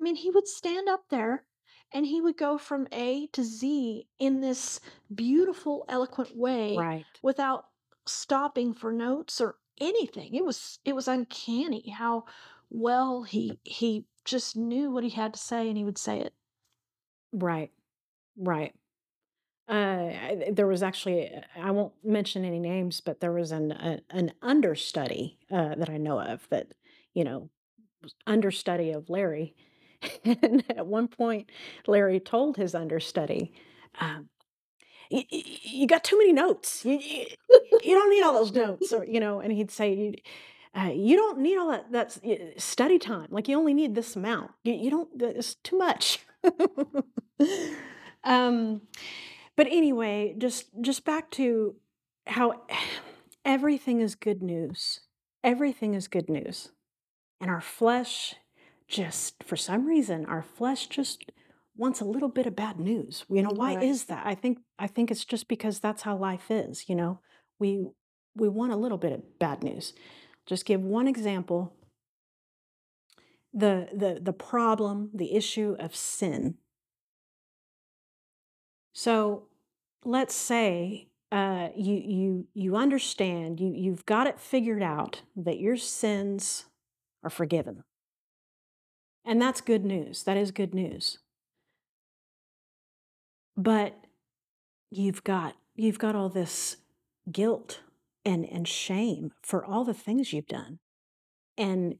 I 0.00 0.02
mean, 0.02 0.16
he 0.16 0.30
would 0.30 0.48
stand 0.48 0.88
up 0.88 1.08
there 1.08 1.44
and 1.92 2.06
he 2.06 2.20
would 2.20 2.36
go 2.36 2.58
from 2.58 2.86
A 2.92 3.26
to 3.28 3.42
Z 3.44 4.08
in 4.18 4.40
this 4.40 4.80
beautiful, 5.14 5.84
eloquent 5.88 6.36
way 6.36 6.76
right 6.76 7.04
without 7.22 7.66
stopping 8.06 8.74
for 8.74 8.92
notes 8.92 9.40
or 9.40 9.58
anything. 9.80 10.34
It 10.34 10.44
was 10.44 10.78
it 10.84 10.94
was 10.94 11.08
uncanny 11.08 11.90
how 11.90 12.24
well 12.70 13.22
he 13.22 13.58
he 13.64 14.06
just 14.24 14.56
knew 14.56 14.90
what 14.90 15.04
he 15.04 15.10
had 15.10 15.32
to 15.34 15.38
say 15.40 15.68
and 15.68 15.76
he 15.76 15.84
would 15.84 15.98
say 15.98 16.20
it. 16.20 16.34
Right, 17.32 17.72
right. 18.36 18.74
Uh, 19.68 19.72
I- 19.72 20.50
there 20.52 20.66
was 20.66 20.82
actually, 20.82 21.34
uh, 21.34 21.40
I 21.56 21.72
won't 21.72 21.92
mention 22.04 22.44
any 22.44 22.60
names, 22.60 23.00
but 23.00 23.20
there 23.20 23.32
was 23.32 23.50
an 23.52 23.72
a, 23.72 24.00
an 24.10 24.32
understudy 24.42 25.38
uh, 25.50 25.74
that 25.74 25.90
I 25.90 25.96
know 25.96 26.20
of 26.20 26.48
that, 26.50 26.74
you 27.14 27.24
know, 27.24 27.50
understudy 28.26 28.92
of 28.92 29.10
Larry. 29.10 29.56
And 30.24 30.64
at 30.70 30.86
one 30.86 31.08
point, 31.08 31.50
Larry 31.86 32.20
told 32.20 32.56
his 32.56 32.74
understudy, 32.74 33.52
um, 34.00 34.28
"Y- 35.10 35.26
y- 35.32 35.42
y- 35.46 35.60
"You 35.64 35.86
got 35.86 36.04
too 36.04 36.18
many 36.18 36.32
notes. 36.32 36.84
You, 36.84 36.98
you, 36.98 37.26
you 37.84 37.94
don't 37.94 38.10
need 38.10 38.22
all 38.22 38.34
those 38.34 38.52
notes." 38.52 38.92
Or 38.92 39.04
you 39.04 39.20
know, 39.20 39.40
and 39.40 39.52
he'd 39.52 39.70
say, 39.70 39.94
"You, 39.94 40.14
uh, 40.78 40.90
you 40.94 41.16
don't 41.16 41.38
need 41.40 41.56
all 41.58 41.70
that. 41.70 41.90
That's 41.92 42.18
uh, 42.18 42.36
study 42.58 42.98
time. 42.98 43.28
Like 43.30 43.48
you 43.48 43.58
only 43.58 43.74
need 43.74 43.94
this 43.94 44.16
amount. 44.16 44.52
You, 44.64 44.74
you 44.74 44.90
don't. 44.90 45.08
It's 45.22 45.54
too 45.56 45.78
much." 45.78 46.20
um, 48.24 48.82
but 49.56 49.66
anyway, 49.68 50.34
just 50.38 50.66
just 50.80 51.04
back 51.04 51.30
to 51.32 51.76
how 52.26 52.62
everything 53.44 54.00
is 54.00 54.14
good 54.14 54.42
news. 54.42 55.00
Everything 55.44 55.94
is 55.94 56.08
good 56.08 56.28
news, 56.28 56.72
and 57.40 57.50
our 57.50 57.60
flesh 57.60 58.34
just 58.88 59.42
for 59.44 59.56
some 59.56 59.86
reason 59.86 60.24
our 60.26 60.42
flesh 60.42 60.86
just 60.86 61.30
wants 61.76 62.00
a 62.00 62.04
little 62.04 62.28
bit 62.28 62.46
of 62.46 62.56
bad 62.56 62.78
news. 62.80 63.24
You 63.28 63.42
know 63.42 63.50
why 63.54 63.74
Right. 63.74 63.82
is 63.82 64.04
that? 64.04 64.26
I 64.26 64.34
think 64.34 64.58
I 64.78 64.86
think 64.86 65.10
it's 65.10 65.24
just 65.24 65.48
because 65.48 65.80
that's 65.80 66.02
how 66.02 66.16
life 66.16 66.50
is. 66.50 66.88
You 66.88 66.94
know, 66.96 67.20
we 67.58 67.86
we 68.34 68.48
want 68.48 68.72
a 68.72 68.76
little 68.76 68.98
bit 68.98 69.12
of 69.12 69.38
bad 69.38 69.62
news. 69.62 69.92
Just 70.46 70.64
give 70.66 70.80
one 70.80 71.08
example. 71.08 71.74
The 73.52 73.88
the 73.92 74.20
the 74.22 74.32
problem, 74.32 75.10
the 75.14 75.34
issue 75.34 75.76
of 75.78 75.96
sin. 75.96 76.58
So 78.92 79.48
let's 80.04 80.34
say 80.34 81.08
uh, 81.32 81.68
you 81.76 81.94
you 81.94 82.46
you 82.54 82.76
understand 82.76 83.60
you 83.60 83.72
you've 83.74 84.06
got 84.06 84.26
it 84.26 84.40
figured 84.40 84.82
out 84.82 85.22
that 85.36 85.58
your 85.58 85.76
sins 85.76 86.66
are 87.22 87.30
forgiven, 87.30 87.84
and 89.26 89.40
that's 89.42 89.60
good 89.60 89.84
news. 89.84 90.22
That 90.24 90.36
is 90.36 90.50
good 90.50 90.74
news. 90.74 91.18
But 93.56 93.94
you've 94.90 95.24
got 95.24 95.56
you've 95.74 95.98
got 95.98 96.14
all 96.14 96.28
this 96.28 96.76
guilt 97.30 97.80
and 98.24 98.44
and 98.46 98.66
shame 98.68 99.32
for 99.42 99.64
all 99.64 99.84
the 99.84 99.94
things 99.94 100.32
you've 100.32 100.46
done, 100.46 100.78
and 101.56 101.96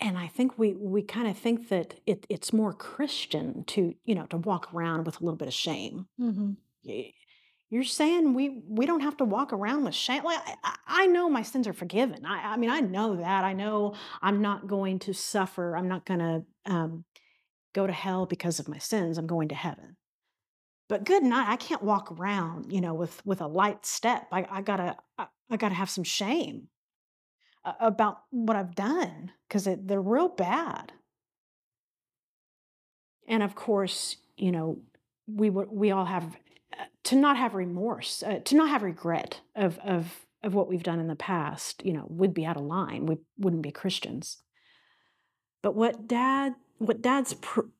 and 0.00 0.18
I 0.18 0.28
think 0.28 0.58
we 0.58 0.74
we 0.74 1.02
kind 1.02 1.28
of 1.28 1.36
think 1.38 1.68
that 1.68 1.94
it, 2.06 2.26
it's 2.28 2.52
more 2.52 2.72
Christian 2.72 3.64
to 3.64 3.94
you 4.04 4.14
know 4.14 4.26
to 4.26 4.36
walk 4.36 4.72
around 4.74 5.04
with 5.04 5.20
a 5.20 5.24
little 5.24 5.36
bit 5.38 5.48
of 5.48 5.54
shame 5.54 6.06
Mm-hmm. 6.20 6.52
You're 7.74 7.82
saying 7.82 8.34
we 8.34 8.62
we 8.68 8.86
don't 8.86 9.00
have 9.00 9.16
to 9.16 9.24
walk 9.24 9.52
around 9.52 9.84
with 9.84 9.96
shame 9.96 10.22
like 10.22 10.38
I, 10.62 10.76
I 10.86 11.06
know 11.06 11.28
my 11.28 11.42
sins 11.42 11.66
are 11.66 11.72
forgiven. 11.72 12.24
I, 12.24 12.52
I 12.52 12.56
mean 12.56 12.70
i 12.70 12.78
know 12.78 13.16
that. 13.16 13.44
I 13.44 13.52
know 13.52 13.94
i'm 14.22 14.40
not 14.40 14.68
going 14.68 15.00
to 15.00 15.12
suffer. 15.12 15.76
I'm 15.76 15.88
not 15.88 16.06
going 16.06 16.20
to 16.20 16.44
um, 16.72 17.04
go 17.72 17.84
to 17.86 17.92
hell 17.92 18.26
because 18.26 18.60
of 18.60 18.68
my 18.68 18.78
sins. 18.78 19.18
I'm 19.18 19.26
going 19.26 19.48
to 19.48 19.56
heaven. 19.56 19.96
But 20.88 21.04
good 21.04 21.24
night 21.24 21.48
i 21.48 21.56
can't 21.56 21.82
walk 21.82 22.12
around 22.12 22.72
you 22.72 22.80
know 22.80 22.94
with 22.94 23.20
with 23.26 23.40
a 23.40 23.48
light 23.48 23.84
step. 23.84 24.28
I, 24.30 24.46
I 24.48 24.60
gotta 24.62 24.96
I, 25.18 25.26
I 25.50 25.56
gotta 25.56 25.74
have 25.74 25.90
some 25.90 26.04
shame 26.04 26.68
about 27.80 28.18
what 28.30 28.56
I've 28.56 28.74
done 28.74 29.32
because 29.48 29.66
they're 29.82 30.00
real 30.00 30.28
bad. 30.28 30.92
And 33.26 33.42
of 33.42 33.54
course, 33.54 34.16
you 34.36 34.52
know, 34.52 34.78
we 35.26 35.50
we 35.50 35.90
all 35.90 36.04
have 36.04 36.36
to 37.04 37.16
not 37.16 37.36
have 37.36 37.54
remorse, 37.54 38.22
uh, 38.22 38.40
to 38.44 38.56
not 38.56 38.68
have 38.68 38.82
regret 38.82 39.40
of 39.54 39.78
of 39.78 40.26
of 40.42 40.54
what 40.54 40.68
we've 40.68 40.82
done 40.82 41.00
in 41.00 41.08
the 41.08 41.16
past. 41.16 41.84
You 41.84 41.92
know, 41.92 42.06
would 42.08 42.34
be 42.34 42.44
out 42.46 42.56
of 42.56 42.64
line. 42.64 43.06
We 43.06 43.18
wouldn't 43.38 43.62
be 43.62 43.70
Christians. 43.72 44.38
But 45.64 45.74
what 45.74 46.06
dad, 46.06 46.56
what 46.76 47.00
dad's, 47.00 47.32
pr- 47.32 47.70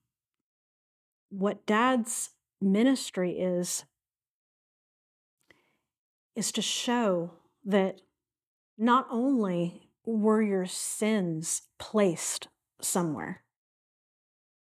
what 1.28 1.66
dad's 1.66 2.30
ministry 2.58 3.32
is, 3.32 3.84
is 6.34 6.50
to 6.52 6.62
show 6.62 7.32
that 7.62 8.00
not 8.78 9.06
only 9.10 9.90
were 10.06 10.40
your 10.40 10.64
sins 10.64 11.60
placed 11.78 12.48
somewhere, 12.80 13.44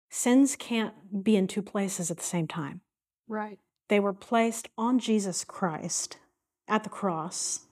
sins 0.10 0.56
can't 0.56 1.24
be 1.24 1.36
in 1.36 1.46
two 1.46 1.62
places 1.62 2.10
at 2.10 2.18
the 2.18 2.24
same 2.24 2.48
time. 2.48 2.82
Right. 3.28 3.60
They 3.92 4.00
were 4.00 4.14
placed 4.14 4.70
on 4.78 5.00
Jesus 5.00 5.44
Christ 5.44 6.18
at 6.66 6.86
the 6.86 6.90
cross 6.90 7.66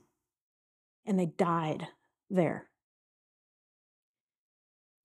and 1.06 1.18
they 1.18 1.28
died 1.28 1.88
there. 2.30 2.68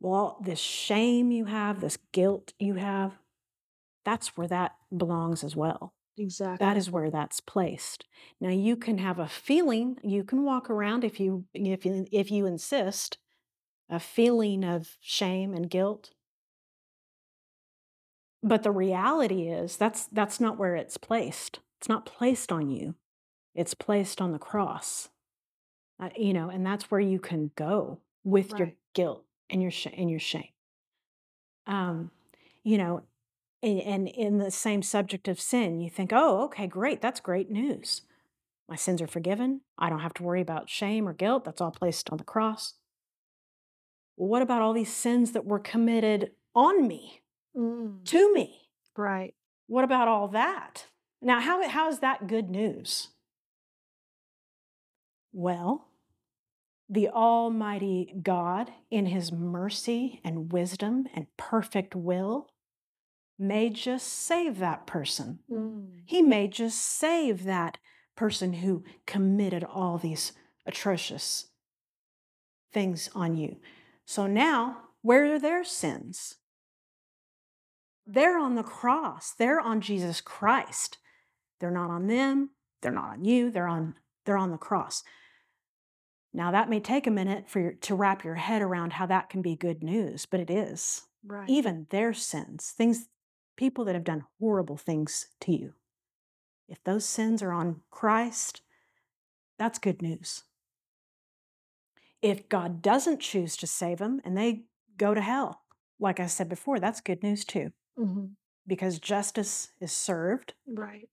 Well, 0.01 0.39
this 0.43 0.59
shame 0.59 1.31
you 1.31 1.45
have, 1.45 1.81
this 1.81 1.99
guilt 2.11 2.53
you 2.59 2.75
have, 2.75 3.13
that's 4.05 4.37
where 4.37 4.49
that 4.49 4.73
belongs 4.95 5.45
as 5.45 5.55
well. 5.55 5.95
Exactly. 6.19 6.67
That 6.67 6.77
is 6.77 6.91
where 6.91 7.13
that's 7.13 7.39
placed. 7.39 8.07
Now 8.41 8.51
you 8.51 8.75
can 8.75 8.99
have 8.99 9.21
a 9.21 9.29
feeling, 9.29 9.99
you 10.03 10.25
can 10.25 10.43
walk 10.43 10.69
around 10.69 11.05
if 11.05 11.21
you 11.21 11.45
if 11.55 11.87
you 11.87 12.07
if 12.11 12.33
you 12.33 12.45
insist, 12.45 13.19
a 13.89 14.01
feeling 14.01 14.65
of 14.65 14.97
shame 15.01 15.55
and 15.55 15.71
guilt. 15.71 16.11
But 18.47 18.63
the 18.63 18.71
reality 18.71 19.49
is 19.49 19.79
that's 19.79 20.05
that's 20.07 20.39
not 20.39 20.59
where 20.59 20.77
it's 20.77 20.99
placed. 20.99 21.61
It's 21.81 21.89
not 21.89 22.05
placed 22.05 22.53
on 22.53 22.71
you. 22.71 22.95
It's 23.55 23.73
placed 23.73 24.21
on 24.21 24.33
the 24.33 24.39
cross. 24.39 25.09
Uh, 25.99 26.11
you 26.15 26.35
know, 26.35 26.51
and 26.51 26.67
that's 26.67 26.91
where 26.91 27.01
you 27.01 27.19
can 27.19 27.53
go 27.57 28.01
with 28.23 28.59
your 28.59 28.73
guilt 28.95 29.25
and 29.49 29.63
your 29.63 29.71
sh- 29.71 29.87
and 29.97 30.11
your 30.11 30.21
shame. 30.21 30.51
Um, 31.67 32.11
you 32.63 32.77
know, 32.77 33.05
and, 33.63 33.81
and 33.81 34.09
in 34.09 34.37
the 34.37 34.51
same 34.51 34.83
subject 34.83 35.27
of 35.27 35.41
sin, 35.41 35.81
you 35.81 35.89
think, 35.89 36.11
oh, 36.13 36.45
okay, 36.45 36.67
great, 36.67 37.01
that's 37.01 37.21
great 37.21 37.51
news. 37.51 38.03
My 38.69 38.77
sins 38.77 39.01
are 39.01 39.07
forgiven. 39.07 39.63
I 39.79 39.89
don't 39.89 40.01
have 40.01 40.15
to 40.15 40.23
worry 40.23 40.43
about 40.43 40.69
shame 40.69 41.09
or 41.09 41.15
guilt. 41.15 41.45
That's 41.45 41.63
all 41.63 41.71
placed 41.71 42.11
on 42.11 42.19
the 42.19 42.25
cross. 42.25 42.75
Well, 44.17 44.29
what 44.29 44.43
about 44.43 44.61
all 44.61 44.75
these 44.75 44.93
sins 44.93 45.33
that 45.33 45.47
were 45.47 45.59
committed 45.59 46.33
on 46.55 46.87
me, 46.87 47.23
Mm, 47.57 48.05
to 48.05 48.33
me? 48.33 48.61
right. 48.97 49.35
What 49.67 49.85
about 49.85 50.09
all 50.09 50.29
that? 50.29 50.87
Now, 51.23 51.41
how, 51.41 51.67
how 51.69 51.89
is 51.89 52.01
that 52.01 52.27
good 52.27 52.51
news? 52.51 53.09
Well, 55.33 55.89
the 56.89 57.09
Almighty 57.09 58.15
God, 58.23 58.71
in 58.91 59.07
His 59.07 59.33
mercy 59.33 60.21
and 60.23 60.53
wisdom 60.53 61.07
and 61.15 61.27
perfect 61.37 61.97
will, 61.97 62.49
may 63.39 63.71
just 63.71 64.07
save 64.07 64.59
that 64.59 64.87
person. 64.87 65.41
Mm, 65.51 66.03
He 66.05 66.23
may 66.23 66.47
just 66.47 66.79
save 66.79 67.45
that 67.45 67.79
person 68.15 68.55
who 68.55 68.85
committed 69.07 69.65
all 69.65 69.99
these 69.99 70.33
atrocious 70.67 71.47
things 72.73 73.09
on 73.15 73.35
you. 73.37 73.57
So 74.05 74.27
now, 74.27 74.83
where 75.03 75.35
are 75.35 75.39
their 75.39 75.65
sins? 75.65 76.37
They're 78.07 78.39
on 78.39 78.55
the 78.55 78.63
cross. 78.63 79.33
They're 79.33 79.61
on 79.61 79.81
Jesus 79.81 80.21
Christ. 80.21 80.99
They're 81.61 81.71
not 81.71 81.91
on 81.91 82.07
them. 82.07 82.51
They're 82.83 82.93
not 82.93 83.13
on 83.13 83.25
you. 83.25 83.51
They're 83.51 83.69
on 83.69 83.95
they're 84.25 84.37
on 84.39 84.51
the 84.51 84.59
cross. 84.59 85.03
Now 86.33 86.51
that 86.51 86.69
may 86.69 86.81
take 86.81 87.07
a 87.07 87.11
minute 87.11 87.49
for 87.49 87.61
your, 87.61 87.73
to 87.73 87.95
wrap 87.95 88.25
your 88.25 88.35
head 88.35 88.63
around 88.63 88.95
how 88.95 89.07
that 89.07 89.29
can 89.29 89.43
be 89.43 89.55
good 89.55 89.83
news, 89.83 90.27
but 90.27 90.41
it 90.41 90.51
is. 90.51 91.03
right. 91.27 91.49
Even 91.49 91.87
their 91.91 92.13
sins, 92.13 92.73
things 92.77 93.09
people 93.57 93.85
that 93.85 93.95
have 93.95 94.05
done 94.05 94.25
horrible 94.41 94.77
things 94.77 95.29
to 95.41 95.53
you. 95.53 95.75
If 96.69 96.83
those 96.85 97.05
sins 97.05 97.43
are 97.43 97.53
on 97.53 97.83
Christ, 97.91 98.63
that's 99.59 99.79
good 99.79 100.03
news. 100.03 100.45
If 102.21 102.49
God 102.49 102.83
doesn't 102.83 103.21
choose 103.21 103.57
to 103.59 103.67
save 103.67 103.99
them 103.99 104.21
and 104.25 104.37
they 104.37 104.65
go 104.97 105.15
to 105.15 105.21
hell, 105.21 105.63
like 106.01 106.19
I 106.19 106.27
said 106.27 106.49
before, 106.49 106.81
that's 106.81 107.01
good 107.01 107.23
news 107.23 107.45
too, 107.45 107.73
Mhm, 107.99 108.35
because 108.67 108.99
justice 108.99 109.71
is 109.81 109.93
served 109.93 110.55
Right. 110.67 111.09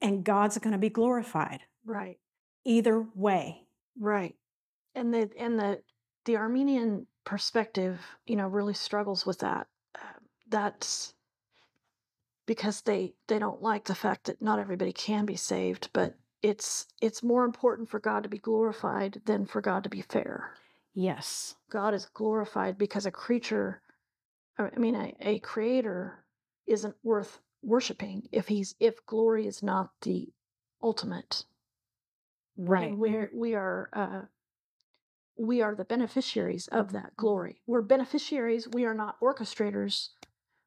and 0.00 0.24
God's 0.24 0.58
going 0.58 0.72
to 0.72 0.78
be 0.78 0.90
glorified 0.90 1.64
Right. 1.84 2.18
either 2.64 3.00
way. 3.14 3.66
Right. 3.98 4.36
And 4.94 5.12
the 5.14 5.30
and 5.38 5.58
the 5.58 5.82
the 6.24 6.36
Arminian 6.36 7.06
perspective, 7.24 8.00
you 8.26 8.36
know, 8.36 8.48
really 8.48 8.74
struggles 8.74 9.24
with 9.24 9.38
that. 9.40 9.68
Uh, 9.94 10.12
that's 10.48 11.14
because 12.46 12.82
they 12.82 13.14
they 13.28 13.38
don't 13.38 13.62
like 13.62 13.84
the 13.84 13.94
fact 13.94 14.24
that 14.24 14.42
not 14.42 14.58
everybody 14.58 14.92
can 14.92 15.24
be 15.24 15.36
saved, 15.36 15.88
but 15.92 16.18
it's 16.42 16.86
it's 17.00 17.22
more 17.22 17.44
important 17.44 17.88
for 17.88 18.00
God 18.00 18.22
to 18.24 18.28
be 18.28 18.38
glorified 18.38 19.22
than 19.24 19.46
for 19.46 19.60
God 19.60 19.84
to 19.84 19.90
be 19.90 20.02
fair. 20.02 20.54
Yes. 20.92 21.54
God 21.70 21.94
is 21.94 22.06
glorified 22.06 22.76
because 22.76 23.06
a 23.06 23.10
creature, 23.12 23.80
I 24.60 24.78
mean, 24.78 24.94
a, 24.94 25.14
a 25.20 25.38
creator 25.40 26.24
isn't 26.66 26.94
worth 27.02 27.40
worshiping 27.62 28.28
if 28.32 28.48
he's 28.48 28.74
if 28.80 29.04
glory 29.06 29.46
is 29.46 29.62
not 29.62 29.90
the 30.02 30.28
ultimate. 30.82 31.44
Right. 32.56 32.90
And 32.90 32.98
we're 32.98 33.30
we 33.34 33.54
are 33.54 33.88
uh, 33.92 34.22
we 35.38 35.62
are 35.62 35.74
the 35.74 35.84
beneficiaries 35.84 36.68
of 36.68 36.92
that 36.92 37.16
glory. 37.16 37.60
We're 37.66 37.82
beneficiaries. 37.82 38.68
We 38.68 38.84
are 38.84 38.94
not 38.94 39.18
orchestrators. 39.20 40.08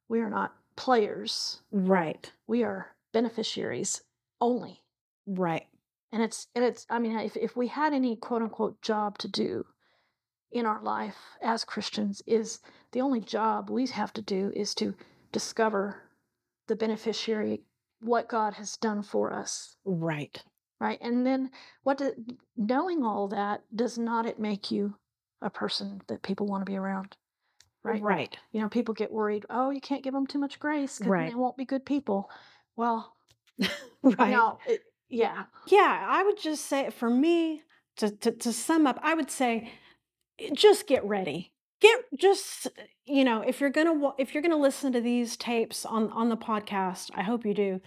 We 0.10 0.20
are 0.20 0.30
not 0.30 0.56
players. 0.76 1.62
Right. 1.72 2.32
We 2.48 2.64
are 2.64 2.96
beneficiaries 3.12 4.02
only. 4.42 4.82
Right. 5.28 5.68
And 6.12 6.22
it's 6.22 6.48
and 6.56 6.64
it's. 6.64 6.86
I 6.90 7.00
mean, 7.00 7.18
if 7.20 7.36
if 7.38 7.56
we 7.56 7.68
had 7.68 7.94
any 7.94 8.16
quote 8.16 8.42
unquote 8.42 8.82
job 8.82 9.18
to 9.20 9.28
do 9.28 9.66
in 10.54 10.66
our 10.66 10.82
life 10.82 11.18
as 11.42 11.66
Christians, 11.66 12.22
is 12.28 12.60
the 12.92 13.02
only 13.02 13.20
job 13.22 13.70
we 13.70 13.88
have 13.88 14.14
to 14.14 14.22
do 14.22 14.52
is 14.56 14.74
to 14.76 14.94
discover 15.32 16.04
the 16.68 16.76
beneficiary, 16.76 17.64
what 18.02 18.30
God 18.30 18.54
has 18.54 18.78
done 18.78 19.02
for 19.04 19.34
us, 19.34 19.76
Right. 19.86 20.42
right 20.80 20.98
and 21.02 21.26
then 21.26 21.50
what 21.84 21.98
do, 21.98 22.14
knowing 22.56 23.04
all 23.04 23.28
that 23.30 23.64
does 23.76 23.98
not 23.98 24.26
it 24.26 24.40
make 24.40 24.72
you 24.72 24.96
a 25.42 25.50
person 25.50 26.02
that 26.08 26.22
people 26.22 26.46
want 26.48 26.62
to 26.66 26.70
be 26.72 26.78
around 26.78 27.16
right 27.84 28.02
Right. 28.02 28.38
you 28.52 28.62
know 28.62 28.70
people 28.70 28.94
get 28.94 29.12
worried 29.12 29.46
oh 29.50 29.70
you 29.72 29.82
can't 29.82 30.04
give 30.04 30.14
them 30.14 30.26
too 30.28 30.40
much 30.40 30.60
grace 30.60 30.98
'cause 30.98 31.06
then 31.06 31.12
Right. 31.12 31.30
they 31.30 31.36
won't 31.36 31.58
be 31.58 31.66
good 31.66 31.86
people 31.86 32.30
well 32.76 33.16
Right. 34.04 34.32
no 34.32 34.60
it, 34.66 34.82
yeah 35.10 35.46
Yeah, 35.68 36.06
I 36.10 36.24
would 36.24 36.38
just 36.38 36.66
say 36.66 36.90
for 36.90 37.10
me 37.10 37.64
to, 37.98 38.10
to 38.10 38.32
to 38.32 38.52
sum 38.54 38.88
up, 38.88 39.00
I 39.02 39.14
would 39.14 39.30
say 39.32 39.72
Eh, 40.40 40.50
just 40.54 40.88
get 40.88 41.04
ready. 41.06 41.52
Get 41.82 42.00
just 42.18 42.68
eh, 42.78 42.84
you 43.06 43.24
know, 43.24 43.42
if 43.42 43.60
you're 43.60 43.70
going 43.70 43.88
to 44.00 44.12
if 44.18 44.34
you're 44.34 44.42
to 44.44 44.56
listen 44.58 44.94
to 44.94 45.02
these 45.02 45.38
tapes 45.38 45.86
on 45.86 46.10
on 46.12 46.30
the 46.30 46.38
podcast, 46.38 47.10
I 47.16 47.24
hope 47.24 47.46
you 47.46 47.54
do. 47.54 47.82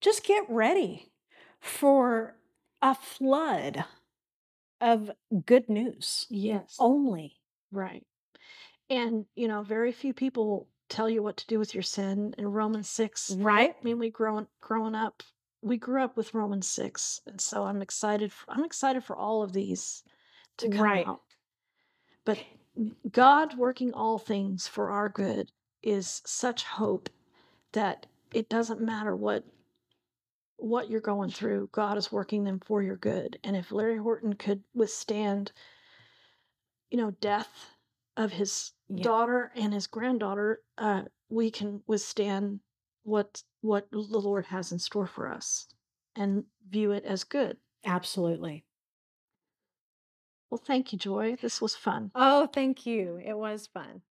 Just 0.00 0.24
get 0.24 0.44
ready 0.48 1.10
for 1.60 2.36
a 2.82 2.94
flood 2.94 3.84
of 4.80 5.10
good 5.46 5.68
news 5.68 6.26
yes 6.28 6.76
only. 6.78 7.36
right 7.72 8.04
and 8.90 9.24
you 9.34 9.48
know 9.48 9.62
very 9.62 9.92
few 9.92 10.12
people 10.12 10.68
tell 10.88 11.08
you 11.08 11.22
what 11.22 11.36
to 11.38 11.46
do 11.46 11.58
with 11.58 11.74
your 11.74 11.82
sin 11.82 12.34
in 12.38 12.46
romans 12.48 12.88
6 12.90 13.30
Right? 13.38 13.74
i 13.80 13.84
mean 13.84 13.98
we 13.98 14.10
growing 14.10 14.46
growing 14.60 14.94
up 14.94 15.22
we 15.62 15.76
grew 15.78 16.02
up 16.02 16.16
with 16.16 16.34
romans 16.34 16.68
6 16.68 17.20
and 17.26 17.40
so 17.40 17.64
i'm 17.64 17.80
excited 17.82 18.32
for, 18.32 18.44
i'm 18.52 18.64
excited 18.64 19.04
for 19.04 19.16
all 19.16 19.42
of 19.42 19.52
these 19.52 20.02
to 20.58 20.68
come 20.68 20.80
Right. 20.80 21.06
out 21.06 21.22
but 22.24 22.38
god 23.10 23.56
working 23.56 23.92
all 23.92 24.18
things 24.18 24.66
for 24.66 24.90
our 24.90 25.08
good 25.08 25.50
is 25.82 26.22
such 26.26 26.64
hope 26.64 27.08
that 27.72 28.06
it 28.32 28.48
doesn't 28.48 28.80
matter 28.80 29.14
what 29.14 29.44
what 30.56 30.90
you're 30.90 31.00
going 31.00 31.30
through 31.30 31.68
god 31.72 31.96
is 31.98 32.10
working 32.12 32.44
them 32.44 32.60
for 32.60 32.82
your 32.82 32.96
good 32.96 33.38
and 33.44 33.56
if 33.56 33.70
larry 33.72 33.98
horton 33.98 34.32
could 34.34 34.62
withstand 34.74 35.52
you 36.90 36.98
know 36.98 37.10
death 37.20 37.70
of 38.16 38.32
his 38.32 38.72
Yeah. 38.88 39.02
daughter 39.04 39.50
and 39.56 39.72
his 39.74 39.86
granddaughter 39.86 40.60
uh, 40.78 41.02
we 41.28 41.50
can 41.50 41.82
withstand 41.86 42.60
what 43.02 43.42
what 43.60 43.90
the 43.90 43.98
lord 43.98 44.46
has 44.46 44.72
in 44.72 44.78
store 44.78 45.06
for 45.06 45.30
us 45.30 45.66
and 46.16 46.44
view 46.68 46.92
it 46.92 47.04
as 47.04 47.24
good 47.24 47.56
Absolutely. 47.84 48.64
Well, 50.54 50.62
thank 50.64 50.92
you, 50.92 50.98
Joy. 51.00 51.34
This 51.34 51.60
was 51.60 51.74
fun. 51.74 52.12
Oh, 52.14 52.46
thank 52.46 52.86
you. 52.86 53.16
It 53.16 53.36
was 53.36 53.66
fun. 53.66 54.04